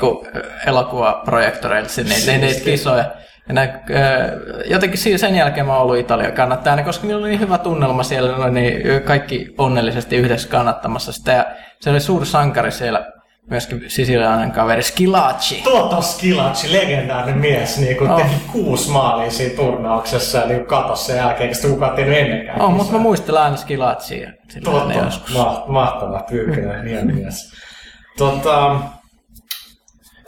elokuvaprojektoreille 0.65 1.89
sinne, 1.89 2.15
niitä 2.37 2.59
kisoja. 2.63 3.05
Ja 3.47 3.53
nä, 3.53 3.79
jotenkin 4.65 5.19
sen 5.19 5.35
jälkeen 5.35 5.65
mä 5.65 5.73
oon 5.73 5.81
ollut 5.81 5.97
Italia 5.97 6.31
kannattajana, 6.31 6.83
koska 6.83 7.07
niillä 7.07 7.19
oli 7.21 7.29
niin 7.29 7.39
hyvä 7.39 7.57
tunnelma 7.57 8.03
siellä, 8.03 8.49
niin 8.49 9.03
kaikki 9.03 9.55
onnellisesti 9.57 10.15
yhdessä 10.15 10.49
kannattamassa 10.49 11.11
sitä. 11.11 11.31
Ja 11.31 11.45
se 11.79 11.89
oli 11.89 11.99
suuri 11.99 12.25
sankari 12.25 12.71
siellä, 12.71 13.05
myöskin 13.49 13.83
sisilialainen 13.87 14.51
kaveri 14.51 14.83
Skilacci. 14.83 15.61
Toto 15.63 16.01
Skilacci, 16.01 16.73
legendaarinen 16.73 17.37
mies, 17.41 17.77
niin 17.79 17.97
kuin 17.97 18.11
Oh. 18.11 18.17
teki 18.21 18.35
kuusi 18.51 18.89
maalia 18.91 19.31
siinä 19.31 19.55
turnauksessa 19.55 20.37
ja 20.37 20.45
niin 20.47 20.65
katosi 20.65 21.05
sen 21.05 21.17
jälkeen, 21.17 21.41
eikä 21.41 21.53
sitä 21.55 21.67
kukaan 21.67 21.95
tehnyt 21.95 22.17
ennenkään. 22.17 22.61
Oh, 22.61 22.71
mutta 22.73 22.91
mä 22.93 22.99
muistelen 22.99 23.41
aina 23.41 23.57
Skilaccia. 23.57 24.31
Silloin 24.49 24.93
Toto, 24.93 25.05
ma- 25.33 25.63
mahtava 25.67 26.23
pyykkönen, 26.29 26.85
hieno 26.87 27.13
mies. 27.13 27.53
Tota, 28.17 28.75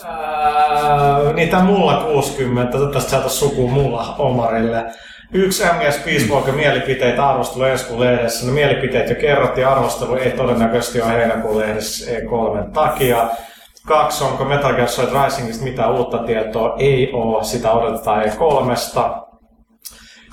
ää, 0.06 1.34
niin 1.34 1.50
tää 1.50 1.64
mulla 1.64 1.94
60, 1.94 2.78
tästä 2.94 3.10
saata 3.10 3.30
suku 3.30 3.68
mulla 3.68 4.16
Omarille. 4.18 4.86
Yksi 5.34 5.64
MGS 5.64 6.30
Walker 6.30 6.54
mielipiteitä 6.54 7.30
arvostelu 7.30 7.64
ensi 7.64 8.00
lehdessä. 8.00 8.48
No 8.48 8.54
mielipiteet 8.54 9.10
jo 9.10 9.16
kerrottiin, 9.16 9.68
arvostelu 9.68 10.16
ei 10.16 10.32
todennäköisesti 10.32 11.02
ole 11.02 11.12
heinäkuun 11.12 11.58
lehdessä 11.58 12.12
E3 12.12 12.72
takia. 12.74 13.30
Kaksi, 13.88 14.24
onko 14.24 14.46
Metal 14.46 14.74
Gear 14.74 14.88
Solid 14.88 15.24
Risingista 15.24 15.64
mitään 15.64 15.92
uutta 15.92 16.18
tietoa? 16.18 16.76
Ei 16.80 17.12
oo, 17.14 17.44
sitä 17.44 17.72
odotetaan 17.72 18.24
E3sta. 18.24 19.30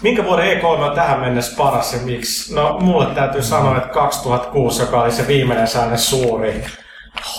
Minkä 0.02 0.24
vuoden 0.24 0.58
E3 0.58 0.64
on 0.64 0.94
tähän 0.94 1.20
mennessä 1.20 1.56
paras 1.56 1.92
ja 1.92 1.98
miksi? 2.04 2.54
No 2.54 2.78
mulle 2.80 3.06
täytyy 3.14 3.42
sanoa, 3.42 3.76
että 3.76 3.88
2006, 3.88 4.82
joka 4.82 5.02
oli 5.02 5.10
se 5.10 5.26
viimeinen 5.26 5.66
sellainen 5.66 5.98
suuri 5.98 6.64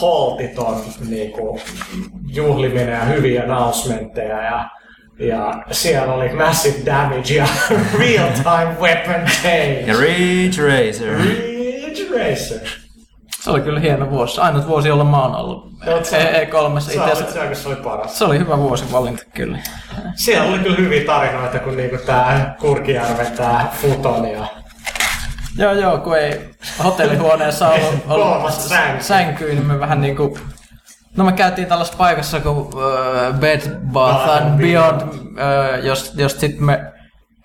holtiton 0.02 0.76
niin 1.10 1.32
kuin, 1.32 1.62
juhliminen 2.28 2.90
ja 2.94 3.00
hyviä 3.06 3.44
announcementteja 3.44 4.42
ja 4.42 4.70
ja 5.20 5.64
siellä 5.72 6.14
oli 6.14 6.30
Massive 6.34 6.86
Damage 6.86 7.34
ja 7.34 7.46
Real 8.00 8.30
Time 8.30 8.76
Weapon 8.82 9.26
Change. 9.42 9.84
Ja 9.88 10.00
Ridge 10.00 10.62
Racer. 10.62 11.18
Ridge 11.20 12.04
Racer. 12.18 12.60
Se 13.42 13.52
oli 13.52 13.62
kyllä 13.62 13.80
hieno 13.80 14.10
vuosi. 14.10 14.42
Ainut 14.42 14.68
vuosi, 14.68 14.88
jolla 14.88 15.04
mä 15.04 15.22
oon 15.24 15.36
ollut 15.36 15.68
Oot 15.88 16.06
sä- 16.06 16.18
E- 16.18 16.46
E3. 16.46 16.78
Itse 16.78 17.00
asiassa 17.02 17.54
se, 17.54 17.68
oli 17.70 17.76
paras. 17.76 18.18
se 18.18 18.26
oli 18.26 18.40
hyvä 18.40 18.58
vuosi 18.58 18.92
valinta 18.92 19.24
kyllä. 19.34 19.58
Siellä 20.16 20.50
oli 20.50 20.60
kyllä 20.60 20.78
hyviä 20.78 21.06
tarinoita, 21.06 21.60
kun 21.60 21.78
niinku 21.78 21.98
tää 22.06 22.56
Kurkijärven 22.60 23.32
tää 23.38 23.74
Futon 23.82 24.28
ja 24.32 24.48
Joo, 25.58 25.74
joo, 25.74 25.98
kun 25.98 26.18
ei 26.18 26.50
hotellihuoneessa 26.84 27.70
ollut, 27.70 28.04
ollut 28.08 28.54
sänky. 28.54 29.04
sänkyä, 29.04 29.48
niin 29.48 29.66
me 29.66 29.80
vähän 29.80 30.02
niinku... 30.02 30.38
No 31.18 31.26
me 31.26 31.32
käytiin 31.32 31.68
tällaisessa 31.68 31.98
paikassa 31.98 32.40
kuin 32.40 32.58
uh, 32.58 32.74
Bed 33.40 33.62
Bath 33.92 34.30
and 34.30 34.58
Beyond, 34.58 35.02
uh, 35.02 35.84
jos, 35.84 36.14
jos 36.16 36.40
sitten 36.40 36.64
me 36.64 36.92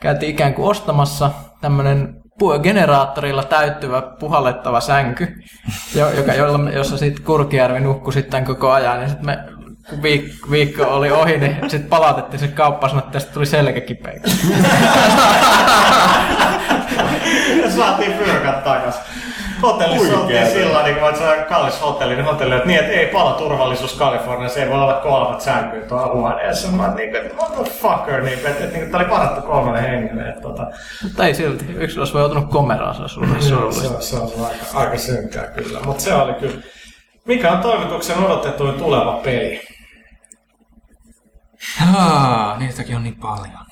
käytiin 0.01 0.31
ikään 0.31 0.55
kuin 0.55 0.69
ostamassa 0.69 1.31
tämmönen 1.61 2.23
generaattorilla 2.63 3.45
täyttyvä 3.45 4.03
puhallettava 4.03 4.81
sänky, 4.81 5.43
jo, 5.95 6.11
joka, 6.11 6.35
jolla, 6.35 6.71
jossa 6.71 6.97
sitten 6.97 7.25
Kurkijärvi 7.25 7.81
nukkui 7.81 8.13
sitten 8.13 8.45
koko 8.45 8.71
ajan. 8.71 9.03
Ja 9.03 9.09
sitten 9.09 9.27
me 9.27 9.39
kun 9.91 9.99
viik- 9.99 10.51
viikko 10.51 10.85
oli 10.85 11.11
ohi, 11.11 11.39
niin 11.39 11.57
sitten 11.71 11.91
palautettiin 11.91 12.41
se 12.41 12.49
kauppaan, 12.49 12.91
sanottiin, 12.91 13.09
että 13.09 13.19
tästä 13.19 13.35
tuli 13.35 13.47
selkäkipeäksi. 13.47 14.37
ja 17.63 17.71
saatiin 17.71 18.19
fyrkat 18.19 18.65
takas. 18.65 19.01
Hotellissa 19.63 20.19
oltiin 20.19 20.47
sillä 20.47 20.83
niin 20.83 20.97
kun 20.97 21.17
se 21.19 21.29
on 21.29 21.45
kallis 21.49 21.81
hotelli, 21.81 22.15
niin 22.15 22.25
hotelli, 22.25 22.55
että 22.55 22.67
niin, 22.67 22.81
että 22.81 22.93
ei 22.93 23.07
pala 23.07 23.33
turvallisuus 23.33 23.93
Kaliforniassa, 23.93 24.61
ei 24.61 24.69
voi 24.69 24.79
olla 24.79 24.95
kolmat 24.95 25.41
sänkyä 25.41 25.81
tuolla 25.81 26.15
huoneessa. 26.15 26.69
Mä 26.69 26.83
oon 26.83 26.97
niin 26.97 27.11
kuin, 27.11 27.37
motherfucker, 27.37 28.23
niin 28.23 28.39
kuin, 28.39 28.51
että, 28.51 28.65
että, 28.65 28.79
niin, 28.79 28.91
tää 28.91 29.01
oli 29.01 29.11
varattu 29.11 29.43
kolmelle 29.43 29.83
hengelle. 29.83 30.29
Että, 30.29 30.41
tota, 30.41 30.67
Mutta 31.03 31.27
ei 31.27 31.35
silti. 31.35 31.65
Yksi 31.79 31.99
olisi 31.99 32.17
joutunut 32.17 32.51
komeraan, 32.51 32.95
se 32.95 33.03
olisi 33.03 33.21
ollut 33.55 33.73
se, 33.73 34.07
se 34.09 34.17
on 34.17 34.31
aika, 34.45 34.65
aika 34.75 34.99
synkkää 34.99 35.47
kyllä, 35.47 35.81
mutta 35.81 36.03
se 36.03 36.15
oli 36.15 36.35
kyllä. 36.35 36.63
Mikä 37.25 37.53
on 37.53 37.59
toimituksen 37.59 38.19
odotetuin 38.19 38.75
tuleva 38.75 39.13
peli? 39.13 39.61
Ah, 41.97 42.59
niitäkin 42.59 42.97
on 42.97 43.05
niin 43.05 43.17
paljon. 43.17 43.67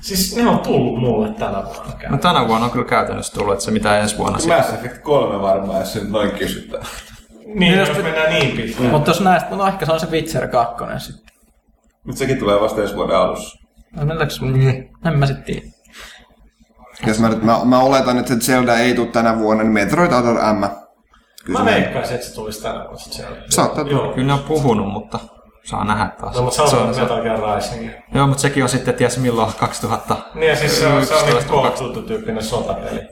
Siis 0.00 0.36
ne 0.36 0.46
on 0.46 0.58
tullut 0.58 1.00
mulle 1.00 1.28
tänä 1.28 1.64
vuonna. 1.64 1.84
No 1.84 1.92
käy. 1.98 2.18
tänä 2.18 2.48
vuonna 2.48 2.64
on 2.66 2.70
kyllä 2.72 2.84
käytännössä 2.88 3.34
tullut, 3.34 3.52
että 3.52 3.64
se 3.64 3.70
mitä 3.70 3.98
ensi 3.98 4.18
vuonna 4.18 4.38
sitten. 4.38 4.58
Mass 4.58 4.72
Effect 4.72 4.98
3 5.02 5.42
varmaan, 5.42 5.80
jos 5.80 5.92
se 5.92 6.00
nyt 6.00 6.10
noin 6.10 6.30
kysytään. 6.30 6.86
Niin, 7.54 7.78
jos 7.78 7.88
mennään 8.02 8.30
niin 8.32 8.56
pitkään. 8.56 8.90
Mutta 8.90 9.10
jos 9.10 9.20
näistä, 9.20 9.56
no 9.56 9.66
ehkä 9.66 9.86
se 9.86 9.92
on 9.92 10.00
se 10.00 10.10
Witcher 10.10 10.48
2 10.48 10.84
sitten. 10.98 11.34
Mutta 12.04 12.18
sekin 12.18 12.38
tulee 12.38 12.60
vasta 12.60 12.82
ensi 12.82 12.96
vuoden 12.96 13.16
alussa. 13.16 13.58
No 13.96 14.04
mennäänkö, 14.06 14.34
mm, 14.40 14.68
en 15.08 15.18
mä 15.18 15.26
sitten 15.26 15.44
tiedä. 15.44 15.66
Jos 17.06 17.20
mä, 17.20 17.28
nyt, 17.28 17.42
mä, 17.42 17.60
mä 17.64 17.78
oletan, 17.78 18.18
että 18.18 18.34
Zelda 18.36 18.78
ei 18.78 18.94
tule 18.94 19.06
tänä 19.06 19.38
vuonna, 19.38 19.62
niin 19.62 19.72
Metroid 19.72 20.12
Other 20.12 20.34
M. 20.34 20.64
Kyllä 21.44 21.58
Mä 21.58 21.64
veikkaisin, 21.64 22.14
että 22.14 22.26
se 22.26 22.34
tulisi 22.34 22.62
tänä 22.62 22.78
vuonna. 22.80 22.98
siellä. 22.98 23.36
Saattaa 23.50 23.84
tulla. 23.84 24.02
Joo. 24.04 24.12
Kyllä 24.12 24.26
ne 24.26 24.32
on 24.32 24.38
puhunut, 24.48 24.92
mutta 24.92 25.18
saa 25.64 25.84
nähdä 25.84 26.06
taas. 26.20 26.36
No, 26.36 26.42
mutta 26.42 26.68
se 26.68 26.76
on 26.76 26.94
se, 26.94 27.00
Metal 27.00 27.22
Gear 27.22 27.54
Rising. 27.56 27.90
Joo, 28.14 28.26
mutta 28.26 28.40
sekin 28.42 28.62
on 28.62 28.68
sitten 28.68 28.94
ties 28.94 29.18
milloin 29.18 29.52
2000. 29.58 30.16
Niin 30.34 30.50
ja 30.50 30.56
siis 30.56 30.80
se 30.80 30.86
on, 30.86 31.06
se 31.06 31.14
on 31.14 31.20
niinku 31.26 31.38
11, 31.38 31.52
Call 31.54 31.66
of 31.66 31.80
Duty-tyyppinen 31.80 32.42
sotapeli. 32.44 33.00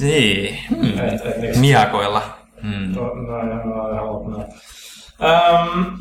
Niin. 0.00 0.58
et, 1.00 1.26
et, 1.26 1.36
niistä- 1.38 1.60
Niakoilla. 1.60 2.22
Mm. 2.62 2.94
No, 2.94 3.02
no. 3.14 4.38
Um, 5.20 5.98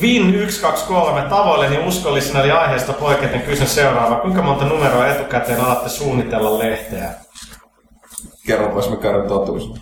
Vin 0.00 0.32
123 0.50 1.22
tavoilleni 1.28 1.88
uskollisena 1.88 2.40
eli 2.40 2.50
aiheesta 2.50 2.92
poiketen 2.92 3.42
kysyn 3.42 3.66
seuraavaa. 3.66 4.20
Kuinka 4.20 4.42
monta 4.42 4.64
numeroa 4.64 5.06
etukäteen 5.08 5.60
alatte 5.60 5.88
suunnitella 5.88 6.58
lehteä? 6.58 7.10
Kerropas 8.46 8.90
me 8.90 8.96
käydään 8.96 9.28
totuus. 9.28 9.74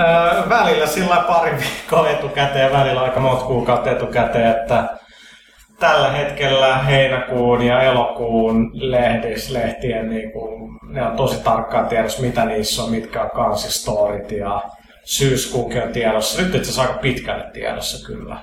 Öö, 0.00 0.48
välillä 0.48 0.86
sillä 0.86 1.16
pari 1.16 1.50
viikkoa 1.50 2.10
etukäteen, 2.10 2.72
välillä 2.72 3.00
aika 3.00 3.20
monta 3.20 3.44
kuukautta 3.44 3.90
etukäteen, 3.90 4.50
että 4.50 4.88
tällä 5.80 6.10
hetkellä 6.10 6.78
heinäkuun 6.78 7.62
ja 7.62 7.82
elokuun 7.82 8.70
lehdis, 8.74 9.50
lehtien 9.50 10.10
niin 10.10 10.32
kuin, 10.32 10.78
ne 10.88 11.06
on 11.06 11.16
tosi 11.16 11.44
tarkkaan 11.44 11.86
tiedossa, 11.86 12.22
mitä 12.22 12.44
niissä 12.44 12.82
on, 12.82 12.90
mitkä 12.90 13.22
on 13.22 13.30
kansistorit 13.30 14.32
ja 14.32 14.62
syyskuukin 15.04 15.82
on 15.82 15.92
tiedossa. 15.92 16.42
Nyt 16.42 16.54
itse 16.54 16.70
asiassa 16.70 16.82
aika 16.82 16.94
pitkälle 16.94 17.44
tiedossa 17.52 18.06
kyllä. 18.06 18.36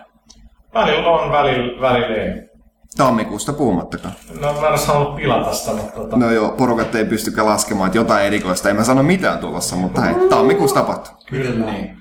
Välillä 0.74 1.10
on, 1.10 1.32
välillä, 1.32 1.82
välillä 1.82 2.16
ei. 2.16 2.51
Tammikuusta 2.98 3.54
puhumattakaan. 3.54 4.14
No 4.42 4.54
mä 4.62 4.68
en 4.68 4.80
halunnut 4.88 5.16
pilata 5.16 5.54
sitä, 5.54 5.72
mutta 5.76 5.92
tota, 5.92 6.18
No 6.18 6.32
joo, 6.32 6.50
porukat 6.52 6.96
ei 6.96 7.06
pystykään 7.06 7.48
laskemaan, 7.48 7.88
että 7.88 7.98
jotain 7.98 8.26
erikoista. 8.26 8.70
En 8.70 8.76
mä 8.76 8.84
sano 8.84 9.04
mitään 9.04 9.40
tulossa, 9.40 9.76
mutta 9.76 10.02
hei, 10.02 10.16
tammikuussa 10.30 10.76
tapahtuu. 10.80 11.14
Kyllä 11.30 11.66
niin. 11.72 11.98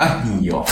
Äh 0.00 0.24
niin 0.24 0.44
joo. 0.44 0.66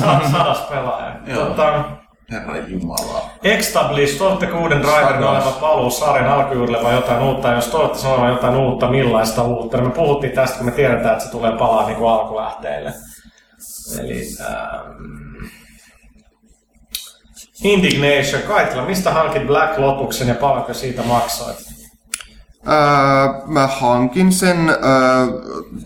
sa- 0.00 0.20
sadas 0.32 0.58
pelaaja. 0.60 1.14
Joo. 1.26 1.46
tota, 1.46 1.84
Herra 2.32 2.56
Jumala. 2.56 3.30
Extablished, 3.42 4.18
toivotteko 4.18 4.58
uuden 4.58 4.82
driverin 4.82 5.24
olevan 5.24 5.52
paluu 5.52 5.90
sarjan 5.90 6.28
alkujuurille 6.32 6.82
vai 6.82 6.94
jotain 6.94 7.22
uutta? 7.22 7.48
Ja 7.48 7.54
jos 7.54 7.66
toivotte 7.66 7.98
sanoa 7.98 8.28
jotain 8.28 8.56
uutta, 8.56 8.90
millaista 8.90 9.42
uutta? 9.42 9.76
Niin 9.76 9.88
me 9.88 9.94
puhuttiin 9.94 10.32
tästä, 10.32 10.56
kun 10.56 10.66
me 10.66 10.72
tiedetään, 10.72 11.12
että 11.12 11.24
se 11.24 11.30
tulee 11.30 11.56
palaa 11.58 11.86
niin 11.86 11.96
kuin 11.96 12.10
alkulähteille. 12.10 12.92
Eli 14.00 14.22
ähm, 14.40 15.46
Indignation, 17.62 18.42
Kaitila, 18.42 18.86
mistä 18.86 19.10
hankit 19.10 19.46
Black 19.46 19.78
Lotuksen 19.78 20.28
ja 20.28 20.34
paljonko 20.34 20.74
siitä 20.74 21.02
maksoit? 21.02 21.56
Öö, 22.68 22.74
mä 23.46 23.66
hankin 23.66 24.32
sen 24.32 24.68
öö, 24.68 24.76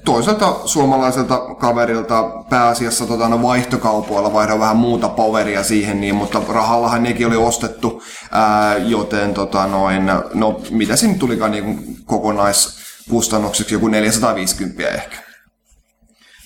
toiselta 0.05 0.57
suomalaiselta 0.64 1.39
kaverilta 1.39 2.22
pääasiassa 2.51 3.07
tota, 3.07 3.29
no 3.29 3.43
vaihtokaupoilla, 3.43 4.33
vaihdoin 4.33 4.61
vähän 4.61 4.77
muuta 4.77 5.09
poweria 5.09 5.62
siihen, 5.62 6.01
niin, 6.01 6.14
mutta 6.14 6.43
rahallahan 6.49 7.03
nekin 7.03 7.27
oli 7.27 7.37
ostettu, 7.37 8.03
öö, 8.35 8.79
joten 8.79 9.35
tota, 9.35 9.66
noin, 9.66 10.07
no 10.35 10.61
mitä 10.70 10.97
siinä 10.97 11.14
tulikaan 11.18 11.51
niin 11.51 11.97
kokonaiskustannukseksi, 12.05 13.74
joku 13.74 13.89
450 13.89 14.89
ehkä. 14.89 15.26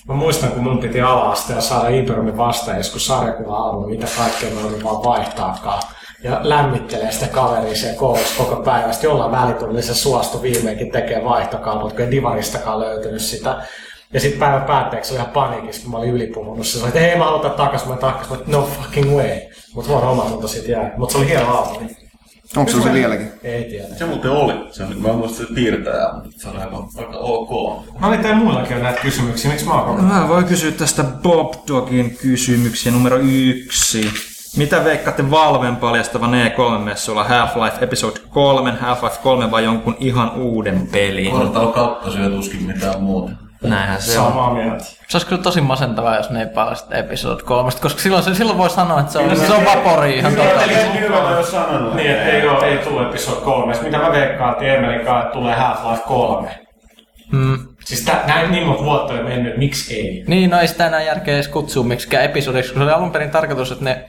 Mä 0.07 0.13
muistan, 0.13 0.51
kun 0.51 0.63
mun 0.63 0.79
piti 0.79 1.01
ala-asteella 1.01 1.61
saada 1.61 1.89
Imperiumin 1.89 2.37
vastaajus, 2.37 2.89
kun 2.89 2.99
sarjakuva-albumi, 2.99 3.91
mitä 3.91 4.07
kaikkea 4.17 4.49
me 4.49 4.67
oli 4.67 4.83
vaan 4.83 5.03
vaihtaakaan. 5.03 5.81
Ja 6.23 6.39
lämmittelee 6.43 7.11
sitä 7.11 7.27
kaveria 7.27 7.75
siellä 7.75 7.99
koulussa 7.99 8.43
koko 8.43 8.63
päivä. 8.63 8.91
Sitten 8.91 9.07
jollain 9.07 9.31
välitunnilla 9.31 9.81
se 9.81 9.93
suostui 9.93 10.41
viimeinkin 10.41 10.91
tekee 10.91 11.23
vaihtokaupat, 11.23 11.93
kun 11.93 12.01
ei 12.01 12.11
divaristakaan 12.11 12.79
löytynyt 12.79 13.21
sitä. 13.21 13.63
Ja 14.13 14.19
sitten 14.19 14.39
päivän 14.39 14.63
päätteeksi 14.63 15.13
oli 15.13 15.19
ihan 15.19 15.33
paniikissa, 15.33 15.81
kun 15.81 15.91
mä 15.91 15.97
olin 15.97 16.09
ylipuhunut. 16.09 16.67
Se 16.67 16.73
sanoi, 16.73 16.87
että 16.87 16.99
hei 16.99 17.17
mä 17.17 17.25
haluan 17.25 17.51
takas, 17.51 17.85
mä 17.85 17.95
takas. 17.95 18.29
Mä 18.29 18.37
no 18.47 18.69
fucking 18.81 19.15
way. 19.17 19.39
Mut 19.73 19.87
huono 19.87 20.11
omatunto 20.11 20.47
sit 20.47 20.67
jäi. 20.67 20.91
Mut 20.97 21.09
se 21.09 21.17
oli 21.17 21.27
hieno 21.27 21.57
albumi. 21.57 22.00
Onko 22.57 22.71
se 22.71 22.81
se 22.81 22.93
vieläkin? 22.93 23.31
Ei 23.43 23.63
tiedä. 23.63 23.95
Se 23.95 24.05
muuten 24.05 24.31
oli. 24.31 24.53
Se 24.71 24.83
oli, 24.83 24.95
mä 24.95 25.09
en 25.09 25.15
muista 25.15 25.37
se 25.37 25.53
piirtäjä, 25.55 26.13
mutta 26.13 26.29
se 26.37 26.49
oli 26.49 26.57
aika, 26.57 26.83
aika 26.97 27.17
ok. 27.17 27.49
Mä 27.99 28.07
olin 28.07 28.19
teillä 28.19 28.37
muillakin 28.37 28.77
on 28.77 28.83
näitä 28.83 29.01
kysymyksiä. 29.01 29.51
Miksi 29.51 29.65
mä 29.65 29.81
oon 29.81 30.03
Mä 30.03 30.27
voin 30.27 30.45
kysyä 30.45 30.71
tästä 30.71 31.03
Bob 31.03 31.53
Dogin 31.67 32.17
kysymyksiä 32.21 32.91
numero 32.91 33.17
yksi. 33.17 34.11
Mitä 34.57 34.83
veikkaatte 34.83 35.31
Valven 35.31 35.75
paljastavan 35.75 36.33
E3-messuilla 36.33 37.23
Half-Life 37.23 37.83
Episode 37.83 38.19
3, 38.29 38.71
Half-Life 38.71 39.17
3 39.23 39.51
vai 39.51 39.63
jonkun 39.63 39.95
ihan 39.99 40.31
uuden 40.35 40.87
pelin? 40.91 41.31
Portal 41.31 41.67
2 41.67 42.11
syö 42.11 42.29
tuskin 42.29 42.63
mitään 42.63 43.03
muuta. 43.03 43.31
Näinhän 43.69 44.01
se 44.01 44.19
on. 44.19 44.25
samaa 44.25 44.53
mieltä? 44.53 44.83
Se 44.83 45.17
olisi 45.17 45.27
kyllä 45.27 45.41
tosi 45.41 45.61
masentavaa, 45.61 46.15
jos 46.15 46.29
ne 46.29 46.39
ei 46.39 46.45
paljasta 46.45 46.95
episode 46.95 47.43
3, 47.43 47.71
koska 47.81 48.01
silloin, 48.01 48.23
se- 48.23 48.35
silloin 48.35 48.57
voi 48.57 48.69
sanoa, 48.69 48.99
että 48.99 49.11
se 49.11 49.19
on, 49.19 49.37
se 49.37 49.53
on 49.53 49.65
vapori 49.65 50.17
ihan 50.17 50.35
tota. 50.35 50.59
Hyvä, 50.99 51.21
mä 51.21 51.31
jo 51.31 51.43
sanonut. 51.43 51.95
Niin, 51.95 52.11
että 52.11 52.25
ei, 52.25 52.47
ole, 52.47 52.65
ei 52.65 52.77
tule 52.77 53.07
episode 53.07 53.41
3. 53.41 53.73
Mitä 53.83 53.97
mä 53.97 54.11
veikkaan, 54.11 54.51
että 54.51 54.65
Emelin 54.65 55.05
kanssa 55.05 55.21
että 55.21 55.33
tulee 55.33 55.55
Half-Life 55.55 56.07
3. 56.07 56.49
Mm. 57.31 57.67
Siis 57.85 58.05
tä, 58.05 58.19
näin 58.27 58.51
niin 58.51 58.67
monta 58.67 58.83
vuotta 58.83 59.13
on 59.13 59.23
mennyt, 59.23 59.57
miksi 59.57 59.95
ei? 59.95 60.23
Niin, 60.27 60.49
no 60.49 60.59
ei 60.59 60.67
sitä 60.67 60.87
enää 60.87 61.01
järkeä 61.01 61.33
edes 61.33 61.47
kutsua 61.47 61.83
miksikään 61.83 62.23
episodiksi, 62.23 62.73
kun 62.73 62.79
se 62.79 62.83
oli 62.83 62.93
alun 62.93 63.11
perin 63.11 63.31
tarkoitus, 63.31 63.71
että 63.71 63.83
ne 63.83 64.05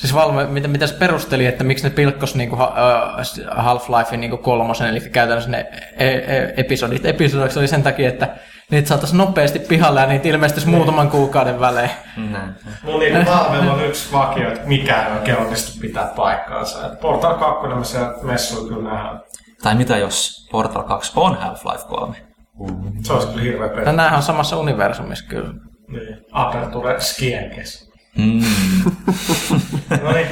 Siis 0.00 0.14
Valve, 0.14 0.46
mitä, 0.46 0.68
mitä 0.68 0.86
se 0.86 0.94
perusteli, 0.94 1.46
että 1.46 1.64
miksi 1.64 1.84
ne 1.84 1.90
pilkkos 1.90 2.34
niinku 2.34 2.56
äh, 2.62 3.64
Half-Lifein 3.64 4.16
niinku 4.16 4.36
kolmosen, 4.36 4.88
eli 4.88 5.00
käytännössä 5.00 5.50
ne 5.50 5.66
e, 5.98 6.08
e, 6.08 6.54
episodit 6.56 7.06
episodiksi 7.06 7.58
oli 7.58 7.68
sen 7.68 7.82
takia, 7.82 8.08
että 8.08 8.28
niitä 8.70 8.88
saataisiin 8.88 9.18
nopeasti 9.18 9.58
pihalle 9.58 10.00
ja 10.00 10.06
niitä 10.06 10.28
ilmestyisi 10.28 10.68
muutaman 10.68 11.10
kuukauden 11.10 11.60
välein. 11.60 11.90
Näin. 12.16 12.54
Mun 12.82 13.00
niinku 13.00 13.30
Valvella 13.30 13.72
on 13.72 13.84
yksi 13.84 14.12
vakio, 14.12 14.48
että 14.48 14.68
mikään 14.68 15.12
ei 15.12 15.18
oikein 15.18 15.38
onnistu 15.38 15.80
pitää 15.80 16.12
paikkaansa. 16.16 16.86
Et 16.86 17.00
Portal 17.00 17.34
2 17.34 17.68
me 17.68 17.84
siellä 17.84 18.14
messuilla 18.22 18.68
kyllä 18.68 18.90
nähdään. 18.90 19.20
Tai 19.62 19.74
mitä 19.74 19.96
jos 19.96 20.48
Portal 20.52 20.82
2 20.82 21.12
on 21.16 21.36
Half-Life 21.36 21.88
3? 21.88 22.16
Se 23.02 23.12
olisi 23.12 23.28
kyllä 23.28 23.42
hirveä 23.42 23.68
peli. 23.68 23.86
Ja 23.86 23.92
näähän 23.92 24.16
on 24.16 24.22
samassa 24.22 24.56
universumissa 24.56 25.24
kyllä. 25.28 25.54
Niin. 25.88 26.16
Aperture 26.32 27.00
Skienkes. 27.00 27.90
Mm. 28.18 28.42
No 30.02 30.12
niin. 30.12 30.26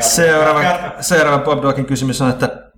Seuraava, 0.00 0.60
seuraava 1.00 1.44
Bobdogin 1.44 1.86
kysymys 1.86 2.22
on, 2.22 2.30
että 2.30 2.69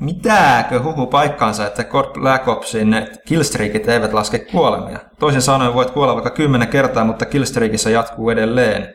Mitääkö 0.00 0.82
huhu 0.82 1.06
paikkaansa, 1.06 1.66
että 1.66 1.84
Black 2.20 2.48
Opsin 2.48 3.06
killstreakit 3.26 3.88
eivät 3.88 4.12
laske 4.12 4.38
kuolemia? 4.38 4.98
Toisin 5.18 5.42
sanoen 5.42 5.74
voit 5.74 5.90
kuolla 5.90 6.14
vaikka 6.14 6.30
kymmenen 6.30 6.68
kertaa, 6.68 7.04
mutta 7.04 7.24
killstreakissä 7.26 7.90
jatkuu 7.90 8.30
edelleen. 8.30 8.94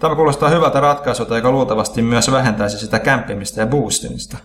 Tämä 0.00 0.14
kuulostaa 0.14 0.48
hyvältä 0.48 0.80
ratkaisulta, 0.80 1.36
joka 1.36 1.50
luultavasti 1.50 2.02
myös 2.02 2.32
vähentäisi 2.32 2.78
sitä 2.78 2.98
kämppimistä 2.98 3.60
ja 3.60 3.66
boostimista. 3.66 4.36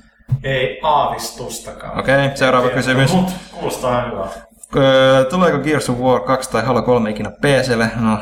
Ei 0.43 0.79
aavistustakaan. 0.83 1.99
Okei, 1.99 2.31
seuraava 2.37 2.69
kysymys. 2.69 3.13
Mut 3.13 3.29
kuulostaa 3.51 4.01
hyvältä. 4.05 4.39
Öö, 4.75 5.25
tuleeko 5.25 5.57
Gears 5.57 5.89
of 5.89 5.97
War 5.99 6.21
2 6.21 6.51
tai 6.51 6.63
Halo 6.65 6.81
3 6.81 7.09
ikinä 7.09 7.31
PClle? 7.31 7.91
No, 7.99 8.17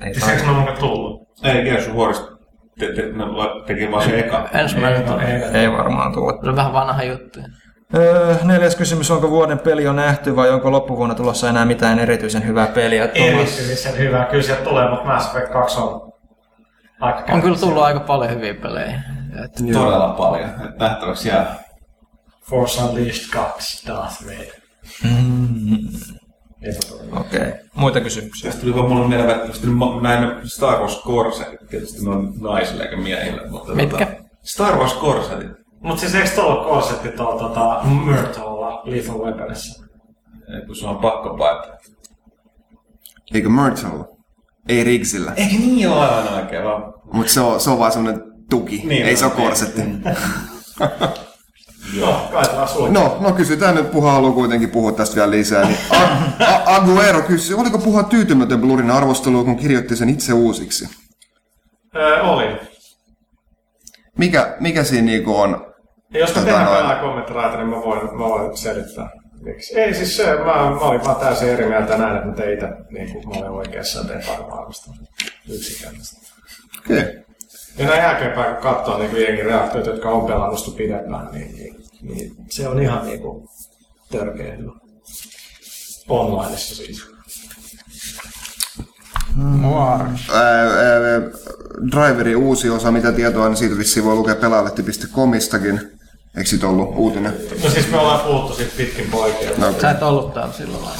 ei 0.00 0.14
Siis 0.14 0.24
tai. 0.24 0.34
eikö 0.34 0.46
ne 0.46 0.58
ole 0.58 0.72
tullut? 0.72 1.28
Ei 1.44 1.62
Gears 1.62 1.88
of 1.88 1.94
Warista. 1.94 2.35
Te, 2.78 2.92
te, 2.92 3.02
ne 3.12 3.24
la- 3.24 3.62
teki 3.66 3.90
vaan 3.92 4.04
se 4.04 4.18
eka. 4.18 4.48
Ensimmäinen 4.54 5.00
Ei, 5.02 5.06
no, 5.06 5.12
tuli. 5.12 5.24
ei, 5.24 5.60
Ei 5.60 5.72
varmaan 5.72 6.12
tule. 6.12 6.32
Se 6.42 6.48
on 6.50 6.56
vähän 6.56 6.72
vanha 6.72 7.02
juttu. 7.02 7.40
Öö, 7.94 8.34
neljäs 8.44 8.76
kysymys, 8.76 9.10
onko 9.10 9.30
vuoden 9.30 9.58
peli 9.58 9.84
jo 9.84 9.92
nähty 9.92 10.36
vai 10.36 10.50
onko 10.50 10.70
loppuvuonna 10.72 11.14
tulossa 11.14 11.48
enää 11.48 11.64
mitään 11.64 11.98
erityisen 11.98 12.46
hyvää 12.46 12.66
peliä? 12.66 13.08
Thomas, 13.08 13.30
Erityisen 13.58 13.98
hyvä. 13.98 14.24
Kyllä 14.24 14.42
sieltä 14.42 14.62
tulee, 14.64 14.90
mutta 14.90 15.04
Mass 15.06 15.26
Effect 15.36 15.52
2 15.52 15.80
on 15.80 16.12
aika 17.00 17.32
On 17.32 17.42
kyllä 17.42 17.58
tullut 17.58 17.82
aika 17.82 18.00
paljon 18.00 18.30
hyviä 18.30 18.54
pelejä. 18.54 19.00
Et 19.44 19.52
Todella 19.72 20.08
paljon. 20.08 20.50
Et 20.64 20.78
Nähtäväksi 20.78 21.28
jää. 21.28 21.56
Force 22.50 22.82
Unleashed 22.82 23.30
2 23.32 23.86
Darth 23.88 24.24
Vader. 24.24 24.52
Mm. 25.04 25.78
Okei, 27.12 27.40
okay. 27.40 27.52
muita 27.74 28.00
kysymyksiä. 28.00 28.50
Tästä 28.50 28.62
tuli 28.62 28.74
vaan 28.74 28.88
mulle 28.88 29.08
mieleen 29.08 29.28
välttämättä 29.28 29.66
ma- 29.66 30.00
näin 30.02 30.48
Star 30.48 30.80
Wars 30.80 31.02
Corsetit. 31.02 31.60
Tietysti 31.70 32.04
ne 32.04 32.10
on 32.10 32.34
naisille 32.40 32.84
eikä 32.84 32.96
miehille. 32.96 33.50
Mutta 33.50 33.74
Mitkä? 33.74 34.06
Tota, 34.06 34.22
Star 34.42 34.76
Wars 34.76 34.94
Corsetit. 34.94 35.50
Mut 35.80 35.98
siis 35.98 36.14
eikö 36.14 36.28
tuolla 36.28 36.64
konsepti 36.64 37.08
tuolla 37.08 37.48
tota, 37.48 37.80
Myrtolla 38.04 38.82
Lethal 38.84 39.18
Weaponissa? 39.18 39.84
Ei, 40.54 40.66
kun 40.66 40.76
se 40.76 40.86
on 40.86 40.96
pakko 40.96 41.36
paeta. 41.36 41.76
Eikö 43.34 43.48
Myrtle? 43.48 44.16
Ei 44.68 44.84
Rigsillä. 44.84 45.32
Eikö 45.36 45.54
niin 45.54 45.88
ole 45.88 46.00
aivan 46.00 46.34
oikein 46.34 46.64
vaan? 46.64 46.94
Mutta 47.12 47.32
se 47.32 47.40
on, 47.40 47.60
se 47.60 47.70
on 47.70 47.78
vaan 47.78 47.92
semmonen 47.92 48.22
tuki. 48.50 48.82
Niin 48.84 49.06
ei 49.06 49.16
se 49.16 49.24
on, 49.24 49.32
ole 49.32 49.40
korsetti. 49.40 49.82
No, 52.00 52.28
kai. 52.32 52.44
No, 52.90 53.16
no 53.20 53.32
kysytään 53.32 53.74
nyt, 53.74 53.90
puha 53.90 54.12
haluaa 54.12 54.32
kuitenkin 54.32 54.70
puhua 54.70 54.92
tästä 54.92 55.16
vielä 55.16 55.30
lisää. 55.30 55.64
Niin 55.66 55.78
A- 55.90 56.44
A- 56.44 56.76
Aguero 56.76 57.22
kysyi, 57.22 57.56
oliko 57.56 57.78
puhua 57.78 58.02
tyytymätön 58.02 58.60
Blurin 58.60 58.90
arvosteluun, 58.90 59.44
kun 59.44 59.56
kirjoitti 59.56 59.96
sen 59.96 60.08
itse 60.08 60.32
uusiksi? 60.32 60.88
Öö, 61.96 62.22
oli. 62.22 62.56
Mikä, 64.18 64.56
mikä 64.60 64.84
siinä 64.84 65.06
niinku 65.06 65.36
on? 65.36 65.66
Ja 66.14 66.20
jos 66.20 66.28
me 66.30 66.34
Tota 66.34 66.46
tehdään 66.46 66.84
noin. 66.86 66.98
kommenttiraita, 67.00 67.56
niin 67.56 67.68
mä 67.68 67.76
voin, 67.76 68.04
mä 68.16 68.18
voin 68.24 68.56
selittää. 68.56 69.10
Miksi? 69.42 69.80
Ei 69.80 69.94
siis 69.94 70.16
se, 70.16 70.26
mä, 70.36 70.44
mä 70.44 70.78
olin 70.80 71.04
vaan 71.04 71.16
täysin 71.16 71.48
eri 71.48 71.66
mieltä 71.68 71.98
näin, 71.98 72.16
että 72.16 72.42
mä 72.42 72.50
itse, 72.50 72.66
niin 72.90 73.12
kuin 73.12 73.28
mä 73.28 73.34
olin 73.40 73.50
oikeassa 73.50 73.98
ja 73.98 74.04
tein 74.04 74.22
parhaan 74.26 74.58
arvostelun. 74.60 74.98
Yksinkertaisesti. 75.48 76.32
Okei. 76.84 76.98
Okay. 77.00 77.25
Ja 77.78 77.86
näin 77.86 78.02
jälkeenpäin, 78.02 78.54
kun 78.54 78.62
katsoo 78.62 78.98
niin 78.98 79.22
jengin 79.22 79.44
reaktioita, 79.44 79.90
jotka 79.90 80.10
on 80.10 80.26
pelannut 80.26 80.58
sitä 80.58 80.76
pidempään, 80.76 81.28
niin, 81.32 81.56
niin, 81.56 81.76
niin, 82.02 82.32
se 82.50 82.68
on 82.68 82.82
ihan 82.82 83.06
niin 83.06 83.20
kuin 83.20 83.48
törkeä 84.10 84.56
hyvä. 84.56 84.72
Onlineissa 86.08 86.74
siis. 86.74 87.04
Moar. 89.34 90.00
Ää, 90.32 90.42
ää, 90.42 91.20
Driverin 91.92 92.36
uusi 92.36 92.70
osa, 92.70 92.92
mitä 92.92 93.12
tietoa, 93.12 93.48
niin 93.48 93.56
siitä 93.56 93.78
vissiin 93.78 94.04
voi 94.04 94.14
lukea 94.14 94.34
pelaajalehti.comistakin. 94.34 95.80
Eikö 96.36 96.48
siitä 96.50 96.68
ollut 96.68 96.88
uutinen? 96.96 97.34
No 97.64 97.70
siis 97.70 97.90
me 97.90 97.98
ollaan 97.98 98.20
puhuttu 98.20 98.54
siitä 98.54 98.72
pitkin 98.76 99.10
poikia. 99.10 99.50
No, 99.58 99.74
Sä 99.80 99.90
et 99.90 100.02
ollut 100.02 100.34
täällä 100.34 100.52
silloin 100.52 100.84
vai? 100.84 100.96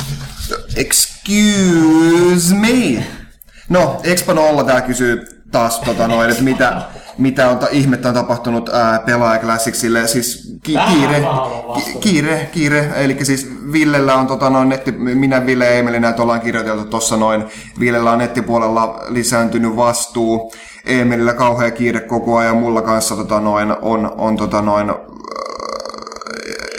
Excuse 0.77 2.55
me. 2.55 3.07
No, 3.69 4.01
Expanolla 4.05 4.65
tää 4.65 4.81
kysyy 4.81 5.36
taas, 5.53 5.79
tota 5.81 6.09
noin, 6.09 6.31
että 6.31 6.43
mitä, 6.43 6.83
mitä 7.19 7.51
on 7.51 7.59
ta- 7.59 7.67
ihmettä 7.71 8.09
on 8.09 8.15
tapahtunut 8.15 8.69
ää, 8.69 8.99
pelaaja 8.99 9.41
Classicsille. 9.41 10.07
Siis 10.07 10.59
ki- 10.63 10.77
kiire, 10.95 11.25
ki- 11.75 11.99
kiire, 12.01 12.49
kiire, 12.53 12.91
eli 12.97 13.25
siis 13.25 13.51
Villellä 13.73 14.15
on 14.15 14.27
tota 14.27 14.51
noin 14.51 14.69
netti, 14.69 14.93
minä 14.93 15.47
Ville 15.47 15.65
ja 15.65 15.71
Emeli 15.71 16.01
näitä 16.01 16.23
ollaan 16.23 16.41
kirjoiteltu 16.41 16.85
tossa 16.85 17.17
noin. 17.17 17.45
Villellä 17.81 18.11
on 18.13 18.19
nettipuolella 18.19 19.05
lisääntynyt 19.09 19.77
vastuu. 19.77 20.53
Emelillä 20.87 21.35
kauhea 21.35 21.71
kiire 21.71 22.01
koko 22.01 22.37
ajan, 22.37 22.57
mulla 22.57 22.83
kanssa 22.83 23.17
tota 23.17 23.41
noin, 23.41 23.77
on, 23.83 24.13
on 24.19 24.37
tota 24.37 24.63
noin, 24.63 24.93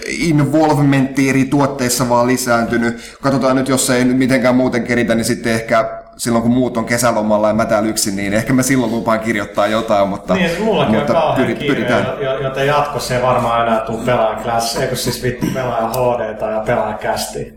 involvementti 0.08 1.30
eri 1.30 1.46
tuotteissa 1.46 2.10
vaan 2.10 2.28
lisääntynyt. 2.28 3.18
Katsotaan 3.22 3.56
nyt, 3.56 3.70
jos 3.70 3.90
ei 3.90 4.06
mitenkään 4.06 4.56
muuten 4.56 4.84
keritä, 4.84 5.16
niin 5.16 5.26
sitten 5.26 5.54
ehkä 5.54 6.04
silloin 6.18 6.42
kun 6.42 6.52
muut 6.52 6.78
on 6.78 6.86
kesälomalla 6.86 7.48
ja 7.48 7.54
mä 7.54 7.66
täällä 7.66 7.90
yksin, 7.90 8.16
niin 8.16 8.34
ehkä 8.34 8.54
mä 8.54 8.64
silloin 8.64 8.92
lupaan 8.92 9.20
kirjoittaa 9.20 9.68
jotain, 9.68 10.08
mutta, 10.10 10.34
Niin, 10.34 10.62
mullakin 10.64 10.92
on 10.96 10.98
mutta 11.02 11.14
kauhean 11.14 11.48
pyrit- 11.48 11.58
kiire, 11.60 11.76
pyritään. 11.76 12.06
jo- 12.22 12.40
joten 12.40 12.68
jatkossa 12.68 13.16
ei 13.16 13.22
varmaan 13.22 13.68
enää 13.68 13.80
tule 13.80 14.06
pelaaja 14.06 14.40
Class, 14.44 14.76
eikö 14.78 14.96
siis 14.96 15.24
vittu 15.24 15.46
pelaaja 15.54 15.88
HD 15.88 16.42
ja 16.52 16.64
pelaaja 16.66 16.98
Kästi. 16.98 17.54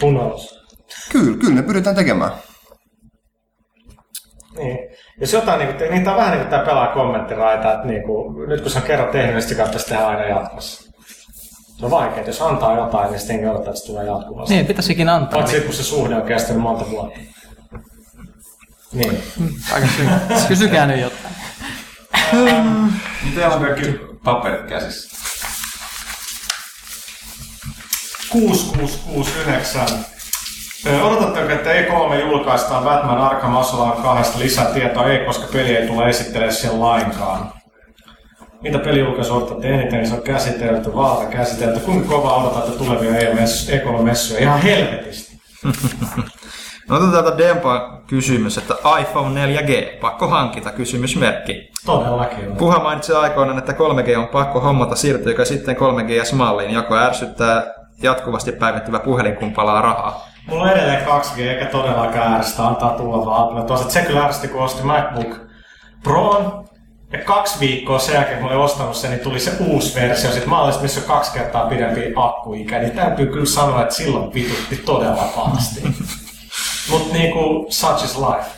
Knows? 0.00 0.58
Kyllä, 1.12 1.36
kyllä 1.38 1.54
ne 1.54 1.62
pyritään 1.62 1.96
tekemään. 1.96 2.30
Niin. 4.58 4.78
Jos 5.20 5.32
jotain, 5.32 5.58
niin 5.58 5.74
kuin, 5.76 5.90
niitä 5.90 6.10
on 6.10 6.16
vähän 6.16 6.30
niin 6.30 6.40
kuin 6.40 6.50
tämä 6.50 6.64
pelaaja 6.64 6.92
kommenttiraita, 6.92 7.72
että 7.74 7.86
niin 7.86 8.02
kuin, 8.02 8.48
nyt 8.48 8.60
kun 8.60 8.72
on 8.76 8.82
kerran 8.82 9.08
tehnyt, 9.08 9.34
niin 9.34 9.42
sitä 9.42 9.54
kannattaisi 9.54 9.88
tehdä 9.88 10.06
aina 10.06 10.24
jatkossa. 10.24 10.92
Se 11.78 11.84
on 11.84 11.90
vaikea, 11.90 12.16
että 12.18 12.28
jos 12.30 12.42
antaa 12.42 12.76
jotain, 12.76 13.10
niin 13.10 13.20
sitten 13.20 13.50
odottaa, 13.50 13.70
että 13.70 13.80
se 13.80 13.86
tulee 13.86 14.04
jatkuvasti. 14.06 14.54
Niin, 14.54 14.66
pitäisikin 14.66 15.08
antaa. 15.08 15.40
Paitsi 15.40 15.60
kun 15.60 15.74
se 15.74 15.82
suhde 15.82 16.14
on 16.14 16.22
kestänyt 16.22 16.62
monta 16.62 16.90
vuotta. 16.90 17.20
Niin. 18.92 19.22
Aika 19.72 19.86
syy. 19.96 20.06
Kysykää 20.48 20.86
nyt 20.86 21.00
jotain. 21.00 21.34
Mitä 23.22 23.48
on 23.48 23.60
kaikki 23.60 24.00
paperit 24.24 24.66
käsissä? 24.68 25.16
6669. 28.30 29.86
Ö, 30.86 31.02
Odotatteko, 31.02 31.52
että 31.52 31.70
E3 31.72 32.14
julkaistaan 32.20 32.84
Batman 32.84 33.18
Arkham 33.18 33.56
Asylum 33.56 33.92
kahdesta 33.92 34.38
lisätietoa? 34.38 35.06
Ei, 35.06 35.24
koska 35.26 35.46
peli 35.52 35.76
ei 35.76 35.86
tule 35.86 36.08
esittelemään 36.08 36.54
sen 36.54 36.80
lainkaan. 36.80 37.52
Mitä 38.62 38.78
pelijulkaisu 38.78 39.36
odotatte 39.36 39.68
eniten, 39.74 40.08
se 40.08 40.14
on 40.14 40.22
käsitelty, 40.22 40.94
valta 40.94 41.24
käsitelty. 41.26 41.80
Kuinka 41.80 42.08
kovaa 42.08 42.36
odotatte 42.36 42.78
tulevia 42.78 43.12
E3-messuja? 43.12 44.40
Ihan 44.42 44.62
helvetisti. 44.62 45.40
No 46.88 46.96
otetaan 46.96 47.24
täältä 47.24 47.38
Dempa 47.38 48.02
kysymys, 48.06 48.58
että 48.58 48.74
iPhone 49.00 49.46
4G, 49.46 50.00
pakko 50.00 50.28
hankita, 50.28 50.70
kysymysmerkki. 50.72 51.70
Todellakin. 51.86 52.56
Puha 52.56 52.78
mainitsi 52.78 53.12
aikoinaan, 53.12 53.58
että 53.58 53.72
3G 53.72 54.18
on 54.18 54.28
pakko 54.28 54.60
hommata 54.60 54.96
siirtyykö 54.96 55.44
sitten 55.44 55.76
3GS-malliin, 55.76 56.70
joko 56.74 56.96
ärsyttää 56.96 57.62
jatkuvasti 58.02 58.52
päivittyvä 58.52 58.98
puhelin, 58.98 59.36
kun 59.36 59.52
palaa 59.52 59.82
rahaa. 59.82 60.28
Mulla 60.48 60.62
on 60.62 60.70
edelleen 60.70 61.06
2G, 61.06 61.40
eikä 61.40 61.66
todellakaan 61.66 62.34
ärsytä 62.34 62.66
antaa 62.66 62.90
tulla 62.90 63.26
vaan 63.26 63.48
Apple. 63.48 63.64
Toisaalta 63.64 63.92
se 63.92 64.02
kyllä 64.02 64.24
ärsytti, 64.24 64.48
kun 64.48 64.62
ostin 64.62 64.86
MacBook 64.86 65.36
Proon. 66.02 66.66
Ja 67.12 67.18
kaksi 67.18 67.60
viikkoa 67.60 67.98
sen 67.98 68.14
jälkeen, 68.14 68.38
kun 68.38 68.48
olin 68.48 68.58
ostanut 68.58 68.96
sen, 68.96 69.10
niin 69.10 69.20
tuli 69.20 69.40
se 69.40 69.50
uusi 69.60 70.00
versio. 70.00 70.30
Sitten 70.30 70.50
mä 70.50 70.60
olin, 70.60 70.74
missä 70.82 71.00
on 71.00 71.06
kaksi 71.06 71.32
kertaa 71.32 71.66
pidempi 71.66 72.12
akkuikä. 72.16 72.78
Niin 72.78 72.90
täytyy 72.90 73.26
kyllä 73.26 73.46
sanoa, 73.46 73.82
että 73.82 73.94
silloin 73.94 74.34
vitutti 74.34 74.76
todella 74.76 75.22
pahasti. 75.36 75.82
Mut 76.90 77.12
niinku, 77.12 77.66
such 77.68 78.04
is 78.04 78.16
life. 78.16 78.50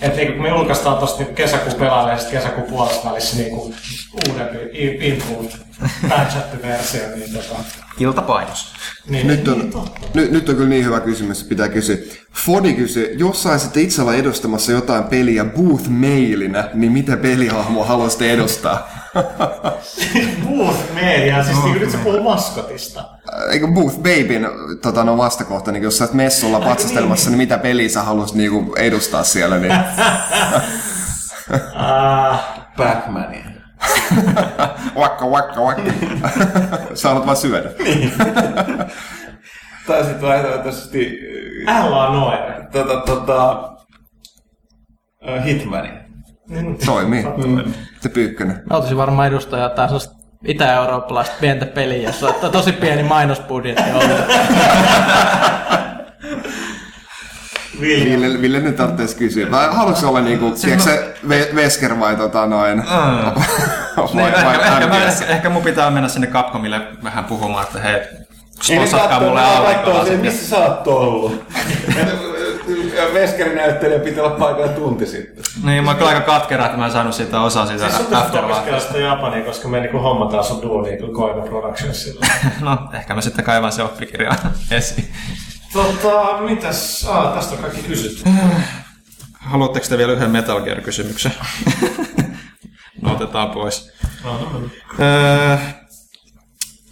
Et 0.00 0.16
niinku, 0.16 0.32
kun 0.32 0.42
me 0.42 0.48
julkaistaan 0.48 0.98
tosta 0.98 1.18
niinku 1.18 1.34
kesäkuun 1.34 1.74
pelaajalle 1.74 2.12
ja 2.12 2.18
sit 2.18 2.30
kesäkuun 2.30 2.66
puolesta 2.66 3.10
välissä 3.10 3.36
niinku 3.36 3.74
uudempi, 4.28 4.58
improved, 5.00 5.50
patchattu 6.08 6.56
versio, 6.62 7.00
niin 7.16 7.32
tota... 7.32 7.54
Iltapainos. 7.98 8.72
Niin, 9.08 9.26
Nyt 9.26 9.48
on, 9.48 9.58
niin, 9.58 9.72
nyt, 10.14 10.30
nyt 10.30 10.48
on 10.48 10.56
kyllä 10.56 10.68
niin 10.68 10.84
hyvä 10.84 11.00
kysymys, 11.00 11.38
että 11.38 11.48
pitää 11.48 11.68
kysyä. 11.68 11.96
Fodi 12.32 12.72
kysyy, 12.72 13.14
jos 13.18 13.42
saisitte 13.42 13.80
itse 13.80 14.02
olla 14.02 14.14
edustamassa 14.14 14.72
jotain 14.72 15.04
peliä 15.04 15.44
booth 15.44 15.88
mailinä, 15.88 16.70
niin 16.74 16.92
mitä 16.92 17.16
pelihahmoa 17.16 17.86
haluaisitte 17.86 18.32
edustaa? 18.32 19.03
Booth 20.44 20.94
Media, 20.94 21.44
siis 21.44 21.62
niinku 21.62 21.78
nyt 21.78 21.90
se 21.90 21.96
puhuu 21.98 22.22
maskotista. 22.22 23.04
Eikö 23.52 23.66
Booth 23.68 23.96
Babyn 23.96 24.48
tota, 24.82 25.04
no 25.04 25.16
vastakohta, 25.16 25.72
niin 25.72 25.82
jos 25.82 25.98
sä 25.98 26.04
oot 26.04 26.12
messulla 26.14 26.60
patsastelemassa, 26.60 27.30
niin 27.30 27.38
mitä 27.38 27.58
peliä 27.58 27.88
sä 27.88 28.02
haluaisit 28.02 28.36
niinku 28.36 28.74
edustaa 28.78 29.24
siellä, 29.24 29.58
niin 29.58 29.72
Ah, 31.74 32.40
Pac-Mania. 32.76 33.44
vakka, 35.00 35.30
vakka, 35.30 35.60
vakka. 35.64 35.82
sä 36.94 37.08
haluat 37.08 37.26
vaan 37.26 37.36
syödä. 37.36 37.70
Tai 39.86 40.04
sitten 40.04 40.22
vaihtoehtoisesti 40.28 41.18
L.A. 41.66 42.12
Noire. 42.12 42.68
tota, 42.72 42.96
tota, 43.00 43.72
äh, 45.28 45.44
Hitmania. 45.44 46.03
Toimii. 46.86 47.26
Se 48.00 48.08
pyykkönen. 48.08 48.62
Mä 48.70 48.76
ottaisin 48.76 48.96
varmaan 48.98 49.28
edustaa 49.28 49.58
jotain 49.60 49.88
sellaista 49.88 50.14
itä-eurooppalaista 50.46 51.34
pientä 51.40 51.66
peliä, 51.66 52.08
jossa 52.08 52.26
on 52.28 52.34
to- 52.34 52.48
tosi 52.48 52.72
pieni 52.72 53.02
mainosbudjetti 53.02 53.82
ollut. 53.94 54.18
Ville, 57.80 58.40
Ville 58.40 58.60
nyt 58.60 58.76
tarvitsisi 58.76 59.16
kysyä. 59.16 59.50
Vai 59.50 59.68
haluatko 59.74 60.08
olla 60.08 60.20
niinku, 60.20 60.50
tiedätkö 60.50 60.82
se 60.84 61.14
Ve- 61.28 61.54
Vesker 61.56 62.00
vai 62.00 62.16
tota 62.16 62.46
noin? 62.46 62.82
Niin, 64.14 64.32
vai, 64.32 64.44
vai 64.44 64.54
ehkä, 64.54 64.72
ehkä, 64.74 64.86
mä, 64.86 65.04
ehkä, 65.04 65.26
ehkä 65.26 65.50
mun 65.50 65.62
pitää 65.62 65.90
mennä 65.90 66.08
sinne 66.08 66.26
Capcomille 66.26 66.80
vähän 67.04 67.24
puhumaan, 67.24 67.64
että 67.66 67.78
hei, 67.80 67.94
Ei 67.94 68.06
sponssatkaa 68.62 69.08
kattoo, 69.08 69.28
mulle 69.28 69.44
aurinkoa. 69.44 70.04
missä 70.22 70.48
sä 70.48 70.56
oot 70.58 70.86
ollut. 70.86 71.44
Veskarin 73.14 73.54
näyttelijä 73.56 73.98
pitää 73.98 74.24
olla 74.24 74.36
paikalla 74.38 74.68
tunti 74.68 75.06
sitten. 75.06 75.44
Niin, 75.64 75.84
mä 75.84 75.90
oon 75.90 75.96
kyllä 75.98 76.08
aika 76.10 76.20
katkera, 76.20 76.64
että 76.66 76.78
mä 76.78 76.86
en 76.86 76.92
saanut 76.92 77.14
siitä 77.14 77.40
osaa 77.40 77.66
siitä 77.66 77.84
Siis 77.84 77.96
sun 77.96 78.06
pitäisi 78.06 78.26
opiskella 78.38 78.56
afterlife. 78.56 78.86
sitä 78.86 78.98
japania, 78.98 79.44
koska 79.44 79.68
me 79.68 79.80
niinku 79.80 79.98
hommataan 79.98 80.44
sun 80.44 80.62
duunia 80.62 80.96
kyllä 80.96 81.14
Koiva 81.14 81.40
Productionsilla. 81.42 82.26
No, 82.60 82.78
ehkä 82.92 83.14
mä 83.14 83.20
sitten 83.20 83.44
kaivan 83.44 83.72
se 83.72 83.82
oppikirja 83.82 84.34
esiin. 84.70 85.12
tota, 85.72 86.38
mitäs? 86.40 87.06
Ah, 87.10 87.34
tästä 87.34 87.54
on 87.54 87.60
kaikki 87.62 87.82
kysytty. 87.82 88.30
Haluatteko 89.50 89.86
te 89.88 89.98
vielä 89.98 90.12
yhden 90.12 90.30
Metal 90.30 90.60
Gear-kysymyksen? 90.60 91.32
no 93.02 93.12
otetaan 93.12 93.50
pois. 93.50 93.92
Öö, 95.00 95.56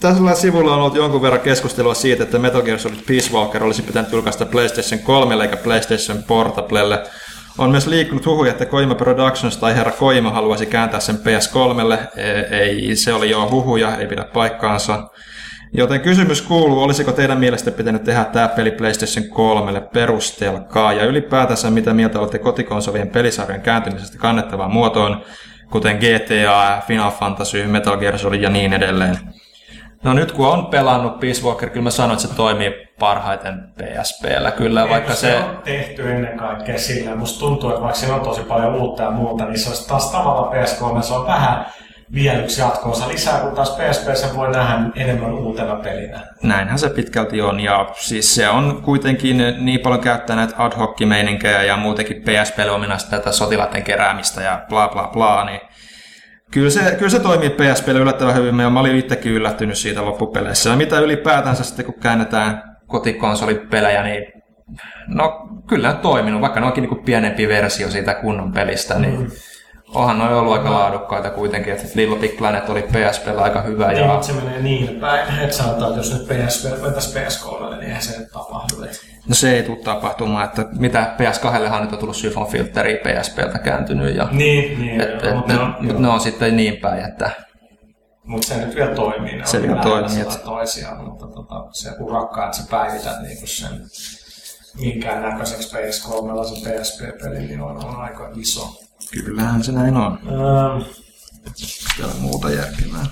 Tällä 0.03 0.35
sivulla 0.35 0.75
on 0.75 0.81
ollut 0.81 0.95
jonkun 0.95 1.23
verran 1.23 1.41
keskustelua 1.41 1.95
siitä, 1.95 2.23
että 2.23 2.39
Metal 2.39 2.63
Gear 2.63 2.79
Solid 2.79 3.01
Peace 3.07 3.33
Walker 3.33 3.65
olisi 3.65 3.83
pitänyt 3.83 4.13
julkaista 4.13 4.47
PlayStation 4.47 5.01
3 5.01 5.35
eikä 5.43 5.57
PlayStation 5.57 6.23
Portablelle. 6.23 7.03
On 7.59 7.71
myös 7.71 7.87
liikkunut 7.87 8.27
huhuja, 8.27 8.51
että 8.51 8.67
Koima 8.67 8.95
Productions 8.95 9.57
tai 9.57 9.75
herra 9.75 9.93
Koima 9.93 10.31
haluaisi 10.31 10.67
kääntää 10.67 11.01
sen 11.01 11.17
PS3. 11.17 11.99
Ei, 12.51 12.97
se 12.97 13.13
oli 13.13 13.31
jo 13.31 13.51
huhuja, 13.51 13.97
ei 13.97 14.07
pidä 14.07 14.25
paikkaansa. 14.25 15.09
Joten 15.73 16.01
kysymys 16.01 16.43
kuuluu, 16.43 16.83
olisiko 16.83 17.13
teidän 17.13 17.39
mielestä 17.39 17.71
pitänyt 17.71 18.05
tehdä 18.05 18.25
tämä 18.25 18.49
peli 18.49 18.71
PlayStation 18.71 19.29
3 19.29 19.81
perustelkaa 19.81 20.93
ja 20.93 21.05
ylipäätänsä 21.05 21.71
mitä 21.71 21.95
mieltä 21.95 22.21
olette 22.21 22.39
kotikonsolien 22.39 23.09
pelisarjan 23.09 23.61
kääntymisestä 23.61 24.19
kannettavaan 24.19 24.73
muotoon, 24.73 25.23
kuten 25.71 25.97
GTA, 25.97 26.83
Final 26.87 27.11
Fantasy, 27.11 27.67
Metal 27.67 27.97
Gear 27.97 28.19
Solid 28.19 28.41
ja 28.41 28.51
niin 28.51 28.73
edelleen. 28.73 29.19
No 30.03 30.13
nyt 30.13 30.33
kun 30.33 30.49
on 30.49 30.67
pelannut 30.67 31.21
Peace 31.21 31.43
Walker, 31.43 31.71
kyllä 31.71 31.85
mä 31.85 31.91
sanoin, 31.91 32.17
että 32.17 32.29
se 32.29 32.35
toimii 32.35 32.89
parhaiten 32.99 33.55
PSPllä 33.79 34.51
kyllä, 34.51 34.89
vaikka 34.89 35.15
se... 35.15 35.39
on 35.39 35.59
tehty 35.65 36.11
ennen 36.11 36.39
kaikkea 36.39 36.79
sillä. 36.79 37.17
Musta 37.17 37.41
tuntuu, 37.41 37.71
että 37.71 37.83
vaikka 37.83 37.99
siinä 37.99 38.15
on 38.15 38.21
tosi 38.21 38.43
paljon 38.43 38.75
uutta 38.75 39.03
ja 39.03 39.11
muuta, 39.11 39.45
niin 39.45 39.59
se 39.59 39.69
olisi 39.69 39.89
taas 39.89 40.13
tavalla 40.13 40.53
PS3, 40.53 41.03
se 41.03 41.15
on 41.15 41.27
vähän 41.27 41.67
vielä 42.15 42.39
yksi 42.39 42.61
jatkoosa 42.61 43.09
lisää, 43.09 43.41
kun 43.41 43.53
taas 43.53 43.71
PSP 43.71 44.15
sen 44.15 44.37
voi 44.37 44.53
nähdä 44.53 44.79
enemmän 44.97 45.35
uutena 45.35 45.77
pelinä. 45.77 46.21
Näinhän 46.43 46.79
se 46.79 46.89
pitkälti 46.89 47.43
on, 47.43 47.61
ja 47.61 47.89
siis 47.95 48.35
se 48.35 48.49
on 48.49 48.83
kuitenkin 48.83 49.37
niin 49.59 49.81
paljon 49.81 50.01
käyttää 50.01 50.37
näitä 50.37 50.55
ad 50.59 50.73
hoc 50.79 51.01
ja 51.67 51.77
muutenkin 51.77 52.23
PSPlle 52.23 52.71
ominaista 52.71 53.11
tätä 53.11 53.33
sotilaiden 53.33 53.83
keräämistä 53.83 54.43
ja 54.43 54.61
bla 54.69 54.89
bla 54.89 55.11
bla, 55.13 55.45
niin 55.45 55.61
kyllä 56.53 56.71
se, 56.71 56.95
kyllä 56.99 57.11
se 57.11 57.21
toimii 57.21 57.51
PSPlle 57.51 57.99
yllättävän 57.99 58.35
hyvin, 58.35 58.61
ja 58.61 58.71
mä 58.71 58.81
olin 58.81 58.97
itsekin 58.97 59.33
yllättynyt 59.33 59.79
siitä 59.79 60.05
loppupeleissä. 60.05 60.71
Ja 60.71 60.77
mitä 60.77 61.01
ylipäätänsä 61.01 61.65
sitten, 61.65 61.85
kun 61.85 62.01
käännetään 62.01 62.63
kotikonsolipelejä, 62.87 64.03
niin 64.03 64.33
no 65.07 65.49
kyllä 65.69 65.91
on 65.91 65.97
toiminut, 65.97 66.41
vaikka 66.41 66.61
ne 66.61 66.67
onkin 66.67 66.85
niin 66.85 67.05
pienempi 67.05 67.49
versio 67.49 67.91
siitä 67.91 68.15
kunnon 68.15 68.53
pelistä, 68.53 68.99
niin 68.99 69.21
mm. 69.21 69.31
onhan 69.95 70.19
ne 70.19 70.25
ollut 70.35 70.53
aika 70.53 70.73
laadukkaita 70.73 71.31
kuitenkin, 71.31 71.73
että 71.73 71.89
Little 71.95 72.19
Big 72.19 72.39
Planet 72.39 72.69
oli 72.69 72.83
PSPllä 72.83 73.43
aika 73.43 73.63
hyvä. 73.63 73.89
Niin, 73.89 73.99
Ja... 73.99 74.23
se 74.23 74.33
menee 74.33 74.63
niin 74.63 75.01
päin, 75.01 75.41
että 75.41 75.57
sanotaan, 75.57 75.91
että 75.91 76.01
jos 76.01 76.13
nyt 76.13 76.29
PSP 76.29 76.83
vetäisi 76.83 77.19
PS3, 77.19 77.71
niin 77.71 77.83
eihän 77.83 78.03
se 78.03 78.27
tapahdu. 78.33 78.77
No 79.29 79.35
se 79.35 79.57
ei 79.57 79.63
tule 79.63 79.77
tapahtumaan, 79.79 80.45
että 80.45 80.67
mitä 80.79 81.15
PS2 81.19 81.81
nyt 81.81 81.93
on 81.93 81.99
tullut 81.99 82.17
Syphon 82.17 82.47
filteri 82.47 82.95
PSPltä 83.05 83.59
kääntynyt 83.59 84.17
ja 84.17 84.29
Niin, 84.33 84.81
niin. 84.81 85.01
et, 85.01 85.09
joo, 85.23 85.31
et, 85.31 85.37
mutta 85.37 85.53
ne, 85.53 85.59
on- 85.61 85.75
mut 85.81 85.99
ne 85.99 86.09
on 86.09 86.21
sitten 86.21 86.57
niin 86.57 86.77
päin, 86.77 87.05
että 87.05 87.31
Mutta 88.25 88.47
se 88.47 88.57
nyt 88.67 88.75
vielä 88.75 88.95
toimii. 88.95 89.37
Ne 89.37 89.47
Se 89.47 89.57
on 89.57 89.63
vielä 89.63 89.83
toimii, 89.83 90.09
sillä 90.11 90.33
et- 90.35 90.45
toisiaan, 90.45 91.05
mutta 91.05 91.27
tota, 91.27 91.67
se 91.73 91.91
urakka, 92.01 92.45
että 92.45 92.57
sä 92.57 92.63
päivität 92.71 93.23
niinku 93.23 93.47
sen 93.47 93.81
minkään 94.81 95.23
näköiseksi 95.23 95.77
PS3 95.77 96.45
se 96.45 96.71
PSP-peli, 96.71 97.39
niin 97.39 97.61
on, 97.61 97.85
on 97.85 97.97
aika 97.97 98.31
iso. 98.37 98.81
kyllähän 99.25 99.65
se 99.65 99.73
näin 99.73 99.97
on. 99.97 100.19
Ähm, 100.27 100.83
Täällä 101.99 102.15
muuta 102.21 102.51
järkevää. 102.51 103.07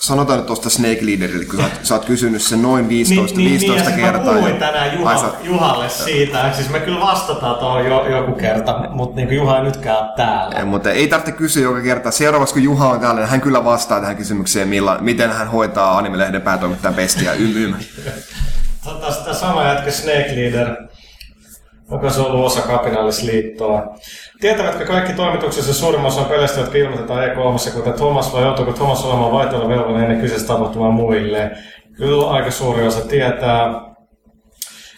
Sanotaan 0.00 0.38
nyt 0.38 0.46
tuosta 0.46 0.70
Snake 0.70 0.98
Leaderille, 1.06 1.44
kun 1.44 1.56
sä 1.58 1.62
oot, 1.64 1.72
sä 1.82 1.94
oot 1.94 2.04
kysynyt 2.04 2.42
sen 2.42 2.62
noin 2.62 2.88
15, 2.88 3.36
niin, 3.38 3.50
15 3.50 3.90
niin, 3.90 3.96
niin, 3.96 4.04
ja 4.06 4.10
kertaa. 4.12 4.32
Mä 4.32 4.38
puhuin 4.38 4.52
ja- 4.54 4.58
tänään 4.60 4.90
Ai 4.90 4.96
Juha, 4.98 5.18
sä- 5.20 5.32
Juhalle 5.42 5.88
siitä. 5.88 6.52
Siis 6.52 6.68
me 6.70 6.80
kyllä 6.80 7.00
vastataan 7.00 7.56
tuohon 7.58 7.86
jo, 7.86 8.06
joku 8.16 8.32
kerta, 8.32 8.80
mutta 8.90 9.16
niin 9.16 9.32
Juha 9.36 9.56
ei 9.58 9.62
nytkään 9.64 9.98
ole 9.98 10.08
täällä. 10.16 10.58
Ei, 10.58 10.64
mutta 10.64 10.90
ei 10.90 11.08
tarvitse 11.08 11.32
kysyä 11.32 11.62
joka 11.62 11.80
kerta. 11.80 12.10
Seuraavaksi 12.10 12.54
kun 12.54 12.62
Juha 12.62 12.88
on 12.88 13.00
täällä, 13.00 13.20
niin 13.20 13.30
hän 13.30 13.40
kyllä 13.40 13.64
vastaa 13.64 14.00
tähän 14.00 14.16
kysymykseen, 14.16 14.68
milla, 14.68 14.98
miten 15.00 15.30
hän 15.32 15.48
hoitaa 15.50 15.98
Anime-lehden 15.98 16.42
päätoimittajan 16.42 16.94
pestiä. 16.94 17.32
Ym, 17.32 17.52
ym. 17.56 17.74
Tota, 18.84 19.12
sitä 19.12 19.34
sama 19.34 19.64
jätkä 19.64 19.90
Snake 19.90 20.32
Leader, 20.36 20.76
onko 21.90 22.10
se 22.10 22.20
ollut 22.20 22.46
osa 22.46 22.60
kapinallisliittoa. 22.60 23.82
Tietävätkö 24.40 24.86
kaikki 24.86 25.12
toimituksessa 25.12 25.74
suurimman 25.74 26.08
osan 26.08 26.24
peleistä, 26.24 26.60
jotka 26.60 26.78
ilmoitetaan 26.78 27.24
E3, 27.24 27.72
kuten 27.72 27.92
Thomas, 27.92 28.32
vai 28.32 28.42
joutuuko 28.42 28.72
Thomas 28.72 29.04
olemaan 29.04 29.32
vaihtoehto 29.32 29.68
velvollinen 29.68 30.02
ennen 30.02 30.20
kyseistä 30.20 30.48
tapahtumaa 30.48 30.90
muille? 30.90 31.50
Kyllä 31.96 32.30
aika 32.30 32.50
suuri 32.50 32.86
osa 32.86 33.08
tietää. 33.08 33.90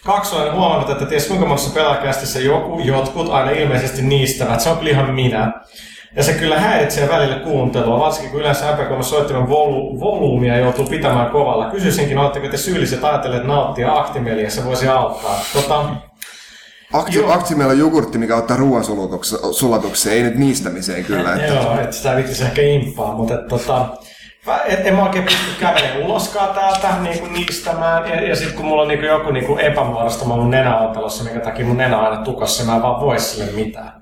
Kaksoinen 0.05 0.55
huomannut, 0.55 0.90
että 0.90 1.07
ties 1.07 1.26
kuinka 1.26 1.47
monessa 1.47 1.74
pelaajakästissä 1.74 2.40
joku, 2.40 2.80
jotkut 2.84 3.30
aina 3.30 3.51
ilmeisesti 3.51 4.03
niistävät. 4.03 4.61
Se 4.61 4.70
on 4.70 4.76
kyllä 4.76 4.90
ihan 4.90 5.14
minä. 5.14 5.53
Ja 6.16 6.22
se 6.22 6.32
kyllä 6.32 6.61
häiritsee 6.61 7.09
välillä 7.09 7.36
kuuntelua, 7.36 7.99
varsinkin 7.99 8.30
kun 8.30 8.40
yleensä 8.40 8.76
MP3 8.76 9.03
soittimen 9.03 9.49
volu- 9.49 10.01
volyymia 10.01 10.57
joutuu 10.57 10.86
pitämään 10.86 11.30
kovalla. 11.30 11.70
Kysyisinkin, 11.70 12.18
oletteko 12.18 12.49
te 12.49 12.57
syylliset 12.57 13.05
ajatelleet 13.05 13.45
nauttia 13.45 13.99
aktimeliä, 13.99 14.51
se 14.51 14.64
voisi 14.64 14.88
auttaa. 14.88 15.40
Tota, 15.53 15.84
Akti, 16.93 17.16
Joo. 17.18 17.32
aktimella 17.32 17.72
jogurtti, 17.72 18.18
mikä 18.18 18.36
ottaa 18.36 18.57
ruoan 18.57 18.84
sulatukseen, 19.53 20.16
ei 20.16 20.22
nyt 20.22 20.34
niistämiseen 20.34 21.05
kyllä. 21.05 21.34
Että, 21.34 21.47
Joo, 21.47 21.80
että 21.80 21.97
sitä 21.97 22.16
vittisi 22.16 22.45
ehkä 22.45 22.62
impaa, 22.62 23.14
mutta 23.16 23.34
et, 23.34 23.49
tota, 23.49 23.86
mä- 24.47 24.61
et, 24.64 24.86
en 24.86 24.95
mä 24.95 25.03
oikein 25.03 25.24
pysty 25.24 25.40
kävelemään 25.61 26.03
uloskaan 26.03 26.55
täältä 26.55 26.88
niin 27.03 27.18
kuin 27.18 27.32
niistämään. 27.32 28.09
Ja, 28.11 28.28
ja 28.28 28.36
sitten 28.36 28.55
kun 28.57 28.64
mulla 28.66 28.82
on 28.82 28.88
niin 28.88 28.99
kuin 29.01 29.09
joku 29.09 29.30
niin 29.30 29.47
kuin 29.47 29.61
epämuodostama 29.61 30.36
mun 30.36 30.51
nenäotelossa, 30.51 31.24
minkä 31.24 31.40
takia 31.40 31.66
mun 31.66 31.76
nenä 31.76 31.99
on 31.99 32.05
aina 32.05 32.22
tukassa, 32.24 32.64
mä 32.64 32.76
en 32.76 32.82
vaan 32.82 33.01
voi 33.01 33.20
sille 33.20 33.51
mitään. 33.53 33.93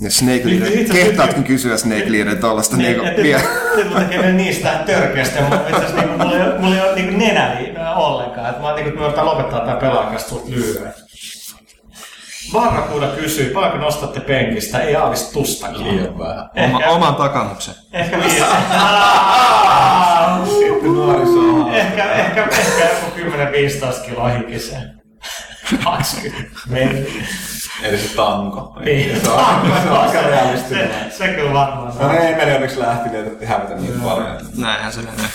ja 0.00 0.10
Snake 0.10 0.42
Leader, 0.44 0.70
kehtaatkin 0.92 1.44
kysyä 1.44 1.76
Snake 1.76 2.12
Leader 2.12 2.36
tuollaista 2.36 2.76
Niin, 2.76 2.98
niinku, 2.98 3.22
vielä. 3.22 3.42
nyt 3.76 3.90
mä 3.94 4.30
niistä 4.32 4.80
törkeästi, 4.86 5.42
mulla, 5.42 5.56
itse 5.56 5.74
asiassa, 5.76 5.96
niin, 5.96 6.10
mulla, 6.10 6.36
ei, 6.36 6.42
ole- 6.42 6.58
mulla 6.58 6.74
ei 6.74 6.80
ole 6.82 6.94
niin 6.94 7.18
nenä 7.18 7.94
ollenkaan. 7.96 8.50
Et 8.50 8.60
mä 8.60 8.66
oon 8.66 8.76
niin 8.76 8.92
kuin, 8.92 9.06
että 9.08 9.20
me 9.20 9.24
lopettaa 9.24 9.60
tää 9.60 9.76
pelaajakas 9.76 10.24
tuut 10.24 10.48
lyöä. 10.48 10.92
Barrakuuda 12.52 13.06
kysyy, 13.08 13.50
paljonko 13.50 13.78
nostatte 13.78 14.20
penkistä? 14.20 14.78
Ei 14.78 14.96
aavistustakaan. 14.96 15.84
Liian 15.84 16.18
vähän. 16.18 16.50
Oma, 16.56 16.78
oman 16.86 17.14
takamuksen. 17.14 17.74
Ehkä 17.92 18.16
viisi. 18.22 18.36
Sitten 20.58 20.94
nuoriso 20.94 21.70
ehkä, 21.72 22.12
ehkä, 22.12 22.42
ehkä 22.44 22.88
joku 22.88 23.36
10-15 24.00 24.06
kiloa 24.06 24.28
hikiseen. 24.28 25.00
20. 25.84 26.50
Meni. 26.68 27.24
Eli 27.82 27.98
se 27.98 28.16
tanko. 28.16 28.76
Niin. 28.84 29.20
Se 29.20 29.30
on, 29.30 29.44
se 29.82 29.90
on 29.90 29.96
aika 30.00 30.22
realistinen. 30.22 30.90
Se, 31.10 31.16
se 31.16 31.28
kyllä 31.28 31.52
varmaan. 31.52 31.92
No 31.98 32.08
ne 32.08 32.28
ei 32.28 32.34
mene 32.34 32.54
onneksi 32.54 32.78
lähteneet, 32.80 33.26
että 33.26 33.46
hävitä 33.46 33.74
niin 33.74 34.00
paljon. 34.00 34.36
Näinhän 34.56 34.92
se 34.92 35.00
menee. 35.00 35.26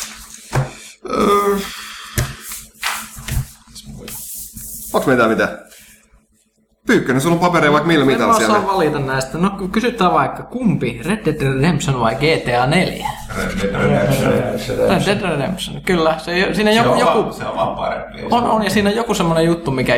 Onko 4.94 5.08
meitä 5.08 5.28
mitään? 5.28 5.60
Pyykkönen, 6.88 7.22
sulla 7.22 7.36
on 7.36 7.40
papereja 7.42 7.72
vaikka 7.72 7.88
millä 7.88 8.06
mä 8.06 8.34
siellä. 8.34 8.56
saa 8.56 8.68
valita 8.68 9.00
näistä. 9.00 9.38
No 9.38 9.50
kysytään 9.72 10.14
vaikka, 10.14 10.44
kumpi? 10.44 11.02
Red 11.06 11.26
Dead 11.26 11.54
Redemption 11.54 12.00
vai 12.00 12.16
GTA 12.16 12.66
4? 12.66 13.08
Red 13.38 13.62
Dead 13.62 13.82
Redemption. 13.82 14.34
Red 14.90 15.06
Dead 15.06 15.22
Redemption, 15.32 15.82
kyllä. 15.82 16.16
Se, 16.18 16.50
siinä 16.54 16.72
Se 16.72 16.78
joku, 16.78 16.90
on, 16.92 17.00
joku, 17.00 17.22
vaan, 17.24 17.34
se 17.34 17.46
on 17.46 17.56
vaan 17.56 17.76
parempi. 17.76 18.22
on, 18.32 18.44
on, 18.44 18.64
ja 18.64 18.70
siinä 18.70 18.90
on 18.90 18.96
joku 18.96 19.14
semmoinen 19.14 19.46
juttu, 19.46 19.72
mikä 19.72 19.96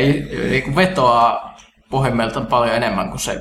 niinku 0.50 0.76
vetoaa 0.76 1.56
pohjimmiltaan 1.90 2.46
paljon 2.46 2.76
enemmän 2.76 3.08
kuin 3.08 3.20
se 3.20 3.40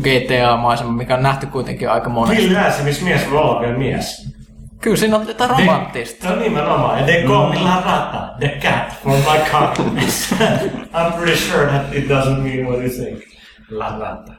GTA-maisema, 0.00 0.92
mikä 0.92 1.14
on 1.14 1.22
nähty 1.22 1.46
kuitenkin 1.46 1.90
aika 1.90 2.10
monesti. 2.10 2.42
Ville 2.42 2.60
mies 3.04 3.30
voi 3.30 3.38
olla 3.38 3.60
vielä 3.60 3.78
mies. 3.78 4.37
Kyllä 4.80 4.96
siinä 4.96 5.16
on 5.16 5.28
jotain 5.28 5.50
romanttista. 5.50 6.22
Se 6.26 6.32
on 6.32 6.38
nimenomaan. 6.38 6.98
Ja 6.98 7.04
they 7.06 7.22
call 7.22 7.48
me 7.52 7.60
La 7.60 7.80
Rata, 7.80 8.34
the 8.38 8.48
cat 8.48 8.94
for 9.02 9.12
my 9.12 9.50
compliments. 9.50 10.32
I'm 10.94 11.12
pretty 11.12 11.36
sure 11.36 11.66
that 11.66 11.94
it 11.94 12.08
doesn't 12.08 12.38
mean 12.42 12.66
what 12.66 12.78
you 12.80 12.88
think. 12.88 13.24
La 13.70 13.98
Rata. 13.98 14.32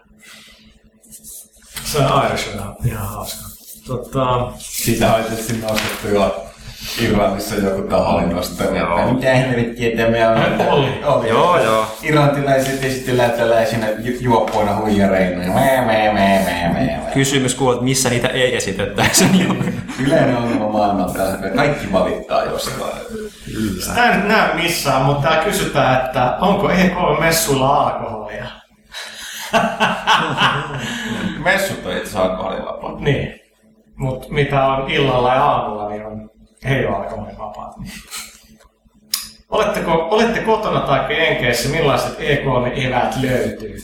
Se 1.84 1.98
on 2.00 2.26
Irish 2.26 2.48
on 2.58 2.76
ihan 2.86 3.08
hauska. 3.08 3.50
Tota, 3.88 4.52
Sitä 4.58 5.14
on 5.14 5.24
tietysti 5.24 5.58
nostettu 5.58 6.08
jo 6.08 6.49
Irlannissa 7.02 7.56
joku 7.56 7.82
taho 7.82 8.18
oli 8.18 8.26
nostanut, 8.26 8.78
että 8.78 9.14
mitä 9.14 9.34
helvettiä 9.34 9.98
tämä 9.98 10.30
on. 10.30 10.68
Oli. 10.68 11.04
oli. 11.06 11.30
Joo, 11.30 11.64
joo. 11.64 11.86
Irlantilaiset 12.04 12.84
esitellään 12.84 13.32
tällaisina 13.32 13.86
ju- 13.90 14.18
juoppoina 14.20 14.76
huijareina. 14.76 15.54
Mää, 15.54 15.86
mää, 15.86 15.86
mää, 15.86 16.14
mää, 16.14 16.44
mää, 16.44 16.74
mää. 16.74 17.12
Kysymys 17.14 17.56
kuuluu, 17.56 17.74
että 17.74 17.84
missä 17.86 18.10
niitä 18.10 18.28
ei 18.28 18.56
esitettäisi. 18.56 19.26
Yleinen 20.06 20.38
ongelma 20.38 20.70
maailmalla 20.70 21.24
on 21.24 21.34
että 21.34 21.50
kaikki 21.50 21.92
valittaa 21.92 22.44
jostain. 22.44 23.02
Sitä 23.80 24.10
ei 24.10 24.18
nyt 24.18 24.28
näy 24.28 24.56
missään, 24.56 25.02
mutta 25.02 25.28
täällä 25.28 25.44
kysytään, 25.44 26.06
että 26.06 26.36
onko 26.42 26.70
EK-messuilla 26.70 27.84
alkoholia? 27.84 28.46
Messut 31.44 31.86
on 31.86 31.92
itse 31.92 32.02
asiassa 32.02 32.22
alkoholivapaa. 32.22 33.00
Niin. 33.00 33.40
Mutta 33.96 34.28
mitä 34.30 34.66
on 34.66 34.92
illalla 34.92 35.36
ja 35.36 35.46
aamulla, 35.46 35.90
niin 35.90 36.06
on, 36.06 36.30
ei 36.66 36.86
ole 36.86 36.96
alkoholivapaat. 36.96 37.76
Oletteko, 39.50 40.08
olette 40.12 40.40
kotona 40.40 40.80
tai 40.80 41.00
kenkeissä, 41.08 41.70
millaiset 41.70 42.16
EK-eväät 42.20 43.16
löytyy? 43.22 43.78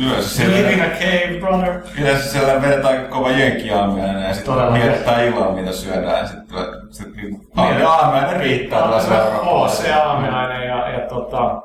Yleensä 0.00 0.28
siellä, 0.28 0.84
a 0.84 0.88
cave, 0.98 1.38
brother. 1.40 1.80
yleensä 2.00 2.32
siellä 2.32 2.62
vedetään 2.62 2.94
aika 2.96 3.08
kova 3.08 3.30
jenkkiaamiainen 3.30 4.22
ja 4.22 4.34
sitten 4.34 4.72
mietitään 4.72 5.24
illalla 5.24 5.52
mitä 5.52 5.72
syödään 5.72 6.18
ja 6.18 6.26
sitten 6.26 6.58
sit, 6.90 7.14
niin, 7.16 7.40
aamiainen 7.86 8.40
riittää 8.40 8.80
tällä 8.80 9.00
seuraavalla. 9.02 9.68
HC 9.68 9.90
aamiainen 9.90 10.68
ja, 10.68 10.88
ja 10.88 11.08
tota, 11.08 11.62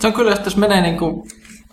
Se 0.00 0.06
on 0.06 0.12
kyllä, 0.12 0.32
että 0.32 0.46
jos 0.46 0.56
menee 0.56 0.80
niinku 0.80 1.26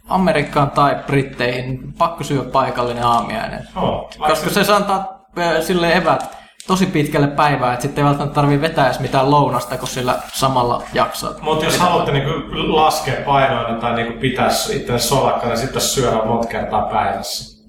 Amerikkaan 0.10 0.72
tai 0.72 0.96
Britteihin, 1.08 1.94
pakko 1.98 2.24
syödä 2.24 2.50
paikallinen 2.50 3.04
aamiainen. 3.04 3.68
oh, 3.76 4.10
Koska 4.28 4.50
se 4.50 4.74
antaa 4.74 5.26
ö, 5.38 5.62
sille 5.62 5.94
evät 5.94 6.38
tosi 6.68 6.86
pitkälle 6.86 7.28
päivää, 7.28 7.74
että 7.74 7.82
sitten 7.82 8.02
ei 8.02 8.06
välttämättä 8.06 8.36
tarvitse 8.36 8.62
vetää 8.62 8.86
edes 8.86 9.00
mitään 9.00 9.32
lounasta, 9.32 9.78
kun 9.78 9.88
sillä 9.88 10.20
samalla 10.34 10.84
jaksaa. 10.94 11.34
Mutta 11.42 11.66
jos 11.66 11.78
haluatte 11.80 12.12
niinku 12.12 12.32
laskea 12.76 13.26
painoina 13.26 13.80
tai 13.80 13.96
niinku 13.96 14.20
pitää 14.20 14.48
itsenne 14.48 15.00
solakkana, 15.00 15.54
niin 15.54 15.62
sitten 15.62 15.82
syödä 15.82 16.26
monta 16.26 16.48
kertaa 16.48 16.82
päivässä. 16.82 17.64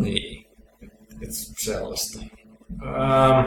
niin. 0.00 0.40
It's 1.24 1.54
sellaista. 1.64 2.18
Ähm, 2.82 3.46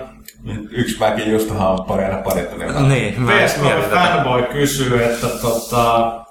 Yksi 0.72 1.00
väki 1.00 1.30
just 1.30 1.50
hamppareina 1.50 2.18
parit 2.18 2.50
tunnin 2.50 2.90
Niin, 2.90 3.22
mä 3.22 3.32
PS3 3.32 3.62
mietin 3.62 3.84
tätä. 3.84 3.96
Fanboy 3.96 4.44
kysyy, 4.44 5.04
että 5.04 5.28
tota, 5.28 6.23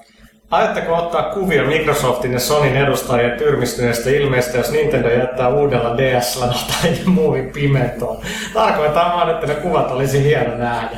Ajatteko 0.52 0.96
ottaa 0.96 1.22
kuvia 1.22 1.64
Microsoftin 1.64 2.32
ja 2.32 2.40
Sonin 2.40 2.76
edustajien 2.76 3.38
tyrmistyneestä 3.38 4.10
ilmeistä, 4.10 4.58
jos 4.58 4.70
Nintendo 4.70 5.08
jättää 5.08 5.48
uudella 5.48 5.98
DSllä 5.98 6.46
tai 6.46 6.98
muuvin 7.06 7.50
pimentoon? 7.50 8.22
Tarkoitan 8.54 9.12
vaan, 9.12 9.30
että 9.30 9.46
ne 9.46 9.54
kuvat 9.54 9.90
olisi 9.90 10.24
hieno 10.24 10.56
nähdä. 10.56 10.88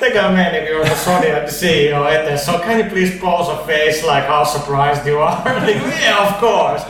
Tekää 0.00 0.28
meni, 0.28 0.66
kun 0.66 0.90
on 0.90 0.96
Sony 0.96 1.26
ja 1.26 1.40
CEO 1.40 2.08
eteen. 2.08 2.38
So 2.38 2.52
can 2.52 2.80
you 2.80 2.90
please 2.90 3.12
pose 3.20 3.52
a 3.52 3.56
face 3.56 4.14
like 4.14 4.28
how 4.28 4.46
surprised 4.46 5.06
you 5.06 5.22
are? 5.22 5.36
Like, 5.66 5.80
yeah, 6.02 6.22
of 6.22 6.40
course. 6.40 6.84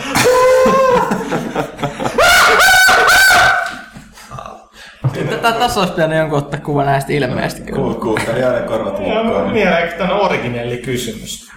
Tätä 5.31 5.53
tässä 5.53 5.81
olisi 5.81 5.95
pitänyt 5.95 6.19
jonkun 6.19 6.39
ottaa 6.39 6.61
kuva 6.61 6.85
näistä 6.85 7.13
ilmeistä. 7.13 7.61
Kuuntelijoiden 8.01 8.65
korvat. 8.65 8.99
Mielenkiintoinen 8.99 9.99
tämä 9.99 10.15
on 10.15 10.21
originelli 10.21 10.77
kysymys. 10.77 11.53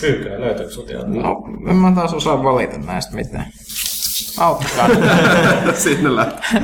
Pyykkönen, 0.00 0.40
löytyykö 0.40 0.72
sinulta 0.72 0.92
jotain? 0.92 1.22
No, 1.22 1.44
en 1.70 1.76
mä 1.76 1.92
taas 1.94 2.14
osaa 2.14 2.42
valita 2.42 2.78
näistä 2.78 3.14
mitään. 3.14 3.46
Auttakaa. 4.38 4.88
Sinne 5.74 6.16
lähtee. 6.16 6.62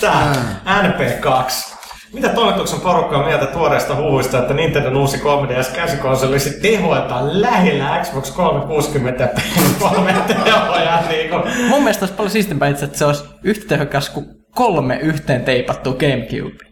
Tää, 0.00 0.32
NP2. 0.66 1.72
Mitä 2.12 2.28
toimituksen 2.28 2.80
porukka 2.80 3.18
on 3.18 3.24
mieltä 3.24 3.46
tuoreista 3.46 3.96
huhuista, 3.96 4.38
että 4.38 4.54
Nintendo 4.54 5.00
uusi 5.00 5.16
3DS 5.16 5.74
käsikonsoli 5.74 6.32
olisi 6.32 6.60
tehoiltaan 6.60 7.42
lähellä 7.42 8.00
Xbox 8.02 8.30
360 8.30 9.28
PS3 9.36 10.34
tehoja? 10.34 11.02
Niin 11.08 11.30
kuin. 11.30 11.42
Mun 11.68 11.82
mielestä 11.82 12.02
olisi 12.02 12.14
paljon 12.14 12.30
siistimpää 12.30 12.68
itse, 12.68 12.84
että 12.84 12.98
se 12.98 13.04
olisi 13.04 13.24
yhtä 13.42 13.68
tehokas 13.68 14.10
kuin 14.10 14.26
kolme 14.54 14.96
yhteen 14.96 15.44
teipattua 15.44 15.92
Gamecube. 15.92 16.71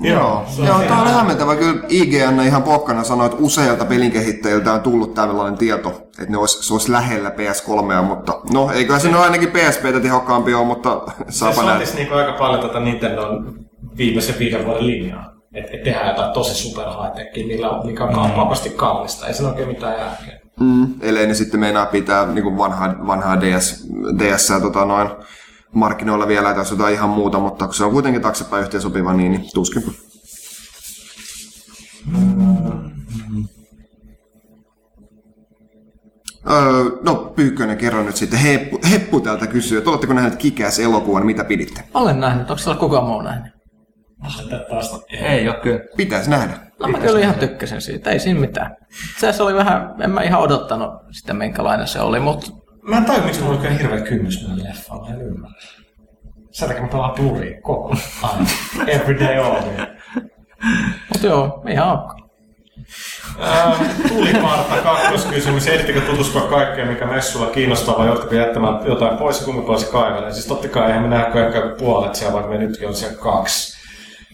Joo, 0.00 0.44
Joo 0.66 0.78
tämä 0.78 1.02
oli 1.02 1.10
hämmentävä. 1.10 1.56
Kyllä 1.56 1.82
IGN 1.88 2.40
ihan 2.40 2.62
pokkana 2.62 3.04
sanoi, 3.04 3.26
että 3.26 3.38
useilta 3.40 3.84
pelinkehittäjiltä 3.84 4.72
on 4.72 4.80
tullut 4.80 5.14
tällainen 5.14 5.58
tieto, 5.58 5.88
että 6.18 6.32
ne 6.32 6.38
olisi, 6.38 6.66
se 6.66 6.74
olisi 6.74 6.92
lähellä 6.92 7.30
PS3, 7.30 8.02
mutta 8.02 8.40
no 8.52 8.70
eiköhän 8.70 9.00
se 9.00 9.08
nyt 9.08 9.20
ainakin 9.20 9.50
PSPtä 9.50 10.00
tehokkaampi 10.00 10.54
ole, 10.54 10.66
mutta 10.66 11.02
Se 11.06 11.24
saapa 11.28 11.62
nähdä. 11.62 11.72
sontisi 11.72 11.96
niin 11.96 12.12
aika 12.12 12.32
paljon 12.32 12.60
tätä 12.60 12.80
Nintendon 12.80 13.54
viimeisen 13.96 14.38
viiden 14.38 14.66
vuoden 14.66 14.86
linjaa. 14.86 15.30
Että 15.54 15.76
et 15.76 15.82
tehdään 15.82 16.08
jotain 16.08 16.32
tosi 16.32 16.74
millä, 17.46 17.84
mikä 17.84 18.04
on 18.04 18.30
mm. 18.30 18.36
vapasti 18.36 18.70
kallista. 18.70 19.26
Ei 19.26 19.34
se 19.34 19.46
oikein 19.46 19.68
mitään 19.68 19.98
järkeä. 19.98 20.40
Mm, 20.60 20.86
ellei 21.00 21.26
ne 21.26 21.34
sitten 21.34 21.60
meinaa 21.60 21.86
pitää 21.86 22.26
niin 22.26 22.58
vanhaa, 22.58 22.94
vanhaa 23.06 23.40
DS, 23.40 23.88
DS 24.18 24.52
tota 24.62 24.84
noin, 24.84 25.08
markkinoilla 25.72 26.28
vielä, 26.28 26.50
että 26.50 26.60
jos 26.60 26.70
jotain 26.70 26.94
ihan 26.94 27.10
muuta, 27.10 27.38
mutta 27.38 27.64
kun 27.64 27.74
se 27.74 27.84
on 27.84 27.92
kuitenkin 27.92 28.22
taaksepäin 28.22 28.62
yhteen 28.62 28.82
sopiva, 28.82 29.12
niin, 29.12 29.32
niin 29.32 29.50
tuskin. 29.54 29.82
Öö, 36.50 36.84
no, 37.02 37.32
Pyykkönen, 37.36 37.78
kerro 37.78 38.02
nyt 38.02 38.16
sitten. 38.16 38.38
Heppu, 38.38 38.80
Heppu 38.90 39.20
täältä 39.20 39.46
kysyy, 39.46 39.78
että 39.78 39.90
oletteko 39.90 40.12
nähneet 40.12 40.36
Kikäs 40.36 40.78
elokuvan, 40.78 41.26
mitä 41.26 41.44
piditte? 41.44 41.84
Olen 41.94 42.20
nähnyt. 42.20 42.50
Onko 42.50 42.62
siellä 42.62 42.80
kukaan 42.80 43.04
muu 43.04 43.22
nähnyt? 43.22 43.52
Ei 45.22 45.48
ole 45.48 45.56
kyllä. 45.62 45.80
Pitäisi 45.96 46.30
nähdä. 46.30 46.52
No 46.80 46.88
mä 46.88 46.98
kyllä 46.98 47.20
ihan 47.20 47.34
tykkäsin 47.34 47.80
siitä. 47.80 48.10
Ei 48.10 48.20
siinä 48.20 48.40
mitään. 48.40 48.76
Se 49.18 49.32
se 49.32 49.42
oli 49.42 49.54
vähän, 49.54 49.94
en 50.00 50.10
mä 50.10 50.22
ihan 50.22 50.40
odottanut 50.40 50.90
sitä 51.10 51.34
minkälainen 51.34 51.88
se 51.88 52.00
oli, 52.00 52.20
mutta 52.20 52.46
Mä 52.82 52.96
en 52.96 53.04
tajua, 53.04 53.24
miksi 53.24 53.42
mulla 53.42 53.60
oli 53.60 53.78
hirveä 53.78 54.00
kynnys 54.00 54.48
mennä 54.48 54.64
leffaan. 54.64 55.00
Mä 55.00 55.14
en 55.14 55.22
ymmärrä. 55.22 55.60
Sen 56.50 56.68
takia 56.68 56.82
mä 56.82 56.88
pelaan 56.88 57.10
pluria 57.10 57.60
koko 57.60 57.94
ajan. 58.22 58.46
Every 58.88 59.20
day 59.20 59.38
all 59.38 59.54
day. 59.54 59.86
mut 60.84 61.22
joo, 61.22 61.62
ihan 61.68 61.98
ok. 61.98 62.20
Ähm, 63.40 63.82
Tuliparta 64.08 64.76
kakkoskysymys. 64.82 65.66
Ehdittekö 65.66 66.00
tutustua 66.00 66.42
kaikkeen, 66.42 66.88
mikä 66.88 67.06
messulla 67.06 67.46
kiinnostaa, 67.46 67.98
vai 67.98 68.06
jotkut 68.06 68.32
jättämään 68.32 68.86
jotain 68.86 69.18
pois 69.18 69.40
ja 69.40 69.44
kummin 69.44 69.80
se 69.80 69.86
kaivelee? 69.86 70.32
Siis 70.32 70.46
totta 70.46 70.68
kai 70.68 70.86
eihän 70.86 71.02
me 71.02 71.08
nähdä 71.08 71.46
ehkä 71.46 71.74
puolet 71.78 72.14
siellä, 72.14 72.32
vaikka 72.32 72.50
me 72.50 72.58
nytkin 72.58 72.88
on 72.88 72.94
siellä 72.94 73.16
kaksi. 73.16 73.79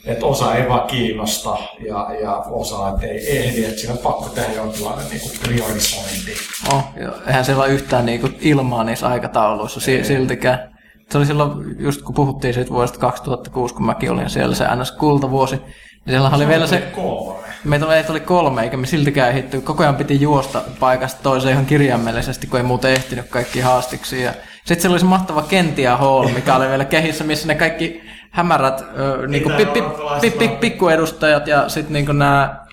Että 0.07 0.27
osa 0.27 0.55
ei 0.55 0.69
vaan 0.69 0.87
kiinnosta 0.87 1.57
ja, 1.89 2.09
ja 2.23 2.33
osa 2.37 2.89
et 2.89 3.03
ei 3.03 3.39
ehdi, 3.39 3.65
että 3.65 3.81
siinä 3.81 3.93
on 3.93 3.99
pakko 3.99 4.29
tehdä 4.35 4.53
jonkinlainen 4.53 5.07
niinku 5.11 5.29
priorisointi. 5.43 6.35
Oh, 6.73 6.85
joo. 7.01 7.15
Eihän 7.27 7.45
siellä 7.45 7.65
ole 7.65 7.73
yhtään 7.73 8.07
niinku 8.07 8.29
ilmaa 8.41 8.85
niissä 8.85 9.09
aikatauluissa 9.09 9.81
si- 9.81 10.05
siltikään. 10.05 10.77
Se 11.11 11.19
oli 11.19 11.27
silloin, 11.27 11.77
just 11.79 12.03
kun 12.03 12.15
puhuttiin 12.15 12.55
siitä 12.55 12.71
vuodesta 12.71 12.99
2006, 12.99 13.75
kun 13.75 13.87
mäkin 13.87 14.11
olin 14.11 14.31
siellä 14.31 14.55
se 14.55 14.65
NS 14.77 14.93
kultavuosi, 14.93 15.57
niin 15.57 15.65
siellä 16.09 16.31
oli 16.35 16.49
vielä 16.49 16.67
se, 16.67 16.79
Kolme. 16.79 17.41
meitä 17.65 17.87
meitä 17.87 18.13
oli 18.13 18.21
kolme, 18.21 18.63
eikä 18.63 18.77
me 18.77 18.87
siltikään 18.87 19.31
ehditty. 19.31 19.61
Koko 19.61 19.83
ajan 19.83 19.97
piti 19.97 20.21
juosta 20.21 20.63
paikasta 20.81 21.23
toiseen 21.23 21.53
ihan 21.53 21.67
kirjaimellisesti, 21.67 22.47
kun 22.47 22.59
ei 22.59 22.63
muuten 22.67 22.93
ehtinyt 22.93 23.29
kaikki 23.29 23.61
haastiksi. 23.61 24.23
Ja 24.23 24.33
sitten 24.67 24.81
siellä 24.81 24.95
oli 24.95 25.01
se 25.01 25.07
mahtava 25.07 25.43
Kentia 25.43 25.97
Hall, 25.97 26.29
mikä 26.29 26.57
oli 26.57 26.69
vielä 26.69 26.85
kehissä, 26.85 27.25
missä 27.25 27.49
ne 27.49 27.55
kaikki 27.55 28.03
hämärät 28.31 28.85
ö, 28.99 29.27
niinku, 29.27 29.51
pi, 29.57 29.67
pi, 29.67 29.83
pi, 30.21 30.31
pi, 30.31 30.49
pikkuedustajat 30.49 31.47
ja 31.47 31.69
sitten 31.69 31.93
niinku 31.93 32.13
nämä 32.13 32.67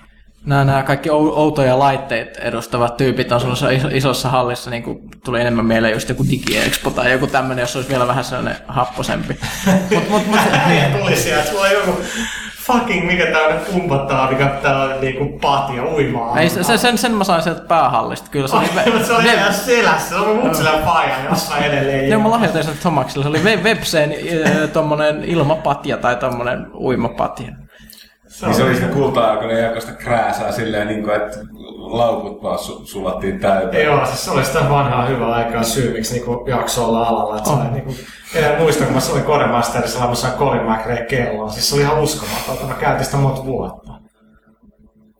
nämä, 0.45 0.63
nämä 0.65 0.83
kaikki 0.83 1.09
ou- 1.09 1.33
outoja 1.35 1.79
laitteet 1.79 2.37
edustavat 2.37 2.97
tyypit 2.97 3.31
on 3.31 3.39
sellaisessa 3.39 3.69
iso, 3.69 3.87
isossa 3.91 4.29
hallissa, 4.29 4.69
niin 4.69 4.83
kuin 4.83 4.99
tuli 5.25 5.41
enemmän 5.41 5.65
mieleen 5.65 5.93
just 5.93 6.09
joku 6.09 6.25
DigiExpo 6.29 6.89
tai 6.89 7.11
joku 7.11 7.27
tämmöinen, 7.27 7.63
jos 7.63 7.75
olisi 7.75 7.89
vielä 7.89 8.07
vähän 8.07 8.23
sellainen 8.23 8.55
happosempi. 8.67 9.37
mut, 9.93 10.09
mut, 10.09 10.27
mut, 10.27 10.39
Niin 10.67 10.91
tuli 10.91 11.15
sieltä, 11.15 11.49
sulla 11.49 11.61
on 11.61 11.71
joku 11.71 12.01
fucking, 12.65 13.07
mikä 13.07 13.25
tää 13.25 13.41
on 13.41 13.59
pumpattava, 13.73 14.27
mikä 14.31 14.45
tällainen 14.45 15.01
niinku 15.01 15.39
patja 15.41 15.83
uimaa. 15.85 16.39
Ei, 16.39 16.49
se, 16.49 16.77
sen, 16.77 16.97
sen 16.97 17.11
mä 17.11 17.23
sain 17.23 17.43
sieltä 17.43 17.61
päähallista, 17.61 18.29
kyllä 18.31 18.47
se 18.47 18.55
oli... 18.55 18.65
Ai, 18.77 19.03
se 19.03 19.13
oli 19.13 19.23
ihan 19.23 19.53
selässä, 19.53 20.09
se 20.09 20.15
oli 20.15 20.33
mutsilän 20.43 20.79
paija 20.79 21.15
jossain 21.29 21.63
edelleen. 21.63 22.09
Joo, 22.09 22.21
mä 22.21 22.29
lahjoitin 22.31 22.63
sen 22.63 22.73
Tomakselle. 22.83 23.23
Se 23.23 23.29
oli 23.29 23.39
We- 23.43 23.63
Webseen 23.63 24.11
äh, 24.11 24.69
tommonen 24.69 25.23
ilmapatja 25.23 25.97
tai 25.97 26.15
tommonen 26.15 26.67
uimapatja. 26.73 27.47
Niin 28.41 28.53
se 28.53 28.63
oli 28.63 28.75
sitä 28.75 28.87
kulta-aikoina 28.87 29.53
jakoista 29.53 29.91
krääsää 29.91 30.51
silleen, 30.51 30.87
niin 30.87 31.03
kuin, 31.03 31.15
että 31.15 31.39
laukut 31.77 32.43
vaan 32.43 32.59
su- 32.59 32.85
sulattiin 32.85 33.39
täyteen. 33.39 33.85
Joo, 33.85 34.05
siis 34.05 34.25
se 34.25 34.31
oli 34.31 34.45
sitä 34.45 34.59
vanhaa 34.59 35.05
hyvää 35.05 35.31
aikaa 35.31 35.63
syy, 35.63 35.93
miksi 35.93 36.13
niinku 36.13 36.45
jakso 36.47 36.85
olla 36.85 37.07
alalla. 37.07 37.37
Että 37.37 37.49
oh. 37.49 37.71
niinku, 37.71 37.95
enää 38.35 38.59
muistan, 38.59 38.87
kun 38.87 38.95
mä 38.95 39.01
olin 39.11 39.23
Codemasterissa, 39.23 40.07
mä 40.07 40.15
sain 40.15 40.33
Colin 40.33 40.71
McRae 40.71 41.05
kelloon. 41.05 41.51
Siis 41.51 41.69
se 41.69 41.75
oli 41.75 41.83
ihan 41.83 42.01
uskomatonta. 42.01 42.65
Mä 42.65 42.73
käytin 42.73 43.05
sitä 43.05 43.17
monta 43.17 43.45
vuotta. 43.45 43.93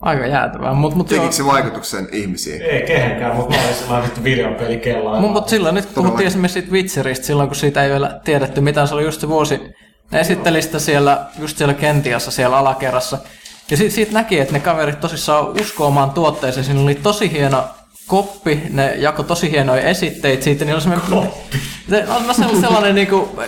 Aika 0.01 0.27
jäätävää. 0.27 0.73
Mut, 0.73 0.95
mut, 0.95 1.07
Tekikö 1.07 1.31
se 1.31 1.45
vaikutuksen 1.45 2.07
ihmisiin? 2.11 2.61
Ei 2.61 2.81
kehenkään, 2.81 3.35
mutta 3.35 3.55
mä 3.55 3.63
olin 3.63 3.75
sellainen 3.75 4.09
vittu 4.09 4.23
videopelikelloa. 4.23 5.19
mut, 5.19 5.31
mut 5.31 5.49
silloin 5.49 5.75
nyt 5.75 5.93
puhuttiin 5.95 6.27
esimerkiksi 6.27 6.59
siitä 6.59 6.73
Witcheristä, 6.73 7.25
silloin 7.25 7.49
kun 7.49 7.55
siitä 7.55 7.83
ei 7.83 7.89
vielä 7.89 8.19
tiedetty 8.23 8.61
mitään, 8.61 8.87
se 8.87 8.95
oli 8.95 9.03
just 9.03 9.21
se 9.21 9.27
vuosi, 9.29 9.59
ne 10.13 10.19
esitteli 10.19 10.61
sitä 10.61 10.79
siellä, 10.79 11.25
just 11.39 11.57
siellä 11.57 11.73
Kentiassa, 11.73 12.31
siellä 12.31 12.57
alakerrassa. 12.57 13.17
Ja 13.71 13.77
siitä, 13.77 13.95
siitä 13.95 14.13
näki, 14.13 14.39
että 14.39 14.53
ne 14.53 14.59
kaverit 14.59 14.99
tosissaan 14.99 15.47
uskoo 15.61 15.87
omaan 15.87 16.11
tuotteeseen. 16.11 16.65
Siinä 16.65 16.81
oli 16.81 16.95
tosi 16.95 17.31
hieno 17.31 17.63
koppi, 18.07 18.61
ne 18.69 18.93
jako 18.97 19.23
tosi 19.23 19.51
hienoja 19.51 19.81
esitteitä 19.81 20.43
siitä. 20.43 20.65
Niin 20.65 20.73
oli 20.73 20.81
semmoinen, 20.81 21.29
Se, 21.89 22.05
no, 22.27 22.33
se 22.33 22.45
oli 22.45 22.61
sellainen 22.61 22.95
niinku, 22.95 23.39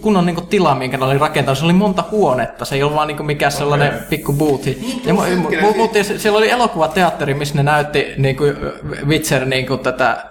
kunnon 0.00 0.26
niinku 0.26 0.40
tila, 0.40 0.74
minkä 0.74 0.96
ne 0.96 1.04
oli 1.04 1.18
rakentanut. 1.18 1.58
Se 1.58 1.64
oli 1.64 1.72
monta 1.72 2.04
huonetta, 2.10 2.64
se 2.64 2.74
ei 2.74 2.82
ollut 2.82 2.96
vaan 2.96 3.08
niinku 3.08 3.22
mikään 3.22 3.52
sellainen 3.52 3.88
okay. 3.88 4.00
pikku 4.10 4.32
boothi. 4.32 5.00
Ja, 5.04 5.14
mu, 5.14 5.22
mu, 5.36 5.50
mu, 5.60 5.74
mu, 5.74 5.90
ja 5.94 6.04
siellä 6.04 6.38
oli 6.38 6.50
elokuvateatteri, 6.50 7.34
missä 7.34 7.54
ne 7.54 7.62
näytti 7.62 8.06
niinku 8.16 8.44
Witcher 9.06 9.44
niinku 9.44 9.76
tätä 9.76 10.24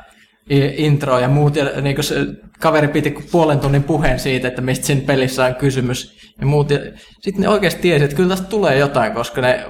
i- 0.52 0.86
introa 0.86 1.20
ja 1.20 1.28
muut. 1.28 1.56
Ja 1.56 1.82
niinku 1.82 2.04
se 2.04 2.16
kaveri 2.62 2.88
piti 2.88 3.16
puolen 3.32 3.59
tunnin 3.59 3.84
puheen 3.84 4.20
siitä, 4.20 4.47
että 4.47 4.62
mistä 4.62 4.86
siinä 4.86 5.01
pelissä 5.05 5.45
on 5.45 5.55
kysymys 5.55 6.18
ja 6.41 6.45
muut. 6.47 6.70
Ja 6.70 6.80
sitten 7.22 7.41
ne 7.41 7.49
oikeasti 7.49 7.82
tiesi, 7.82 8.03
että 8.03 8.16
kyllä 8.16 8.30
tästä 8.30 8.47
tulee 8.47 8.78
jotain, 8.78 9.12
koska 9.14 9.41
ne 9.41 9.66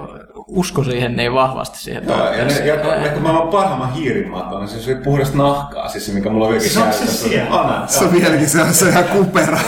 usko 0.48 0.84
siihen 0.84 1.16
niin 1.16 1.34
vahvasti 1.34 1.80
siihen 1.80 2.04
Joo, 2.08 2.18
ja, 2.18 2.24
ne, 2.24 2.36
tuotteeseen. 2.38 2.68
ja, 2.68 2.96
ja 3.06 3.10
kun 3.14 3.22
mä 3.22 3.40
oon 3.40 3.48
parhaimman 3.48 3.94
hiirimaton, 3.94 4.60
niin 4.66 4.70
se 4.80 4.92
oli 4.92 5.04
puhdasta 5.04 5.38
nahkaa, 5.38 5.88
siis 5.90 6.06
se 6.06 6.12
mikä 6.14 6.30
mulla 6.30 6.46
on 6.46 6.52
vieläkin 6.52 6.72
Siis 6.72 6.84
onko 6.84 6.94
se 6.94 7.00
käytössä. 7.00 7.30
siellä? 7.30 7.62
On, 7.62 7.88
Se 7.88 8.04
on 8.06 8.14
vieläkin 8.14 8.50
se, 8.50 8.60
se 8.72 8.86
on 8.86 8.92
ihan 8.92 9.04
kupera. 9.04 9.60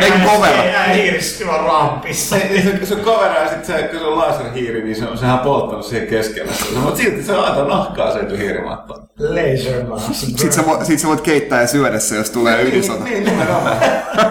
Ei 0.00 0.12
kovera. 0.32 0.64
Ei 0.64 1.02
hiiristyä 1.02 1.56
rampissa. 1.56 2.36
Se, 2.38 2.48
niin 2.50 2.62
se, 2.62 2.86
se 2.86 2.94
on 2.94 3.00
kavera 3.00 3.34
ja 3.42 3.48
sitten 3.48 3.64
se, 3.78 3.82
kun 3.88 3.98
se 3.98 4.04
on 4.06 4.18
laserhiiri, 4.18 4.82
niin 4.84 4.96
se 4.96 5.06
on, 5.08 5.18
sehän 5.18 5.34
on 5.34 5.40
polttanut 5.40 5.86
siihen 5.86 6.06
keskelle. 6.08 6.52
Se, 6.52 6.64
mutta 6.78 6.96
silti 6.96 7.22
se 7.22 7.32
on 7.32 7.44
aina 7.44 7.64
nahkaa 7.64 8.12
se 8.12 8.38
hiirimatto. 8.38 8.94
Laser 9.18 9.84
mask. 9.88 10.14
Sitten 10.14 10.52
sä, 10.52 10.62
vo- 10.62 10.84
sit 10.84 10.98
sä 10.98 11.08
voit 11.08 11.20
keittää 11.30 11.60
ja 11.60 11.66
syödä 11.66 11.98
se, 11.98 12.16
jos 12.16 12.30
tulee 12.30 12.62
ydisota. 12.62 13.04
Niin, 13.04 13.24
nimenomaan. 13.24 13.76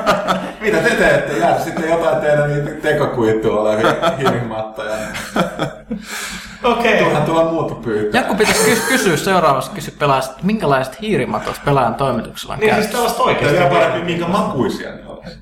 Mitä 0.62 0.78
te 0.78 0.90
teette? 0.90 1.38
Jää 1.38 1.60
sitten 1.60 1.90
jotain 1.90 2.22
teidän 2.22 2.50
niitä 2.56 2.70
tekokuittua 2.82 3.62
olevia 3.62 3.94
hiirimattoja. 4.18 4.96
Okei. 6.64 6.98
Turhaan 7.04 7.24
tulla 7.26 7.44
muuta 7.44 7.76
pyytää. 7.76 8.20
Jakku 8.22 8.36
pitäisi 8.36 8.64
ky- 8.66 8.82
kysyä 8.90 9.18
seuraavassa 9.18 9.72
kysy 9.72 9.92
pelaajasta, 9.92 10.32
että 10.34 10.46
minkälaiset 10.46 11.02
hiirimatot 11.02 11.62
pelaajan 11.66 11.96
toimituksella 11.96 12.54
on 12.54 12.60
Niin 12.60 12.76
siis 12.76 12.88
tällaista 12.88 13.20
Ja 13.22 13.26
oikeesti. 13.26 13.58
vielä 13.58 13.70
parempi, 13.70 14.00
minkä 14.06 14.28
makuisia 14.28 14.90
ne 14.96 15.02
olisi. 15.08 15.40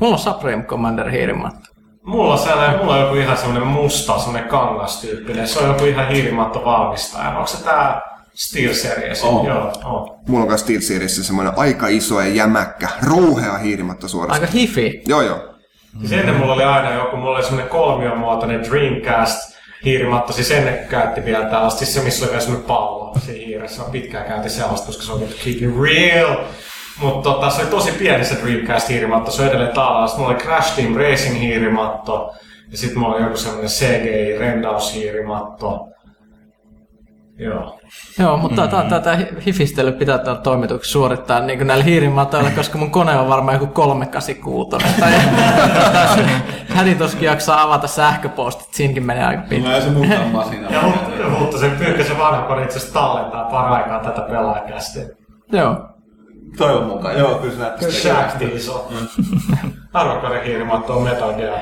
Mulla 0.00 0.12
on 0.14 0.18
Supreme 0.18 0.62
Commander 0.62 1.10
hiirimatto. 1.10 1.70
Mulla 2.06 2.32
on, 2.32 2.38
sellainen, 2.38 2.78
mulla 2.78 2.94
on 2.94 3.00
joku 3.00 3.14
ihan 3.14 3.36
semmoinen 3.36 3.66
musta, 3.68 4.18
semmoinen 4.18 4.48
kangastyyppinen. 4.48 5.48
Se 5.48 5.58
on 5.58 5.68
joku 5.68 5.84
ihan 5.84 6.08
hiilimatto 6.08 6.64
valmistaja. 6.64 7.28
Onko 7.30 7.46
se 7.46 7.64
tää 7.64 8.00
Steel 8.36 8.74
Series? 8.74 9.24
On. 9.24 9.46
Joo, 9.46 9.72
on. 9.84 10.18
Mulla 10.28 10.42
on 10.42 10.48
myös 10.48 10.60
Steel 10.60 10.80
Seriesissä 10.80 11.24
semmoinen 11.24 11.52
aika 11.56 11.88
iso 11.88 12.20
ja 12.20 12.28
jämäkkä, 12.28 12.88
rouhea 13.02 13.58
hiirimatto 13.58 14.08
suorastaan. 14.08 14.42
Aika 14.42 14.52
hifi. 14.52 15.02
Joo 15.08 15.22
joo. 15.22 15.54
Siis 16.00 16.12
ennen 16.12 16.34
mulla 16.34 16.52
oli 16.52 16.64
aina 16.64 16.94
joku, 16.94 17.16
mulla 17.16 17.36
oli 17.36 17.42
semmoinen 17.42 17.70
kolmiomuotoinen 17.70 18.64
Dreamcast 18.64 19.56
hiirimatto, 19.84 20.32
siis 20.32 20.50
ennen 20.50 20.78
käytti 20.88 21.24
vielä 21.24 21.50
tällaista, 21.50 21.78
siis 21.78 21.94
se 21.94 22.00
missä 22.00 22.24
oli 22.24 22.30
vielä 22.30 22.42
semmoinen 22.42 22.68
pallo 22.68 23.14
siinä 23.18 23.46
hiiressä, 23.46 23.82
mä 23.82 23.88
pitkään 23.88 24.24
käytin 24.24 24.50
sellaista, 24.50 24.86
koska 24.86 25.02
se 25.02 25.12
on 25.12 25.18
keep 25.18 25.56
it 25.56 25.80
real. 25.82 26.36
Mutta 27.00 27.30
tota, 27.30 27.50
se 27.50 27.62
oli 27.62 27.70
tosi 27.70 27.92
pieni 27.92 28.24
se 28.24 28.38
Dreamcast 28.42 28.88
hiirimatto, 28.88 29.30
se 29.30 29.42
on 29.42 29.48
edelleen 29.48 29.74
taalalla. 29.74 30.06
Sitten 30.06 30.24
mulla 30.24 30.34
oli 30.34 30.44
Crash 30.44 30.76
Team 30.76 30.94
Racing 30.94 31.40
hiirimatto, 31.40 32.34
ja 32.70 32.78
sitten 32.78 32.98
mulla 32.98 33.14
oli 33.14 33.22
joku 33.22 33.36
semmoinen 33.36 33.70
CGI 33.70 34.38
rendaus 34.38 34.94
hiirimatto. 34.94 35.88
Joo. 37.38 37.80
Joo, 38.18 38.36
mutta 38.36 38.66
mm-hmm. 38.66 38.88
tätä 38.88 39.18
hifistely 39.46 39.92
pitää 39.92 40.18
tuolla 40.18 40.40
toimituksessa 40.40 40.92
suorittaa 40.92 41.40
niin 41.40 41.58
kuin 41.58 41.66
näillä 41.66 41.84
hiirimatoilla, 41.84 42.50
koska 42.50 42.78
mun 42.78 42.90
kone 42.90 43.16
on 43.16 43.28
varmaan 43.28 43.54
joku 43.54 43.66
386. 43.66 44.70
Tai 45.00 45.12
hädin 46.76 46.98
tuskin 46.98 47.26
jaksaa 47.26 47.62
avata 47.62 47.86
sähköpostit, 47.86 48.74
siinäkin 48.74 49.02
menee 49.02 49.24
aika 49.24 49.42
pitkään. 49.42 49.62
Mulla 49.62 49.76
ei 49.76 49.82
se 49.82 49.90
mukaan 49.90 50.28
masina. 50.28 50.70
Ja 50.70 50.82
mutta, 50.82 51.28
mutta 51.38 51.58
se 51.58 51.68
pyykkäsen 51.68 52.18
vanha 52.18 52.42
kone 52.42 52.64
itse 52.64 52.76
asiassa 52.76 52.94
tallentaa 52.94 53.44
paraikaa 53.44 54.00
tätä 54.00 54.20
pelaajakästä. 54.20 55.00
Joo. 55.52 55.88
Toivon 56.56 56.84
mukaan. 56.86 57.18
Joo, 57.18 57.34
kyllä 57.34 57.54
se 57.54 57.60
näyttää. 57.60 57.78
Kyllä 57.78 57.92
Shaq 57.92 58.42
iso. 58.54 58.92
Arvokoneen 59.92 60.44
hiirimatto 60.44 60.96
on 60.96 61.02
Metal 61.02 61.32
Gear. 61.32 61.58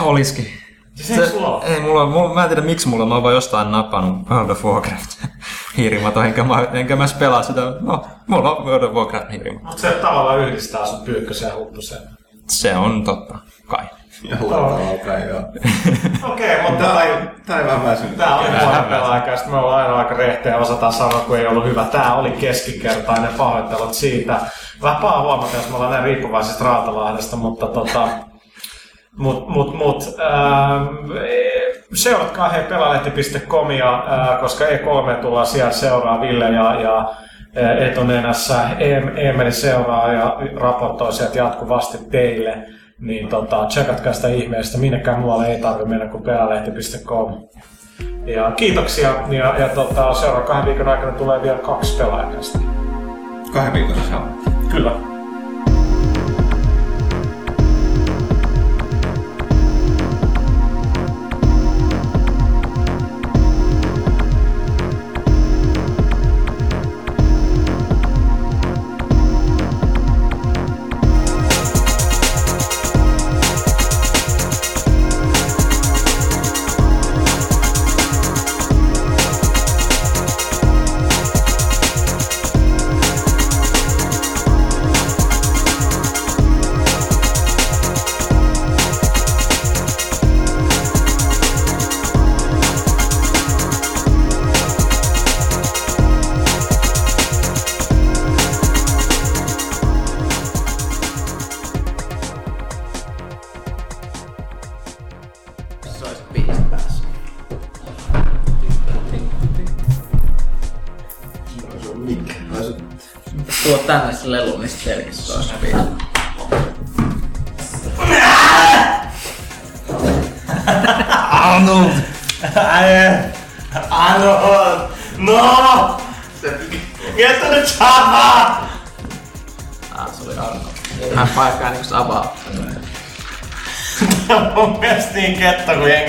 Olisikin. 0.00 0.65
Siis 0.96 1.18
ei 1.18 1.26
sulla 1.28 1.56
ole? 1.56 1.64
ei 1.64 1.80
mulla, 1.80 2.06
mulla, 2.06 2.34
mä 2.34 2.42
en 2.42 2.48
tiedä 2.48 2.62
miksi 2.62 2.88
mulla, 2.88 3.06
mä 3.06 3.14
oon 3.14 3.22
vaan 3.22 3.34
jostain 3.34 3.72
napannut 3.72 4.30
World 4.30 4.50
of 4.50 4.64
Warcraft 4.64 5.10
hiirimato, 5.76 6.22
enkä 6.22 6.44
mä, 6.44 6.66
enkä 6.72 6.96
mä 6.96 7.02
edes 7.04 7.14
pelaa 7.14 7.42
sitä. 7.42 7.60
No, 7.80 8.04
mulla 8.26 8.52
on 8.56 8.66
World 8.66 8.82
of 8.82 8.92
Warcraft 8.92 9.30
hiirimato. 9.30 9.66
Mutta 9.66 9.80
se 9.80 9.90
tavallaan 9.90 10.38
yhdistää 10.38 10.86
sun 10.86 11.00
pyykkösen 11.00 11.48
ja 11.48 11.54
huppusen. 11.56 11.98
Se 12.48 12.76
on 12.76 13.04
totta, 13.04 13.38
kai. 13.66 13.84
Joo. 14.22 15.42
Okei, 16.32 16.62
mutta 16.62 16.84
Tää 16.84 16.94
tää, 16.94 17.02
oli, 17.02 17.28
tää 17.46 17.56
oli 17.56 17.66
vähän 17.66 17.84
väsynyt. 17.84 18.16
tää 18.16 18.36
oli 18.38 18.48
huono 18.64 18.82
pelaajakäs. 18.90 19.46
Me 19.46 19.56
ollaan 19.56 19.82
aina 19.82 19.96
aika 19.96 20.14
rehtejä 20.14 20.56
osataan 20.58 20.92
sanoa, 20.92 21.20
kun 21.20 21.38
ei 21.38 21.46
ollut 21.46 21.64
hyvä. 21.64 21.84
Tää 21.84 22.14
oli 22.14 22.30
keskikertainen 22.30 23.30
pahoittelut 23.38 23.94
siitä. 23.94 24.40
Vähän 24.82 25.02
paha 25.02 25.22
huomata, 25.22 25.56
jos 25.56 25.68
me 25.68 25.74
ollaan 25.76 25.92
näin 25.92 26.04
riippuvaisista 26.04 26.64
Rautalahdesta, 26.64 27.36
mutta 27.36 27.66
tota, 27.66 28.08
Mut, 29.18 29.48
mut, 29.48 29.74
mut, 29.74 30.16
ähm, 30.20 31.10
seuratkaa 31.94 32.48
hei 32.48 32.62
pelalehti.comia, 32.62 33.94
äh, 33.94 34.40
koska 34.40 34.64
E3 34.64 35.14
tullaan 35.22 35.46
siellä 35.46 35.72
seuraa 35.72 36.20
Ville 36.20 36.44
ja, 36.44 36.80
ja 36.80 36.98
äh, 37.58 37.82
etunenässä 37.88 38.54
Em- 38.78 39.18
Eemeli 39.18 39.52
seuraa 39.52 40.12
ja 40.12 40.36
raportoi 40.56 41.12
sieltä 41.12 41.38
jatkuvasti 41.38 41.98
teille. 42.10 42.58
Niin 43.00 43.28
tota, 43.28 43.64
tsekatkaa 43.64 44.12
sitä 44.12 44.28
ihmeestä, 44.28 44.78
minnekään 44.78 45.20
muualle 45.20 45.46
ei 45.46 45.60
tarvitse 45.60 45.88
mennä 45.88 46.06
kuin 46.06 46.22
pelalehti.com. 46.22 47.34
Ja 48.26 48.50
kiitoksia, 48.50 49.14
ja, 49.30 49.54
ja 49.58 49.68
tota, 49.68 50.14
seuraavan 50.14 50.46
kahden 50.46 50.66
viikon 50.66 50.88
aikana 50.88 51.12
tulee 51.12 51.42
vielä 51.42 51.58
kaksi 51.58 51.98
pelaajakasta. 51.98 52.58
Kahden 53.52 53.72
viikon 53.72 53.94
sisällä. 53.94 54.26
Kyllä. 54.70 55.15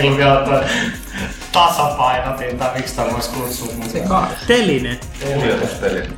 Kun 0.08 0.18
vielä 0.18 0.46
toi 0.46 0.64
tasapainotin, 1.52 2.58
tai 2.58 2.70
miksi 2.76 2.96
tämä 2.96 3.12
voisi 3.12 3.30
kutsua 3.30 3.74
mukaan. 3.74 4.28
Teline. 4.48 5.00
Kuljetusteli. 5.34 6.10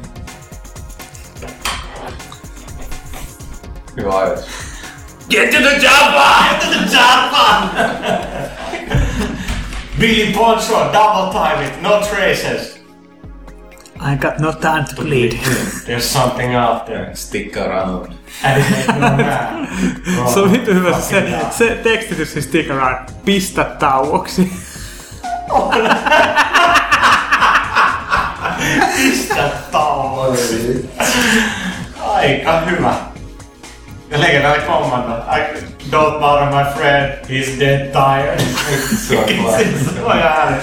Hyvä 3.97 4.17
ajatus. 4.17 4.45
Get 5.29 5.49
to 5.51 5.57
the 5.57 5.79
chopper! 5.79 6.49
Get 6.49 6.59
to 6.59 6.67
the 6.67 6.97
chopper! 6.97 7.69
Billy 9.99 10.33
Bonshore, 10.33 10.93
double 10.93 11.31
time 11.31 11.67
it, 11.67 11.81
no 11.81 12.01
traces. 12.01 12.79
I 14.01 14.15
got 14.15 14.39
no 14.39 14.51
time 14.53 14.85
to 14.85 15.03
bleed. 15.03 15.31
There's 15.85 16.05
something 16.05 16.55
out 16.55 16.85
there. 16.85 17.15
Stick 17.15 17.57
around. 17.57 18.18
Se 20.33 20.39
on 20.39 20.51
vittu 20.51 20.73
hyvä 20.73 20.99
se, 20.99 21.21
God. 21.21 21.51
se 21.51 21.79
tekstitys 21.83 22.33
siis 22.33 22.45
stick 22.45 22.71
around. 22.71 23.09
Pistä 23.25 23.63
tauoksi. 23.63 24.51
Pistä 28.95 29.49
tauoksi. 29.71 30.89
Aika 31.99 32.59
hyvä. 32.59 32.93
Ja 34.11 34.19
legendaari 34.19 34.61
kommando. 34.61 35.11
I 35.11 35.39
don't 35.91 36.19
bother 36.19 36.49
my 36.49 36.63
friend, 36.75 37.13
he's 37.29 37.59
dead 37.59 37.91
tired. 37.91 38.39
Se 39.07 39.17
on 39.17 39.23
klassikko. 39.23 39.91
Se 39.93 40.03
on 40.03 40.17
ihan 40.17 40.53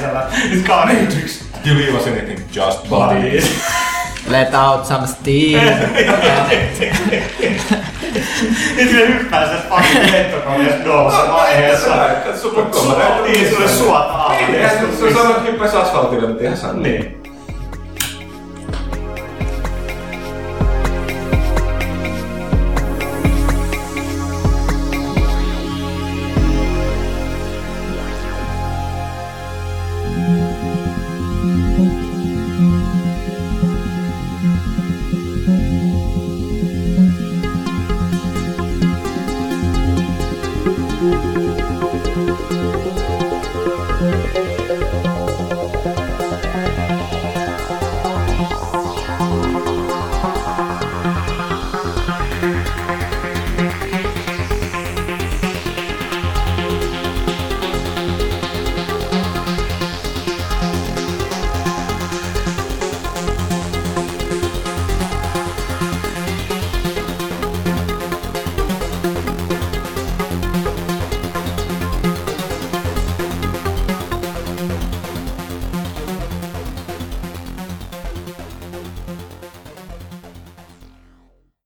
Matrix. 0.86 1.42
Do 1.64 1.70
you 1.70 1.78
leave 1.78 1.94
us 1.98 2.06
anything? 2.06 2.40
Just. 2.52 2.88
Bodies. 2.88 3.44
Let 4.29 4.55
out 4.55 4.87
some 4.87 5.07
steam. 5.07 5.61
Nyt 8.77 8.93
me 8.93 9.09
hyppää 9.09 9.47
se 9.49 9.55
fucking 9.68 10.12
lentokoneessa 10.12 10.85
nousu 10.89 11.33
vaiheessa. 11.33 11.95
Niin, 13.27 13.55
sulle 13.55 13.68
suota 13.68 14.12
alla. 14.12 14.35
Se 15.01 15.14
sanoo, 15.14 15.37
että 15.37 15.51
hyppäisi 15.51 15.77
asfaltille, 15.77 16.29
mutta 16.29 16.45
ihan 16.45 16.57
sama. 16.57 16.72
Niin. 16.72 17.15